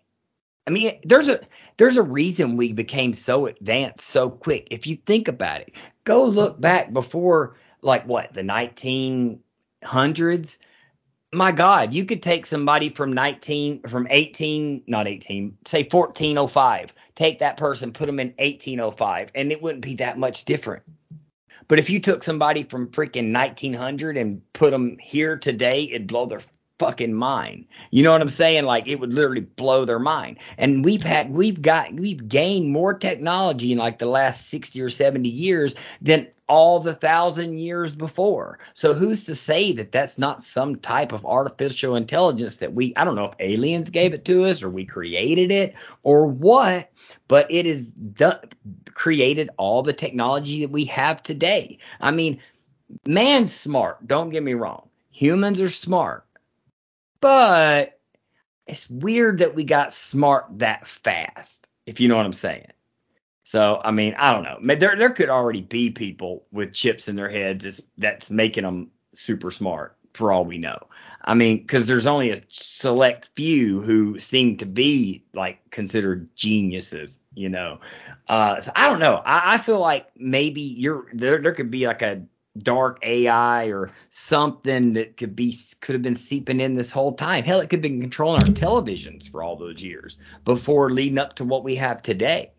[0.66, 1.40] I mean, there's a
[1.76, 4.66] there's a reason we became so advanced so quick.
[4.70, 5.72] If you think about it,
[6.04, 7.56] go look back before
[7.86, 10.58] like what the 1900s.
[11.32, 17.38] My God, you could take somebody from 19 from 18 not 18 say 1405, take
[17.38, 20.82] that person, put them in 1805, and it wouldn't be that much different.
[21.68, 26.26] But if you took somebody from freaking 1900 and put them here today, it'd blow
[26.26, 26.42] their
[26.78, 27.66] fucking mind.
[27.90, 28.64] You know what I'm saying?
[28.64, 30.38] Like it would literally blow their mind.
[30.58, 34.88] And we've had we've got we've gained more technology in like the last 60 or
[34.88, 38.58] 70 years than all the thousand years before.
[38.74, 43.04] So who's to say that that's not some type of artificial intelligence that we I
[43.04, 46.90] don't know if aliens gave it to us or we created it or what,
[47.26, 48.38] but it is done,
[48.92, 51.78] created all the technology that we have today.
[52.00, 52.38] I mean,
[53.06, 54.88] man's smart, don't get me wrong.
[55.10, 56.25] Humans are smart
[57.20, 57.98] but
[58.66, 62.72] it's weird that we got smart that fast, if you know what I'm saying.
[63.44, 64.58] So, I mean, I don't know.
[64.74, 69.52] There, there could already be people with chips in their heads that's, making them super
[69.52, 70.78] smart, for all we know.
[71.24, 77.20] I mean, because there's only a select few who seem to be like considered geniuses,
[77.34, 77.80] you know.
[78.28, 79.22] Uh, so I don't know.
[79.24, 81.40] I, I feel like maybe you're there.
[81.40, 82.22] There could be like a
[82.58, 87.44] dark AI or something that could be could have been seeping in this whole time.
[87.44, 91.34] Hell, it could have been controlling our televisions for all those years before leading up
[91.34, 92.52] to what we have today.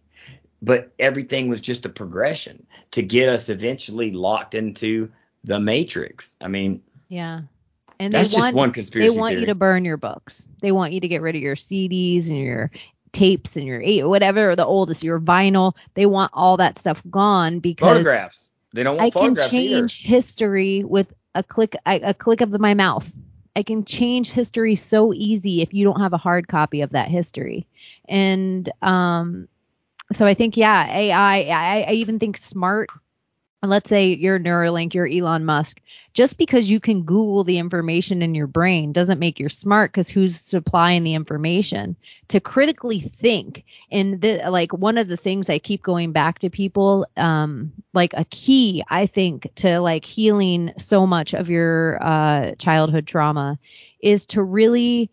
[0.61, 5.11] But everything was just a progression to get us eventually locked into
[5.43, 6.35] the matrix.
[6.41, 7.41] I mean, yeah
[7.99, 9.41] and that's just want one conspiracy they want theory.
[9.41, 10.41] you to burn your books.
[10.61, 12.71] They want you to get rid of your CDs and your
[13.11, 15.75] tapes and your whatever the oldest your vinyl.
[15.93, 18.49] They want all that stuff gone because photographs.
[18.73, 22.73] They don't want I can change history with a click a, a click of my
[22.73, 23.19] mouse.
[23.55, 27.07] I can change history so easy if you don't have a hard copy of that
[27.09, 27.67] history.
[28.07, 29.47] And um
[30.13, 32.89] so I think yeah, AI I, I even think smart
[33.63, 35.81] let's say you're Neuralink, you're Elon Musk,
[36.13, 40.09] just because you can Google the information in your brain doesn't make you smart because
[40.09, 41.95] who's supplying the information
[42.27, 43.65] to critically think.
[43.91, 48.13] And the, like one of the things I keep going back to people, um, like
[48.15, 53.57] a key, I think, to like healing so much of your uh, childhood trauma
[54.01, 55.11] is to really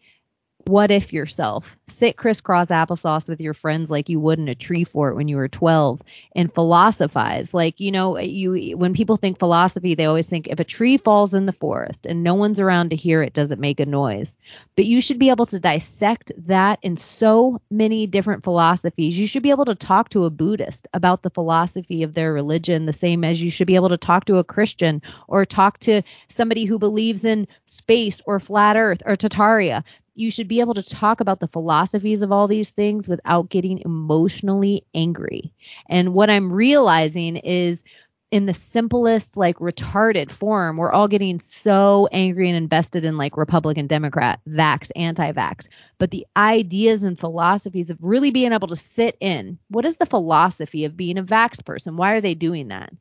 [0.67, 1.77] what if yourself?
[1.87, 5.37] Sit crisscross applesauce with your friends like you would in a tree fort when you
[5.37, 6.03] were 12
[6.35, 7.55] and philosophize.
[7.55, 11.35] Like you know you when people think philosophy they always think if a tree falls
[11.35, 14.37] in the forest and no one's around to hear it does it make a noise?
[14.77, 19.19] But you should be able to dissect that in so many different philosophies.
[19.19, 22.87] You should be able to talk to a buddhist about the philosophy of their religion
[22.87, 26.03] the same as you should be able to talk to a christian or talk to
[26.29, 29.85] somebody who believes in space or flat earth or tartaria
[30.15, 33.81] you should be able to talk about the philosophies of all these things without getting
[33.85, 35.53] emotionally angry.
[35.89, 37.83] And what I'm realizing is
[38.31, 43.37] in the simplest, like retarded form, we're all getting so angry and invested in like
[43.37, 45.69] Republican, Democrat, vax, anti vax.
[45.99, 50.07] But the ideas and philosophies of really being able to sit in what is the
[50.07, 51.97] philosophy of being a vax person?
[51.97, 52.93] Why are they doing that?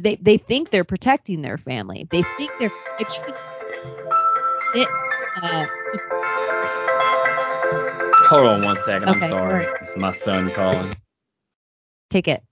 [0.00, 2.08] They they think they're protecting their family.
[2.10, 2.72] They think they're
[4.72, 4.88] it,
[5.42, 5.66] uh,
[8.30, 9.08] Hold on one second.
[9.08, 9.66] I'm sorry.
[9.66, 9.82] alright.
[9.82, 10.94] It's my son calling.
[12.10, 12.44] take it.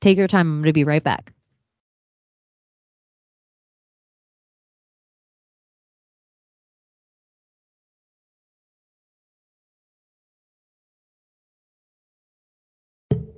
[0.00, 0.48] Take your time.
[0.48, 1.32] I'm going to be right back.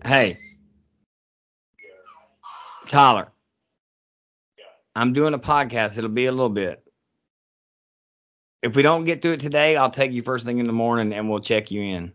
[0.03, 0.39] Hey.
[2.89, 3.29] Tyler.
[4.97, 5.99] I'm doing a podcast.
[5.99, 6.83] It'll be a little bit.
[8.63, 11.13] If we don't get to it today, I'll take you first thing in the morning
[11.13, 12.13] and we'll check you in.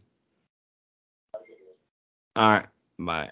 [2.35, 2.65] All right.
[2.99, 3.31] Bye.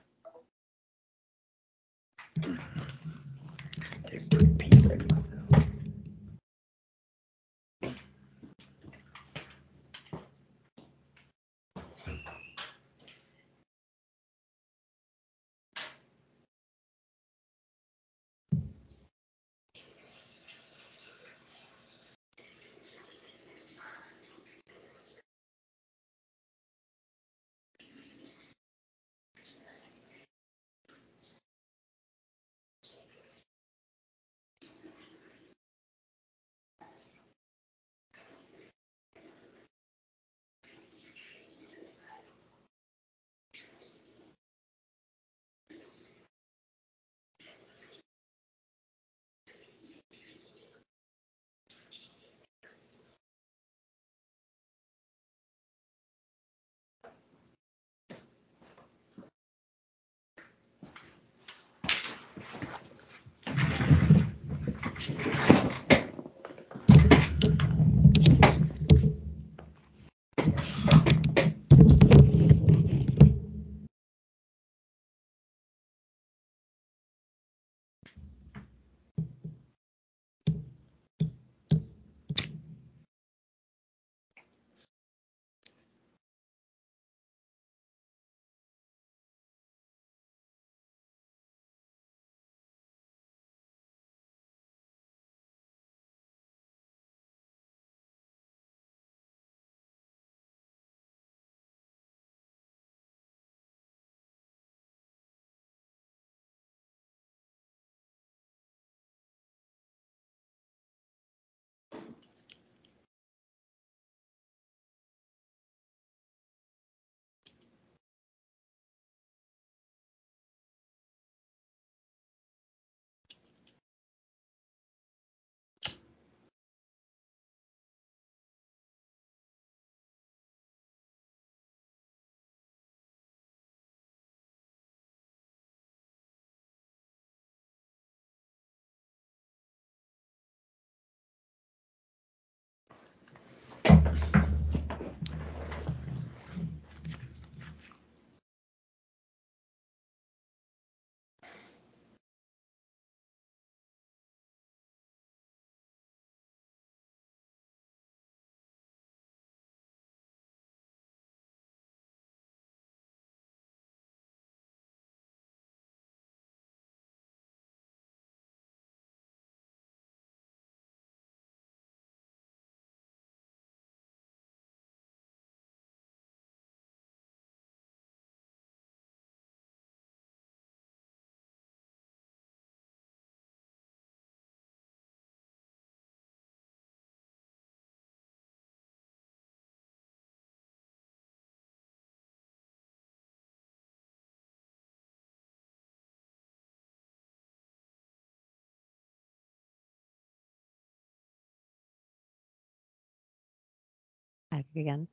[204.75, 205.07] Again.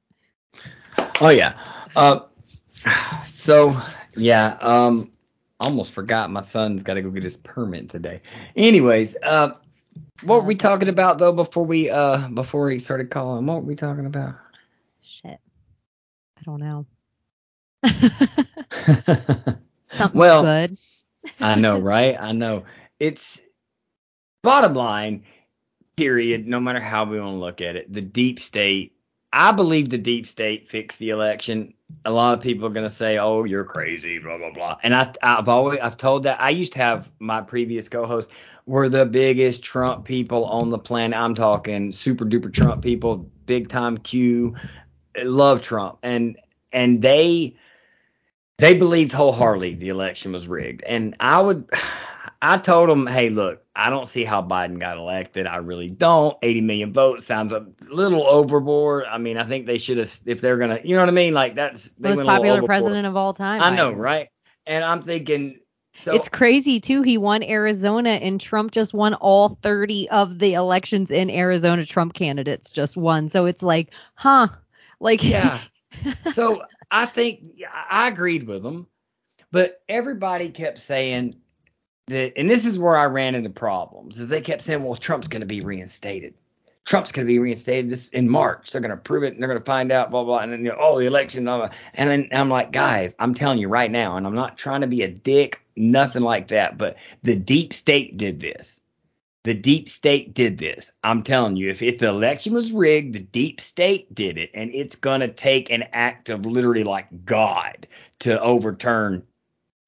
[1.21, 1.59] Oh yeah.
[1.95, 2.21] Uh,
[3.31, 3.77] so
[4.17, 4.59] yeah.
[4.61, 5.11] Um,
[5.61, 8.23] almost forgot my son's got to go get his permit today.
[8.57, 9.55] Anyways, uh,
[10.23, 13.47] what were we talking about though before we uh before he started calling?
[13.47, 14.35] What were we talking about?
[15.03, 15.39] Shit.
[16.39, 16.87] I don't know.
[19.91, 20.79] Something Well, good.
[21.41, 22.17] I know, right?
[22.19, 22.65] I know.
[22.99, 23.41] It's
[24.43, 25.25] bottom line,
[25.97, 27.93] period, no matter how we want to look at it.
[27.93, 28.95] The deep state
[29.33, 31.73] I believe the deep state fixed the election.
[32.05, 34.79] A lot of people are going to say, "Oh, you're crazy," blah blah blah.
[34.83, 36.41] And I, I've always, I've told that.
[36.41, 38.31] I used to have my previous co-host
[38.67, 41.19] were the biggest Trump people on the planet.
[41.19, 44.55] I'm talking super duper Trump people, big time Q,
[45.19, 46.37] love Trump, and
[46.73, 47.57] and they
[48.59, 50.83] they believed wholeheartedly the election was rigged.
[50.83, 51.69] And I would,
[52.43, 55.47] I told him, hey, look, I don't see how Biden got elected.
[55.47, 56.37] I really don't.
[56.43, 59.05] 80 million votes sounds a little overboard.
[59.05, 61.35] I mean, I think they should have, if they're gonna, you know what I mean?
[61.35, 63.61] Like that's most popular president of all time.
[63.61, 64.29] I know, right?
[64.67, 65.59] And I'm thinking.
[65.93, 67.03] So, it's crazy too.
[67.03, 71.85] He won Arizona, and Trump just won all 30 of the elections in Arizona.
[71.85, 73.29] Trump candidates just won.
[73.29, 74.49] So it's like, huh?
[75.01, 75.61] Like, yeah.
[76.33, 77.61] so I think
[77.91, 78.87] I agreed with him,
[79.51, 81.35] but everybody kept saying
[82.09, 85.41] and this is where I ran into problems, is they kept saying, well, Trump's going
[85.41, 86.35] to be reinstated.
[86.85, 88.73] Trump's going to be reinstated this in March.
[88.73, 90.39] They're going to prove it, and they're going to find out, blah blah.
[90.39, 91.69] And then oh, the election, blah, blah.
[91.95, 94.87] and then I'm like, guys, I'm telling you right now, and I'm not trying to
[94.87, 98.81] be a dick, nothing like that, but the deep state did this.
[99.45, 100.93] The deep state did this.
[101.03, 104.71] I'm telling you, if, if the election was rigged, the deep state did it, and
[104.75, 107.87] it's gonna take an act of literally like God
[108.21, 109.23] to overturn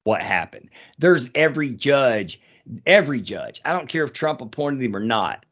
[0.03, 0.69] what happened.
[0.97, 2.41] There's every judge,
[2.85, 3.61] every judge.
[3.65, 5.45] I don't care if Trump appointed him or not.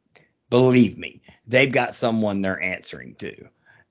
[0.49, 3.47] Believe me, they've got someone they're answering to,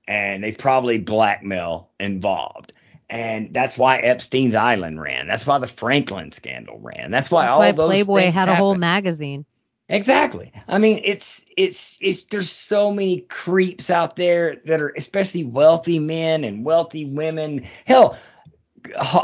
[0.07, 2.73] and they probably blackmail involved.
[3.09, 5.27] And that's why Epstein's Island ran.
[5.27, 7.11] That's why the Franklin scandal ran.
[7.11, 9.45] That's why That's all why those Playboy had a whole magazine.
[9.91, 10.53] Exactly.
[10.69, 15.99] I mean, it's it's it's there's so many creeps out there that are especially wealthy
[15.99, 17.67] men and wealthy women.
[17.85, 18.17] Hell,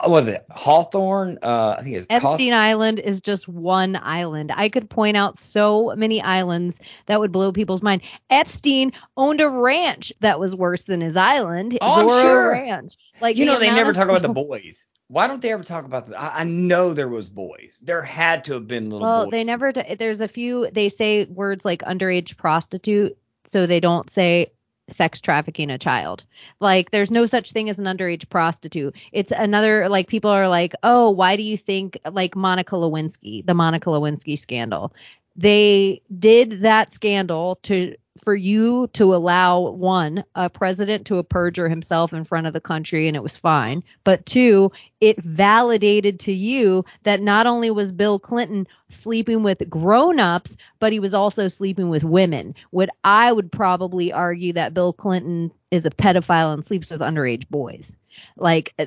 [0.07, 1.38] was it Hawthorne?
[1.41, 4.51] Uh, I think it's Epstein Island is just one island.
[4.55, 8.01] I could point out so many islands that would blow people's mind.
[8.29, 12.51] Epstein owned a ranch that was worse than his island, Oh, Zorro sure.
[12.51, 12.93] Ranch.
[13.21, 14.85] Like you the know, they never talk about the boys.
[15.09, 16.21] Why don't they ever talk about that?
[16.21, 17.79] I, I know there was boys.
[17.81, 19.31] There had to have been little Well, boys.
[19.31, 19.71] they never.
[19.71, 20.69] T- there's a few.
[20.71, 24.51] They say words like underage prostitute, so they don't say
[24.89, 26.23] sex trafficking a child.
[26.59, 28.95] Like there's no such thing as an underage prostitute.
[29.11, 33.53] It's another like people are like, "Oh, why do you think like Monica Lewinsky, the
[33.53, 34.93] Monica Lewinsky scandal?"
[35.38, 42.14] They did that scandal to for you to allow one a president to perjure himself
[42.14, 43.84] in front of the country and it was fine.
[44.03, 50.57] But two it validated to you that not only was bill clinton sleeping with grown-ups
[50.80, 52.55] but he was also sleeping with women.
[52.72, 57.47] What i would probably argue that bill clinton is a pedophile and sleeps with underage
[57.49, 57.95] boys
[58.38, 58.85] like uh,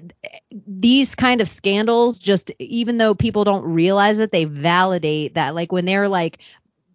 [0.66, 5.72] these kind of scandals just even though people don't realize it they validate that like
[5.72, 6.38] when they're like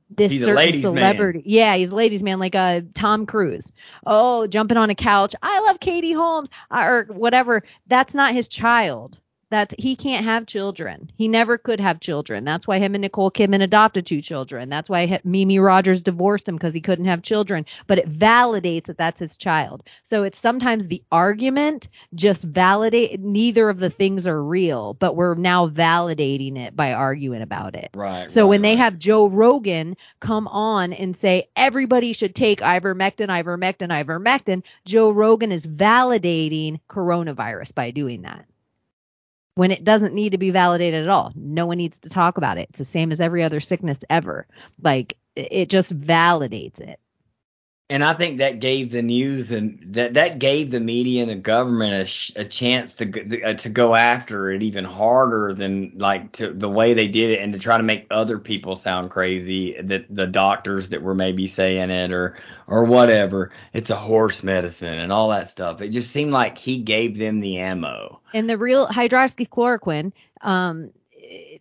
[0.09, 1.15] this He's a certain ladies' man.
[1.15, 3.71] celebrity yeah he's a ladies man like uh tom cruise.
[4.05, 5.35] Oh jumping on a couch.
[5.41, 7.63] I love katie holmes uh, or whatever.
[7.87, 9.19] That's not his child
[9.55, 11.09] that's he can't have children.
[11.17, 12.43] He never could have children.
[12.43, 14.69] That's why him and nicole kidman adopted two children.
[14.69, 17.65] That's why he- mimi rogers divorced him because he couldn't have children.
[17.87, 19.83] But it validates that that's his child.
[20.03, 25.35] So it's sometimes the argument just validate neither of the things are real but we're
[25.35, 27.89] now validating it by arguing about it.
[27.93, 28.29] Right.
[28.29, 33.27] so right, when they have Joe Rogan come on and say everybody should take ivermectin,
[33.27, 38.45] ivermectin, ivermectin, Joe Rogan is validating coronavirus by doing that.
[39.55, 41.31] When it doesn't need to be validated at all.
[41.35, 42.67] No one needs to talk about it.
[42.69, 44.47] It's the same as every other sickness ever.
[44.81, 46.99] Like it just validates it.
[47.87, 51.35] And I think that gave the news and that that gave the media and the
[51.35, 56.31] government a, sh- a chance to uh, to go after it even harder than like
[56.33, 59.79] to the way they did it and to try to make other people sound crazy
[59.79, 62.35] that the doctors that were maybe saying it or
[62.65, 65.79] or whatever it's a horse medicine and all that stuff.
[65.81, 68.19] It just seemed like he gave them the ammo.
[68.33, 70.91] And the real hydroxychloroquine, um,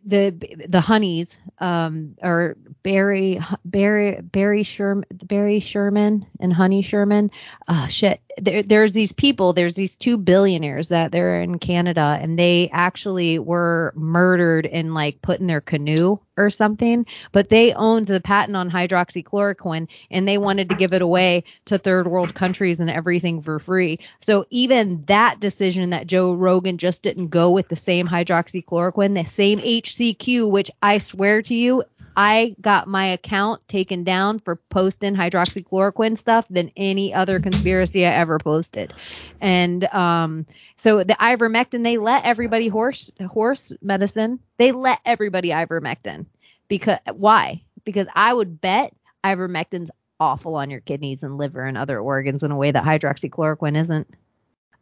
[0.04, 7.30] the the honeys, um, or Barry Barry Barry Sherman Barry Sherman and Honey Sherman.
[7.66, 8.20] Uh, shit.
[8.36, 9.52] There, there's these people.
[9.52, 15.22] There's these two billionaires that they're in Canada, and they actually were murdered and like
[15.22, 17.06] put in their canoe or something.
[17.32, 21.78] But they owned the patent on hydroxychloroquine, and they wanted to give it away to
[21.78, 24.00] third world countries and everything for free.
[24.20, 29.30] So even that decision that Joe Rogan just didn't go with the same hydroxychloroquine, the
[29.30, 31.84] same HCQ, which I swear to you,
[32.16, 38.14] I got my account taken down for posting hydroxychloroquine stuff than any other conspiracy I
[38.14, 38.94] ever posted.
[39.40, 40.46] And um
[40.76, 44.40] so the ivermectin they let everybody horse horse medicine.
[44.58, 46.26] They let everybody ivermectin.
[46.68, 47.62] Because why?
[47.84, 52.50] Because I would bet ivermectin's awful on your kidneys and liver and other organs in
[52.50, 54.08] a way that hydroxychloroquine isn't.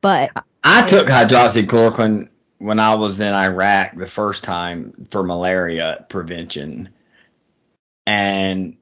[0.00, 0.30] But
[0.64, 2.28] I took hydroxychloroquine
[2.59, 6.88] when I was in Iraq the first time for malaria prevention,
[8.06, 8.76] and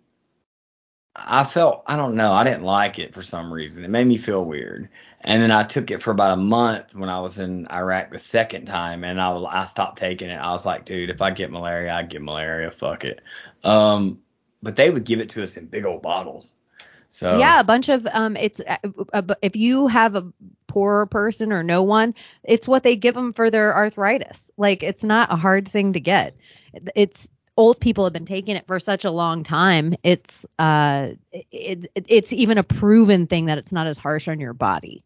[1.15, 3.85] I felt I don't know I didn't like it for some reason.
[3.85, 4.89] It made me feel weird.
[5.21, 8.19] And then I took it for about a month when I was in Iraq the
[8.19, 10.37] second time, and I I stopped taking it.
[10.37, 12.71] I was like, dude, if I get malaria, I get malaria.
[12.71, 13.21] Fuck it.
[13.65, 14.21] Um,
[14.63, 16.53] but they would give it to us in big old bottles.
[17.11, 18.77] So yeah, a bunch of um, it's uh,
[19.13, 20.33] uh, if you have a
[20.69, 22.15] poor person or no one,
[22.45, 24.51] it's what they give them for their arthritis.
[24.57, 26.37] Like it's not a hard thing to get.
[26.95, 27.29] It's
[27.61, 29.95] old people have been taking it for such a long time.
[30.03, 34.41] It's uh, it, it it's even a proven thing that it's not as harsh on
[34.41, 35.05] your body.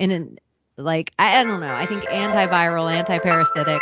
[0.00, 0.38] And in,
[0.76, 3.78] like I, I don't know, I think antiviral, antiparasitic.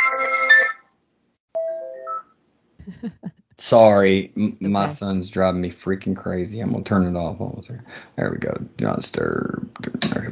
[3.57, 6.59] Sorry, m- my son's driving me freaking crazy.
[6.59, 7.37] I'm gonna turn it off.
[7.37, 7.85] Hold on a second.
[8.17, 8.53] There we go.
[8.77, 9.67] Do not disturb.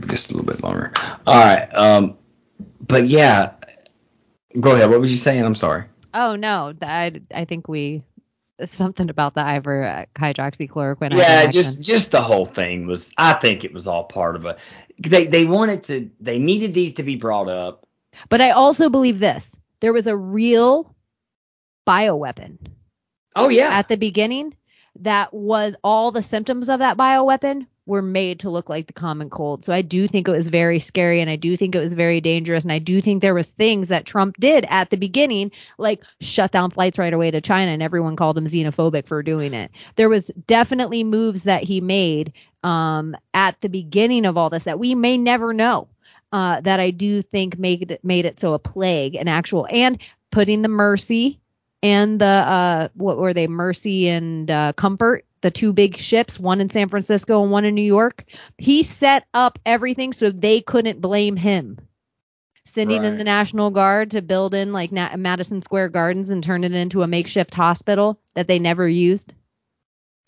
[0.07, 0.93] Just a little bit longer.
[1.25, 1.67] All right.
[1.75, 2.17] Um,
[2.81, 3.53] but yeah,
[4.59, 4.91] go ahead.
[4.91, 5.43] What was you saying?
[5.43, 5.85] I'm sorry.
[6.13, 8.03] Oh no, I I think we
[8.65, 11.15] something about the iver hydroxychloroquine.
[11.17, 13.11] yeah, just just the whole thing was.
[13.17, 14.57] I think it was all part of a.
[14.97, 16.09] They they wanted to.
[16.19, 17.85] They needed these to be brought up.
[18.27, 20.95] But I also believe this: there was a real
[21.87, 22.57] bioweapon
[23.35, 23.69] Oh yeah.
[23.71, 24.55] at the beginning
[24.99, 29.29] that was all the symptoms of that bioweapon were made to look like the common
[29.29, 29.65] cold.
[29.65, 32.21] So I do think it was very scary and I do think it was very
[32.21, 36.03] dangerous and I do think there was things that Trump did at the beginning like
[36.21, 39.71] shut down flights right away to China and everyone called him xenophobic for doing it.
[39.95, 42.33] There was definitely moves that he made
[42.63, 45.87] um at the beginning of all this that we may never know.
[46.31, 49.97] Uh, that I do think made it made it so a plague, an actual, and
[50.29, 51.39] putting the mercy
[51.81, 56.61] and the uh what were they mercy and uh comfort the two big ships one
[56.61, 58.25] in san francisco and one in new york
[58.57, 61.77] he set up everything so they couldn't blame him
[62.65, 66.63] sending in the national guard to build in like Na- madison square gardens and turn
[66.63, 69.33] it into a makeshift hospital that they never used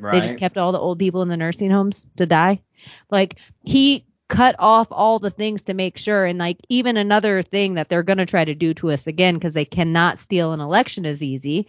[0.01, 0.19] right.
[0.19, 2.61] they just kept all the old people in the nursing homes to die.
[3.09, 7.75] Like he cut off all the things to make sure and like even another thing
[7.75, 10.61] that they're going to try to do to us again because they cannot steal an
[10.61, 11.67] election as easy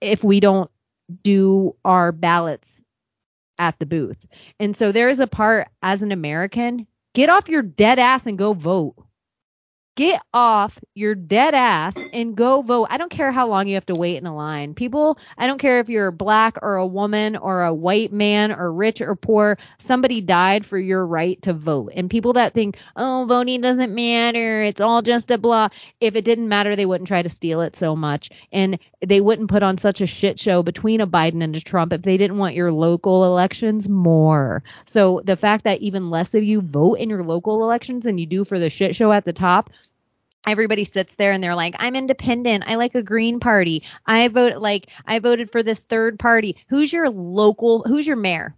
[0.00, 0.70] if we don't
[1.22, 2.82] do our ballots
[3.58, 4.24] at the booth.
[4.60, 8.38] And so there is a part as an American, get off your dead ass and
[8.38, 8.94] go vote.
[9.96, 12.86] Get off your dead ass and go vote.
[12.88, 14.74] I don't care how long you have to wait in a line.
[14.74, 18.72] People, I don't care if you're black or a woman or a white man or
[18.72, 19.58] rich or poor.
[19.80, 21.94] Somebody died for your right to vote.
[21.96, 24.62] And people that think, oh, voting doesn't matter.
[24.62, 25.70] It's all just a blah.
[26.00, 28.30] If it didn't matter, they wouldn't try to steal it so much.
[28.52, 31.92] And they wouldn't put on such a shit show between a Biden and a Trump
[31.92, 34.62] if they didn't want your local elections more.
[34.86, 38.26] So the fact that even less of you vote in your local elections than you
[38.26, 39.70] do for the shit show at the top
[40.46, 42.64] everybody sits there and they're like i'm independent.
[42.66, 43.82] I like a green party.
[44.06, 46.56] I vote like i voted for this third party.
[46.68, 48.54] Who's your local who's your mayor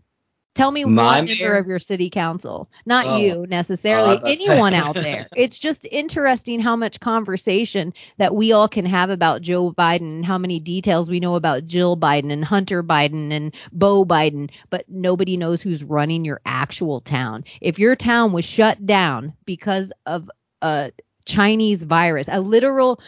[0.61, 3.17] tell me My one member of your city council not Oh.
[3.17, 8.69] you necessarily to anyone out there it's just interesting how much conversation that we all
[8.69, 12.45] can have about joe biden and how many details we know about jill biden and
[12.45, 17.97] hunter biden and beau biden but nobody knows who's running your actual town if your
[17.97, 20.31] town was shut down because of
[20.63, 20.93] a
[21.25, 23.01] Chinese virus, a literal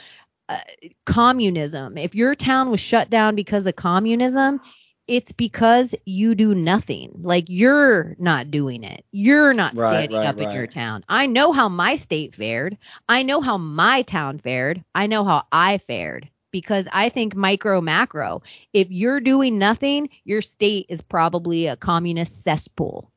[0.49, 0.59] uh,
[1.07, 1.99] communism.
[1.99, 4.61] If your town was shut down because of communism,
[5.07, 7.12] it's because you do nothing.
[7.23, 9.05] Like you're not doing it.
[9.12, 11.05] You're not Right, standing right, up in your town.
[11.09, 12.79] I know how my state fared.
[13.09, 14.83] I know how my town fared.
[14.95, 18.43] I know how I fared because I think micro macro.
[18.73, 23.11] If you're doing nothing, your state is probably a communist cesspool.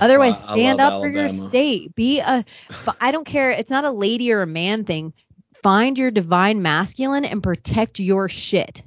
[0.00, 1.94] Otherwise, stand up for your state.
[1.94, 2.44] Be a
[3.00, 3.50] I don't care.
[3.50, 5.12] It's not a lady or a man thing.
[5.62, 8.82] Find your divine masculine and protect your shit.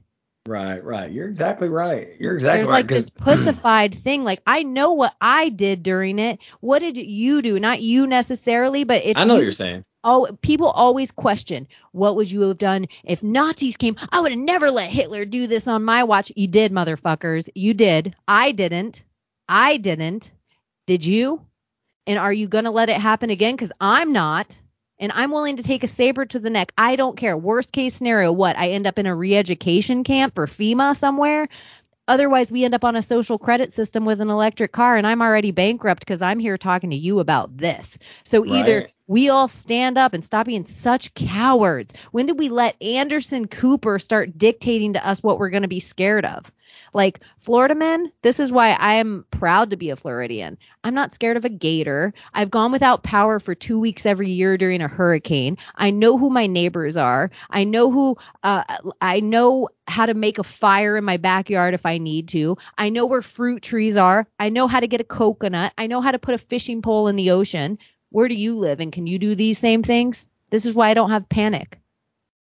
[0.50, 1.12] Right, right.
[1.12, 2.10] You're exactly right.
[2.20, 2.78] You're exactly There's right.
[2.80, 4.24] like this pussified thing.
[4.24, 6.40] Like I know what I did during it.
[6.60, 7.60] What did you do?
[7.60, 9.86] Not you necessarily, but if I know what you- you're saying.
[10.04, 13.98] Oh, people always question what would you have done if Nazis came?
[14.12, 16.32] I would have never let Hitler do this on my watch.
[16.36, 17.50] You did, motherfuckers.
[17.54, 18.16] You did.
[18.28, 19.04] I didn't.
[19.48, 20.32] I didn't.
[20.88, 21.46] Did you?
[22.08, 23.56] And are you going to let it happen again?
[23.56, 24.58] Because I'm not.
[25.00, 26.74] And I'm willing to take a saber to the neck.
[26.78, 27.38] I don't care.
[27.38, 28.58] Worst case scenario, what?
[28.58, 31.48] I end up in a re education camp or FEMA somewhere?
[32.10, 35.22] Otherwise, we end up on a social credit system with an electric car, and I'm
[35.22, 38.00] already bankrupt because I'm here talking to you about this.
[38.24, 41.94] So either we all stand up and stop being such cowards.
[42.12, 45.80] When did we let Anderson Cooper start dictating to us what we're going to be
[45.80, 46.52] scared of?
[46.94, 50.58] Like Florida men, this is why I am proud to be a Floridian.
[50.84, 52.14] I'm not scared of a gator.
[52.34, 55.58] I've gone without power for two weeks every year during a hurricane.
[55.76, 57.32] I know who my neighbors are.
[57.50, 58.18] I know who.
[58.44, 58.64] Uh,
[59.02, 62.58] I know how to make a fire in my backyard if I need to.
[62.78, 64.28] I know where fruit trees are.
[64.40, 65.74] I know how to get a coconut.
[65.78, 67.80] I know how to put a fishing pole in the ocean.
[68.10, 68.80] Where do you live?
[68.80, 70.28] And can you do these same things?
[70.50, 71.80] This is why I don't have panic.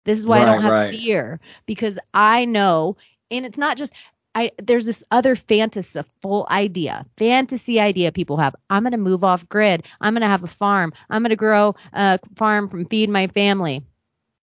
[0.05, 0.91] This is why I don't have right.
[0.91, 2.97] fear because I know,
[3.31, 3.93] and it's not just
[4.37, 4.53] I.
[4.63, 8.55] There's this other fantasiful idea, fantasy idea people have.
[8.69, 9.85] I'm gonna move off grid.
[9.99, 10.93] I'm gonna have a farm.
[11.09, 13.83] I'm gonna grow a farm from feed my family.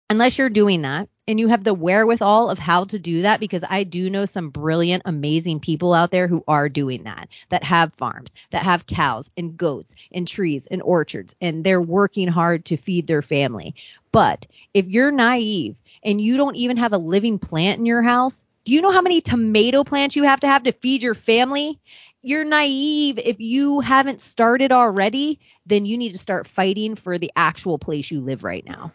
[0.08, 3.64] Unless you're doing that and you have the wherewithal of how to do that, because
[3.68, 7.94] I do know some brilliant, amazing people out there who are doing that, that have
[7.94, 12.76] farms, that have cows and goats and trees and orchards, and they're working hard to
[12.76, 13.74] feed their family.
[14.10, 18.42] But if you're naive and you don't even have a living plant in your house,
[18.64, 21.80] do you know how many tomato plants you have to have to feed your family?
[22.22, 27.32] You're naive if you haven't started already, then you need to start fighting for the
[27.34, 28.92] actual place you live right now.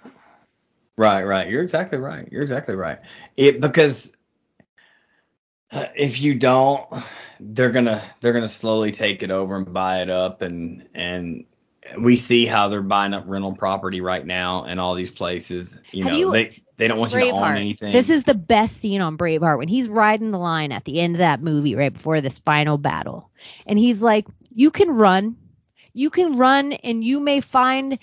[0.98, 1.49] Right, right.
[1.49, 2.27] You're exactly right.
[2.31, 2.99] You're exactly right.
[3.35, 4.14] It because
[5.72, 6.85] uh, if you don't,
[7.39, 11.45] they're gonna they're gonna slowly take it over and buy it up, and and
[12.00, 15.78] we see how they're buying up rental property right now in all these places.
[15.92, 17.58] You Have know, you- they they don't want you to own Braveheart.
[17.58, 17.92] anything.
[17.94, 21.16] This is the best scene on Braveheart when he's riding the line at the end
[21.16, 23.30] of that movie right before this final battle.
[23.66, 25.38] And he's like, You can run.
[25.94, 27.98] You can run and you may find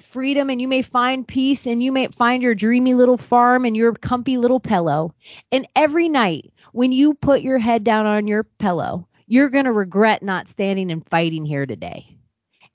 [0.00, 3.76] freedom and you may find peace and you may find your dreamy little farm and
[3.76, 5.14] your comfy little pillow.
[5.52, 9.72] And every night when you put your head down on your pillow, you're going to
[9.72, 12.15] regret not standing and fighting here today.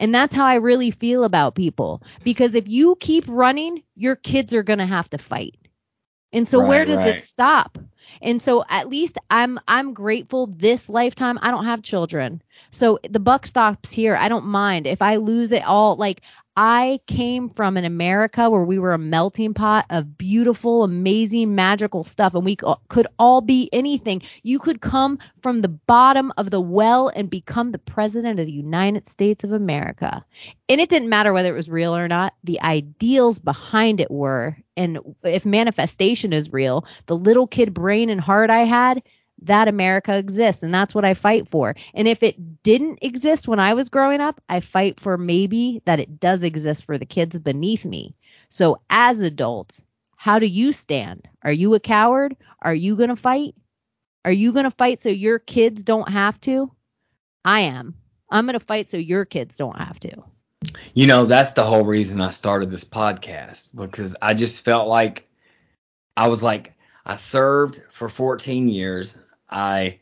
[0.01, 2.01] And that's how I really feel about people.
[2.23, 5.55] Because if you keep running, your kids are going to have to fight.
[6.33, 7.17] And so where does right.
[7.17, 7.77] it stop?
[8.21, 12.41] And so at least I'm I'm grateful this lifetime I don't have children.
[12.71, 14.15] So the buck stops here.
[14.15, 16.21] I don't mind if I lose it all like
[16.57, 22.03] I came from an America where we were a melting pot of beautiful, amazing, magical
[22.03, 22.57] stuff, and we
[22.89, 24.21] could all be anything.
[24.43, 28.51] You could come from the bottom of the well and become the president of the
[28.51, 30.25] United States of America.
[30.67, 32.33] And it didn't matter whether it was real or not.
[32.43, 34.57] The ideals behind it were.
[34.75, 39.03] And if manifestation is real, the little kid brain and heart I had,
[39.43, 40.63] that America exists.
[40.63, 41.75] And that's what I fight for.
[41.93, 45.99] And if it didn't exist when I was growing up, I fight for maybe that
[45.99, 48.15] it does exist for the kids beneath me.
[48.49, 49.83] So as adults,
[50.15, 51.27] how do you stand?
[51.43, 52.35] Are you a coward?
[52.61, 53.55] Are you going to fight?
[54.23, 56.71] Are you going to fight so your kids don't have to?
[57.43, 57.95] I am.
[58.29, 60.23] I'm going to fight so your kids don't have to.
[60.93, 65.27] You know, that's the whole reason I started this podcast because I just felt like
[66.15, 69.17] I was like I served for 14 years.
[69.51, 69.99] I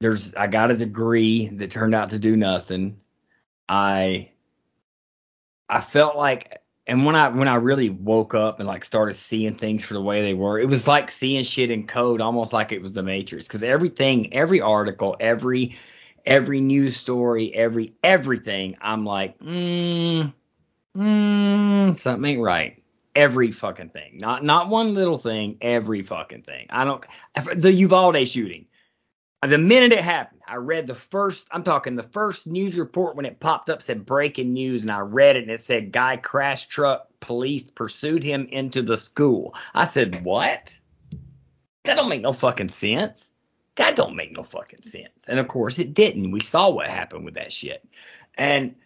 [0.00, 3.00] there's I got a degree that turned out to do nothing.
[3.68, 4.30] I
[5.68, 9.54] I felt like and when I when I really woke up and like started seeing
[9.54, 12.72] things for the way they were, it was like seeing shit in code, almost like
[12.72, 13.46] it was the Matrix.
[13.46, 15.78] Because everything, every article, every
[16.26, 20.32] every news story, every everything, I'm like, mm,
[20.96, 22.81] mm, something ain't right.
[23.14, 26.66] Every fucking thing, not not one little thing, every fucking thing.
[26.70, 27.04] I don't.
[27.54, 28.66] The Uvalde shooting.
[29.46, 31.48] The minute it happened, I read the first.
[31.50, 35.00] I'm talking the first news report when it popped up said breaking news, and I
[35.00, 39.54] read it and it said guy crash truck, police pursued him into the school.
[39.74, 40.78] I said what?
[41.84, 43.30] That don't make no fucking sense.
[43.74, 45.26] That don't make no fucking sense.
[45.28, 46.30] And of course it didn't.
[46.30, 47.86] We saw what happened with that shit.
[48.36, 48.76] And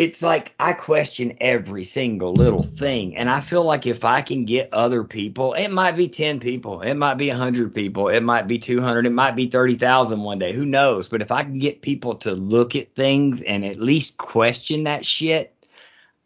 [0.00, 3.18] it's like I question every single little thing.
[3.18, 6.80] And I feel like if I can get other people, it might be 10 people,
[6.80, 10.54] it might be 100 people, it might be 200, it might be 30,000 one day.
[10.54, 11.08] Who knows?
[11.08, 15.04] But if I can get people to look at things and at least question that
[15.04, 15.54] shit,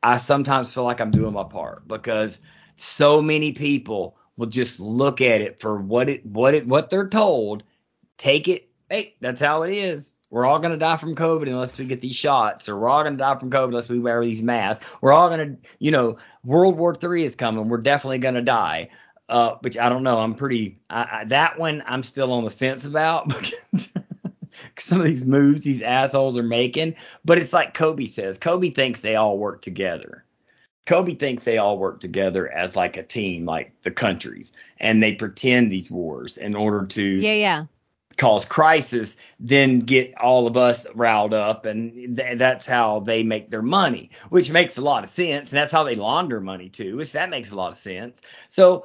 [0.05, 2.39] I sometimes feel like I'm doing my part because
[2.77, 7.09] so many people will just look at it for what it what it what they're
[7.09, 7.65] told,
[8.19, 10.14] take it, hey, that's how it is.
[10.35, 13.17] We're all gonna die from COVID unless we get these shots, or we're all gonna
[13.17, 14.85] die from COVID unless we wear these masks.
[15.01, 17.69] We're all gonna, you know, World War Three is coming.
[17.69, 18.89] We're definitely gonna die.
[19.29, 20.19] Uh, which I don't know.
[20.19, 23.93] I'm pretty I, I, that one I'm still on the fence about because
[24.77, 26.97] some of these moves these assholes are making.
[27.25, 28.37] But it's like Kobe says.
[28.37, 30.25] Kobe thinks they all work together.
[30.85, 35.15] Kobe thinks they all work together as like a team, like the countries, and they
[35.15, 37.65] pretend these wars in order to Yeah, yeah.
[38.17, 43.51] Cause crisis, then get all of us riled up, and th- that's how they make
[43.51, 46.97] their money, which makes a lot of sense, and that's how they launder money too,
[46.97, 48.23] which that makes a lot of sense.
[48.49, 48.85] So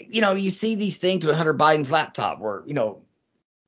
[0.00, 3.02] you know, you see these things with Hunter Biden's laptop where, you know,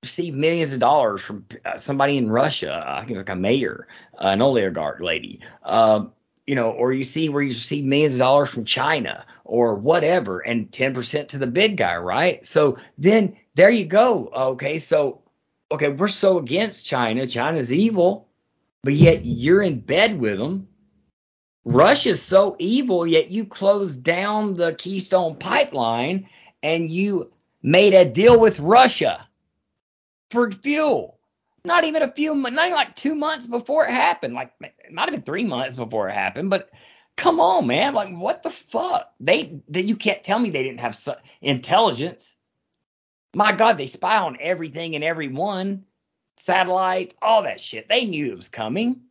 [0.02, 3.86] receive millions of dollars from uh, somebody in Russia, I think like a mayor,
[4.18, 6.12] uh, an oligarch lady, um,
[6.46, 10.40] you know, or you see where you receive millions of dollars from China or whatever,
[10.40, 12.44] and 10% to the big guy, right?
[12.44, 14.30] So then there you go.
[14.34, 15.20] Okay, so
[15.70, 17.26] okay, we're so against China.
[17.26, 18.26] China's evil,
[18.82, 20.66] but yet you're in bed with them.
[21.66, 26.26] Russia's so evil, yet you closed down the Keystone pipeline
[26.62, 27.30] and you
[27.62, 29.28] made a deal with Russia
[30.30, 31.18] for fuel.
[31.66, 34.32] Not even a few, not even like two months before it happened.
[34.32, 34.52] Like
[34.90, 36.48] not even three months before it happened.
[36.48, 36.70] But
[37.14, 37.92] come on, man.
[37.92, 39.12] Like what the fuck?
[39.20, 41.12] They, they you can't tell me they didn't have su-
[41.42, 42.38] intelligence.
[43.34, 45.84] My God, they spy on everything and everyone,
[46.36, 47.88] satellites, all that shit.
[47.88, 49.02] They knew it was coming.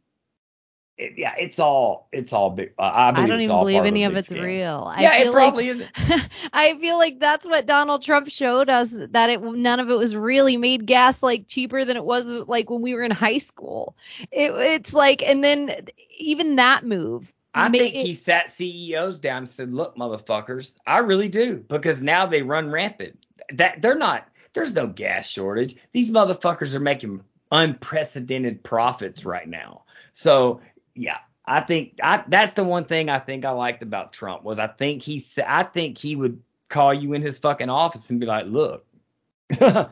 [0.97, 2.73] It, yeah, it's all it's all big.
[2.77, 4.91] Uh, I, believe I don't even believe any a of it's real.
[4.93, 6.29] I Yeah, feel it probably like, isn't.
[6.53, 10.17] I feel like that's what Donald Trump showed us that it none of it was
[10.17, 13.95] really made gas like cheaper than it was like when we were in high school.
[14.31, 15.87] It, it's like and then
[16.17, 17.31] even that move.
[17.53, 22.01] I think it- he sat CEOs down and said, "Look, motherfuckers, I really do because
[22.03, 23.25] now they run rampant.
[23.53, 24.27] That they're not.
[24.53, 25.75] There's no gas shortage.
[25.93, 27.21] These motherfuckers are making
[27.51, 29.83] unprecedented profits right now.
[30.13, 30.61] So
[30.95, 34.59] yeah, I think I, that's the one thing I think I liked about Trump was
[34.59, 38.27] I think he I think he would call you in his fucking office and be
[38.27, 38.85] like, "Look,
[39.59, 39.89] and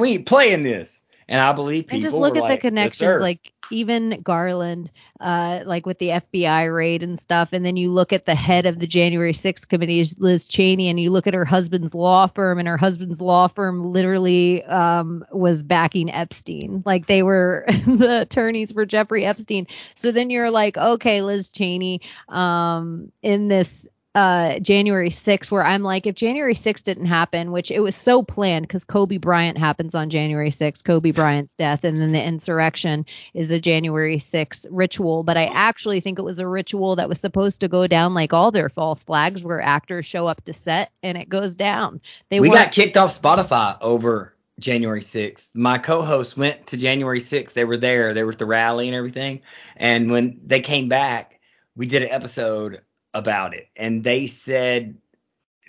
[0.00, 2.60] we ain't playing this." And I believe people and just look at the like, "Yes,
[2.62, 4.90] connections sir." like even garland
[5.20, 8.66] uh like with the fbi raid and stuff and then you look at the head
[8.66, 12.58] of the january 6th committee liz cheney and you look at her husband's law firm
[12.58, 18.72] and her husband's law firm literally um was backing epstein like they were the attorneys
[18.72, 25.10] for jeffrey epstein so then you're like okay liz cheney um in this uh January
[25.10, 28.84] 6th where I'm like if January 6th didn't happen which it was so planned cuz
[28.84, 33.60] Kobe Bryant happens on January 6th Kobe Bryant's death and then the insurrection is a
[33.60, 37.68] January 6th ritual but I actually think it was a ritual that was supposed to
[37.68, 41.28] go down like all their false flags where actors show up to set and it
[41.28, 42.00] goes down
[42.30, 45.48] they we got kicked off Spotify over January 6th.
[45.52, 47.54] My co-host went to January 6th.
[47.54, 48.14] They were there.
[48.14, 49.42] They were at the rally and everything.
[49.76, 51.40] And when they came back,
[51.74, 52.80] we did an episode
[53.14, 53.68] about it.
[53.76, 54.96] And they said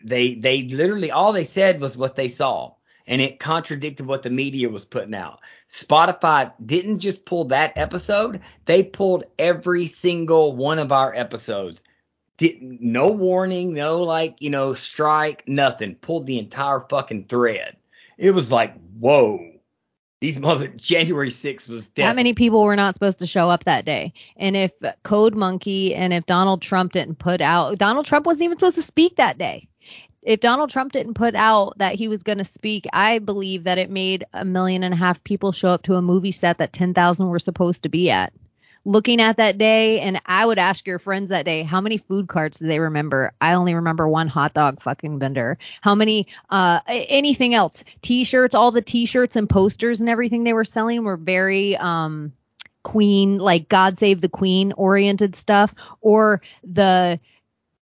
[0.04, 2.74] they they literally all they said was what they saw.
[3.08, 5.40] And it contradicted what the media was putting out.
[5.70, 11.84] Spotify didn't just pull that episode, they pulled every single one of our episodes
[12.38, 15.96] did no warning, no like, you know, strike, nothing.
[15.96, 17.78] Pulled the entire fucking thread.
[18.18, 19.52] It was like, whoa.
[20.26, 23.86] These mother January 6th was that many people were not supposed to show up that
[23.86, 24.12] day.
[24.36, 24.72] And if
[25.04, 28.82] Code Monkey and if Donald Trump didn't put out, Donald Trump wasn't even supposed to
[28.82, 29.68] speak that day.
[30.24, 33.78] If Donald Trump didn't put out that he was going to speak, I believe that
[33.78, 36.74] it made a million and a half people show up to a movie set that
[36.74, 38.34] 10,000 were supposed to be at.
[38.86, 42.28] Looking at that day, and I would ask your friends that day, how many food
[42.28, 43.34] carts do they remember?
[43.42, 45.58] I only remember one hot dog fucking vendor.
[45.82, 47.84] How many, uh, anything else?
[48.02, 52.32] T-shirts, all the T-shirts and posters and everything they were selling were very, um,
[52.86, 57.20] queen like god save the queen oriented stuff or the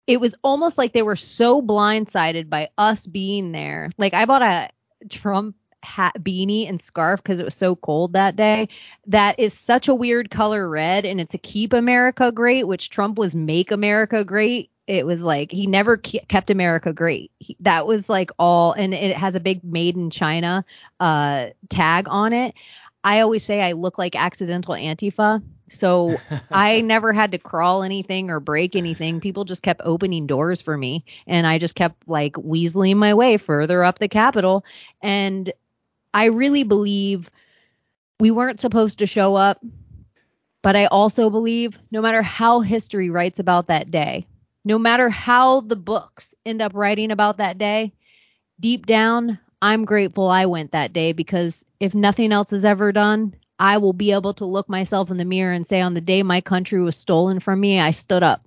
[0.07, 4.41] it was almost like they were so blindsided by us being there like i bought
[4.41, 4.69] a
[5.07, 8.67] trump hat beanie and scarf because it was so cold that day
[9.07, 13.17] that is such a weird color red and it's a keep america great which trump
[13.17, 17.87] was make america great it was like he never ke- kept america great he, that
[17.87, 20.65] was like all and it has a big made in china
[20.99, 22.53] uh tag on it
[23.03, 25.41] I always say I look like accidental Antifa.
[25.69, 26.17] So
[26.51, 29.21] I never had to crawl anything or break anything.
[29.21, 31.05] People just kept opening doors for me.
[31.25, 34.65] And I just kept like weaseling my way further up the Capitol.
[35.01, 35.51] And
[36.13, 37.29] I really believe
[38.19, 39.61] we weren't supposed to show up.
[40.61, 44.25] But I also believe no matter how history writes about that day,
[44.65, 47.93] no matter how the books end up writing about that day,
[48.59, 53.33] deep down, I'm grateful I went that day because if nothing else is ever done,
[53.59, 56.23] I will be able to look myself in the mirror and say, on the day
[56.23, 58.41] my country was stolen from me, I stood up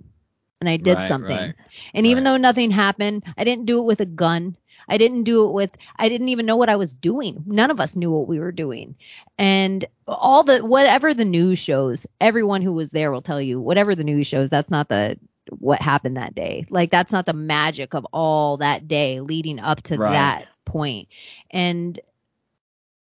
[0.61, 1.53] and I did Right, something.
[1.53, 1.57] right,
[1.95, 4.57] and even though nothing happened, I didn't do it with a gun.
[4.89, 7.43] I didn't do it with, I didn't even know what I was doing.
[7.47, 8.97] None of us knew what we were doing.
[9.39, 13.95] And all the, whatever the news shows, everyone who was there will tell you, whatever
[13.95, 15.19] the news shows, that's not the,
[15.59, 16.65] what happened that day.
[16.71, 20.13] Like that's not the magic of all that day leading up to Right.
[20.13, 21.09] that point.
[21.51, 21.99] And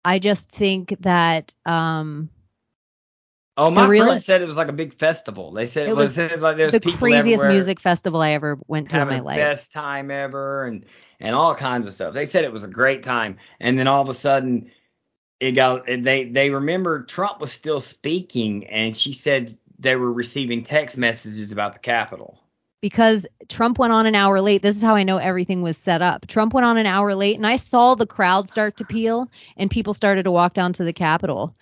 [0.05, 2.31] I just think that um
[3.59, 5.53] Oh, my real- friend said it was like a big festival.
[5.53, 7.81] They said it, It was, was it was like there was the people craziest music
[7.81, 9.37] festival I ever went to in my life.
[9.37, 10.85] best time ever and
[11.20, 12.12] and all kinds of stuff.
[12.12, 14.70] They said it was a great time, and then all of a sudden
[15.41, 20.62] it got they they remember Trump was still speaking, and she said they were receiving
[20.62, 22.39] text messages about the Capitol.
[22.83, 24.61] because Trump went on an hour late.
[24.62, 26.27] This is how I know everything was set up.
[26.27, 29.70] Trump went on an hour late, and I saw the crowd start to peel, and
[29.70, 31.55] people started to walk down to the Capitol.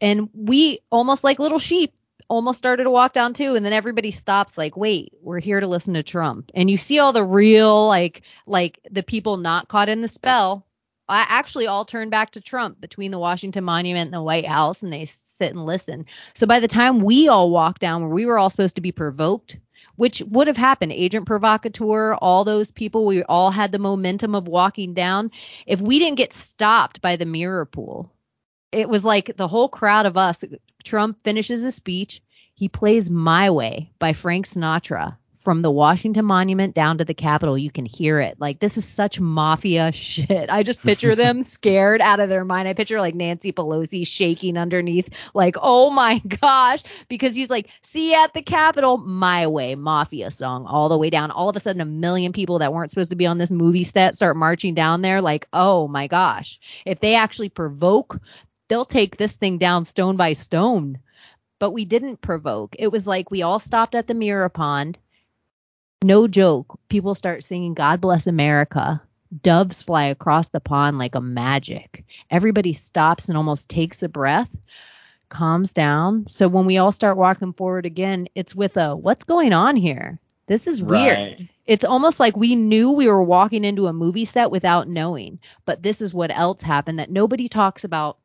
[0.00, 1.94] And we almost like little sheep
[2.28, 5.66] almost started to walk down too and then everybody stops like wait we're here to
[5.66, 6.50] listen to trump.
[6.54, 10.66] And you see all the real like like the people not caught in the spell.
[11.06, 14.82] I actually all turn back to trump between the washington monument and the white house
[14.82, 16.06] and they sit and listen.
[16.34, 18.92] So by the time we all walked down where we were all supposed to be
[18.92, 19.58] provoked
[19.96, 24.48] which would have happened agent provocateur all those people we all had the momentum of
[24.48, 25.30] walking down.
[25.66, 28.13] If we didn't get stopped by the mirror pool
[28.74, 30.44] it was like the whole crowd of us
[30.82, 32.22] trump finishes his speech
[32.54, 37.56] he plays my way by frank sinatra from the washington monument down to the capitol.
[37.56, 38.40] You can hear it.
[38.40, 40.48] Like this is such mafia shit.
[40.48, 42.66] I just picture them scared out of their mind.
[42.66, 48.14] I picture like nancy pelosi shaking underneath like oh my gosh because he's like see
[48.14, 48.96] at the capitol.
[48.96, 51.30] My way mafia song all the way down.
[51.30, 53.84] All of a sudden a million people that weren't supposed to be on this movie
[53.84, 56.58] set start marching down there like oh my gosh.
[56.86, 58.18] If they actually provoke
[58.68, 60.98] they'll take this thing down stone by stone.
[61.58, 62.76] But we didn't provoke.
[62.78, 64.98] It was like we all stopped at the mirror pond.
[66.02, 66.78] No joke.
[66.88, 69.00] People start singing God Bless America.
[69.42, 72.04] Doves fly across the pond like a magic.
[72.30, 74.50] Everybody stops and almost takes a breath,
[75.28, 76.26] calms down.
[76.28, 80.20] So when we all start walking forward again, it's with a what's going on here?
[80.46, 81.18] This is weird.
[81.18, 81.48] Right.
[81.66, 85.38] It's almost like we knew we were walking into a movie set without knowing.
[85.64, 88.18] But this is what else happened that nobody talks about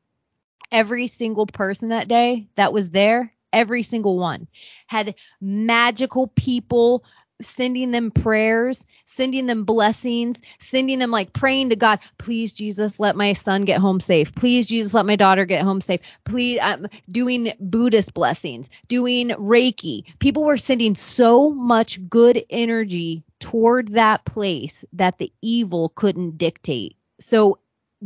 [0.71, 4.47] every single person that day that was there, every single one
[4.87, 7.03] had magical people
[7.41, 13.15] sending them prayers, sending them blessings, sending them like praying to God, please Jesus, let
[13.15, 14.35] my son get home safe.
[14.35, 16.01] Please Jesus, let my daughter get home safe.
[16.25, 20.03] Please um, doing Buddhist blessings, doing Reiki.
[20.19, 26.97] People were sending so much good energy toward that place that the evil couldn't dictate.
[27.21, 27.59] So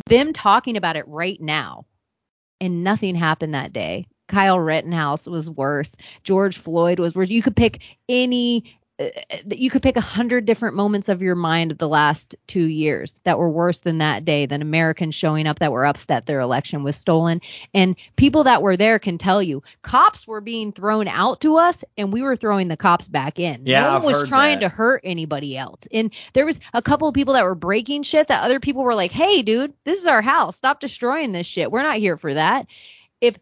[0.08, 1.86] them talking about it right now
[2.64, 4.08] and nothing happened that day.
[4.30, 5.96] Kyle Rittenhouse was worse.
[6.24, 7.30] George Floyd was worse.
[7.30, 8.64] You could pick any.
[9.00, 9.08] Uh,
[9.50, 13.20] you could pick a hundred different moments of your mind of the last two years
[13.24, 16.84] that were worse than that day than Americans showing up that were upset their election
[16.84, 17.42] was stolen.
[17.74, 21.84] And people that were there can tell you cops were being thrown out to us
[21.98, 23.66] and we were throwing the cops back in.
[23.66, 24.70] Yeah, no one I've was trying that.
[24.70, 25.88] to hurt anybody else.
[25.92, 28.96] And there was a couple of people that were breaking shit that other people were
[28.96, 30.56] like, "Hey, dude, this is our house.
[30.56, 31.72] Stop destroying this shit.
[31.72, 32.68] We're not here for that."
[33.22, 33.38] If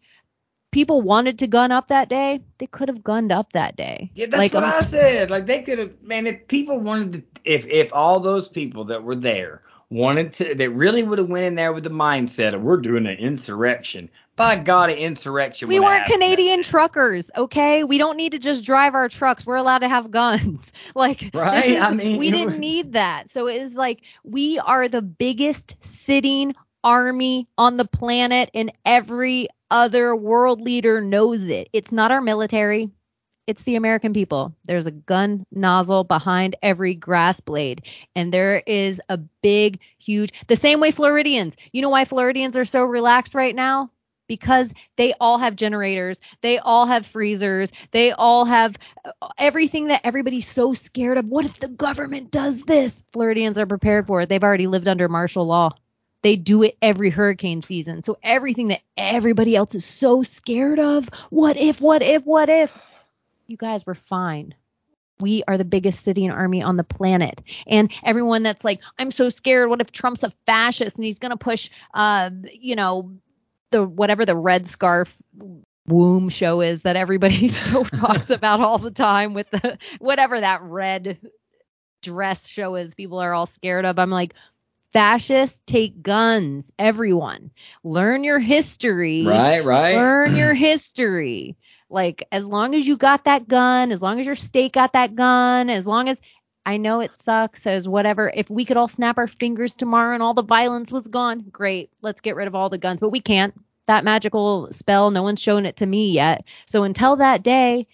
[0.72, 4.10] people wanted to gun up that day, they could have gunned up that day.
[4.14, 5.30] Yeah, that's like, what um, I said.
[5.30, 6.26] Like they could have, man.
[6.26, 9.62] If people wanted to, if if all those people that were there
[9.92, 13.06] wanted to, they really would have went in there with the mindset of we're doing
[13.06, 14.10] an insurrection.
[14.34, 15.68] By God, an insurrection.
[15.68, 17.84] we weren't happened that Canadian truckers, okay?
[17.84, 19.44] We don't need to just drive our trucks.
[19.44, 20.72] We're allowed to have guns.
[20.94, 21.80] Like Right?
[21.80, 23.30] I mean, we didn't need that.
[23.30, 29.48] So it was like we are the biggest sitting army on the planet in every
[29.72, 31.68] other world leader knows it.
[31.72, 32.90] It's not our military.
[33.46, 34.54] It's the American people.
[34.66, 37.82] There's a gun nozzle behind every grass blade.
[38.14, 41.56] And there is a big, huge, the same way Floridians.
[41.72, 43.90] You know why Floridians are so relaxed right now?
[44.28, 50.02] Because they all have generators, they all have freezers, they all have uh, everything that
[50.04, 51.28] everybody's so scared of.
[51.28, 53.02] What if the government does this?
[53.12, 54.28] Floridians are prepared for it.
[54.28, 55.70] They've already lived under martial law.
[56.22, 58.02] They do it every hurricane season.
[58.02, 62.76] So everything that everybody else is so scared of, what if, what if, what if?
[63.46, 64.54] You guys were fine.
[65.20, 67.40] We are the biggest sitting army on the planet.
[67.66, 69.68] And everyone that's like, I'm so scared.
[69.68, 73.12] What if Trump's a fascist and he's going to push, uh, you know,
[73.70, 75.16] the whatever the red scarf
[75.88, 80.62] womb show is that everybody so talks about all the time with the whatever that
[80.62, 81.18] red
[82.02, 83.98] dress show is people are all scared of.
[83.98, 84.34] I'm like,
[84.92, 86.70] fascists take guns.
[86.78, 87.50] Everyone,
[87.84, 89.24] learn your history.
[89.24, 89.94] Right, right.
[89.96, 91.56] Learn your history.
[91.88, 95.14] Like as long as you got that gun, as long as your state got that
[95.14, 96.20] gun, as long as
[96.64, 98.32] I know it sucks as whatever.
[98.34, 101.90] If we could all snap our fingers tomorrow and all the violence was gone, great.
[102.00, 103.00] Let's get rid of all the guns.
[103.00, 103.54] But we can't.
[103.86, 106.44] That magical spell, no one's shown it to me yet.
[106.66, 107.88] So until that day,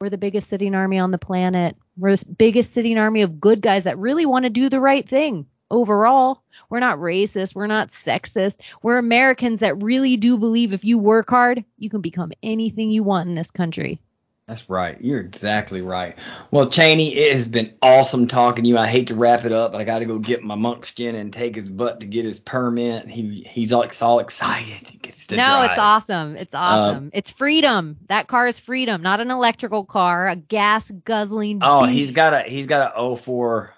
[0.00, 1.76] we're the biggest sitting army on the planet.
[1.96, 5.08] We're the biggest sitting army of good guys that really want to do the right
[5.08, 5.46] thing.
[5.70, 6.42] Overall.
[6.68, 7.54] We're not racist.
[7.54, 8.58] We're not sexist.
[8.82, 13.02] We're Americans that really do believe if you work hard, you can become anything you
[13.02, 14.00] want in this country.
[14.50, 15.00] That's right.
[15.00, 16.18] You're exactly right.
[16.50, 18.76] Well, Cheney, it has been awesome talking to you.
[18.76, 21.14] I hate to wrap it up, but I got to go get my monk monkskin
[21.14, 23.08] and take his butt to get his permit.
[23.08, 24.88] He he's all, all excited.
[24.88, 25.70] He gets to no, drive.
[25.70, 26.36] it's awesome.
[26.36, 27.10] It's um, awesome.
[27.14, 27.98] it's freedom.
[28.08, 31.60] That car is freedom, not an electrical car, a gas guzzling.
[31.62, 31.92] Oh, beast.
[31.92, 33.72] he's got a he's got a 04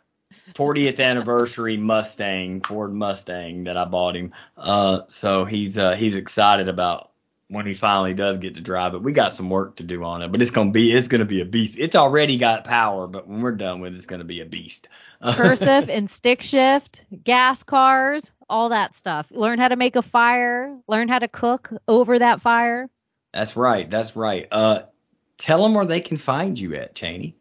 [0.55, 4.33] 40th anniversary Mustang, Ford Mustang that I bought him.
[4.57, 7.11] Uh, so he's uh he's excited about
[7.49, 9.03] when he finally does get to drive it.
[9.03, 11.43] We got some work to do on it, but it's gonna be it's gonna be
[11.43, 11.75] a beast.
[11.79, 14.89] It's already got power, but when we're done with it, it's gonna be a beast.
[15.33, 19.29] Cursive and stick shift, gas cars, all that stuff.
[19.31, 20.77] Learn how to make a fire.
[20.89, 22.89] Learn how to cook over that fire.
[23.33, 23.89] That's right.
[23.89, 24.49] That's right.
[24.51, 24.83] Uh,
[25.39, 27.37] tell them where they can find you at Cheney.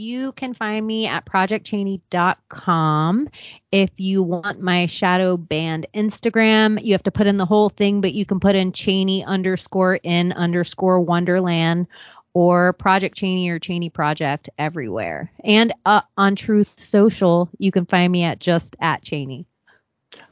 [0.00, 3.28] You can find me at projectcheney.com.
[3.70, 8.00] If you want my shadow band Instagram, you have to put in the whole thing,
[8.00, 11.86] but you can put in Cheney underscore in underscore Wonderland
[12.32, 15.30] or Project Cheney or Cheney Project everywhere.
[15.44, 19.44] And uh, on Truth Social, you can find me at just at Cheney.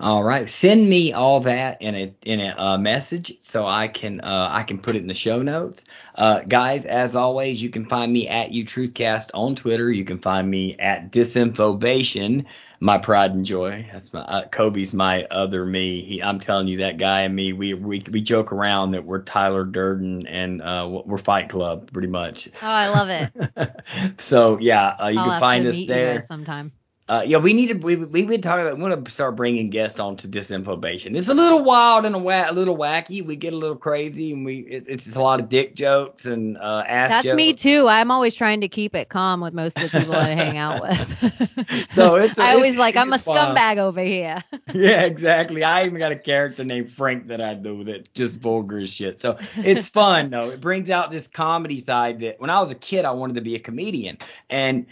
[0.00, 4.20] All right, send me all that in a in a uh, message so I can
[4.20, 5.84] uh, I can put it in the show notes.
[6.14, 9.90] Uh, guys, as always, you can find me at UTruthCast on Twitter.
[9.90, 12.46] You can find me at Disinformation,
[12.80, 13.88] my pride and joy.
[13.92, 16.00] That's my uh, Kobe's my other me.
[16.00, 19.22] He, I'm telling you, that guy and me, we we we joke around that we're
[19.22, 22.48] Tyler Durden and uh, we're Fight Club pretty much.
[22.62, 24.20] Oh, I love it.
[24.20, 26.22] so yeah, uh, you I'll can find us there.
[26.22, 26.72] Sometime.
[27.08, 27.74] Uh, yeah, we need to.
[27.74, 28.76] We we been talking about.
[28.76, 31.16] We want to start bringing guests on to disinformation.
[31.16, 33.24] It's a little wild and a, wa- a little wacky.
[33.24, 36.58] We get a little crazy, and we it's, it's a lot of dick jokes and
[36.58, 37.36] uh, ass That's jokes.
[37.36, 37.88] me too.
[37.88, 40.82] I'm always trying to keep it calm with most of the people I hang out
[40.82, 41.44] with.
[41.88, 43.56] So it's- I always it's- like I'm a it's fun.
[43.56, 44.44] scumbag over here.
[44.74, 45.64] yeah, exactly.
[45.64, 49.20] I even got a character named Frank that I do that just vulgar as shit.
[49.20, 50.50] So it's fun though.
[50.50, 53.40] It brings out this comedy side that when I was a kid I wanted to
[53.40, 54.18] be a comedian
[54.50, 54.86] and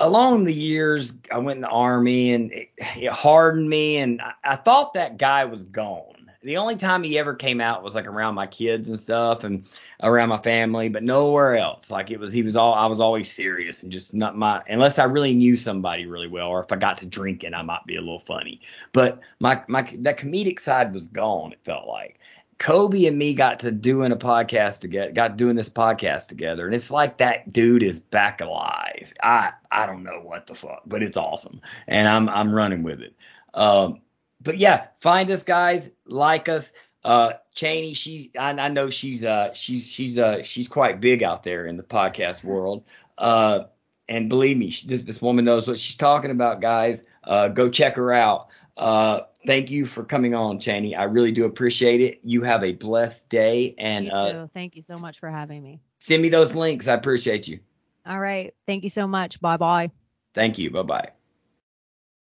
[0.00, 4.32] along the years I went in the army and it, it hardened me and I,
[4.44, 6.06] I thought that guy was gone.
[6.42, 9.66] The only time he ever came out was like around my kids and stuff and
[10.02, 11.90] around my family, but nowhere else.
[11.90, 14.98] Like it was he was all I was always serious and just not my unless
[14.98, 17.96] I really knew somebody really well or if I got to drinking I might be
[17.96, 18.62] a little funny.
[18.94, 22.18] But my my that comedic side was gone, it felt like.
[22.60, 26.74] Kobe and me got to doing a podcast together, got doing this podcast together, and
[26.74, 29.14] it's like that dude is back alive.
[29.22, 33.00] I I don't know what the fuck, but it's awesome, and I'm I'm running with
[33.00, 33.16] it.
[33.54, 34.02] Um,
[34.42, 36.72] but yeah, find us guys, like us.
[37.02, 41.42] Uh, Cheney, she's I, I know she's uh she's she's uh she's quite big out
[41.42, 42.84] there in the podcast world.
[43.16, 43.60] Uh,
[44.06, 47.04] and believe me, she, this this woman knows what she's talking about, guys.
[47.24, 48.48] Uh, go check her out.
[48.76, 50.94] Uh, thank you for coming on, Cheney.
[50.94, 52.20] I really do appreciate it.
[52.22, 54.46] You have a blessed day, and you uh.
[54.54, 55.80] Thank you so much for having me.
[55.98, 56.88] send me those links.
[56.88, 57.60] I appreciate you.
[58.06, 58.54] All right.
[58.66, 59.40] Thank you so much.
[59.40, 59.90] Bye bye.
[60.34, 60.70] Thank you.
[60.70, 61.10] Bye bye.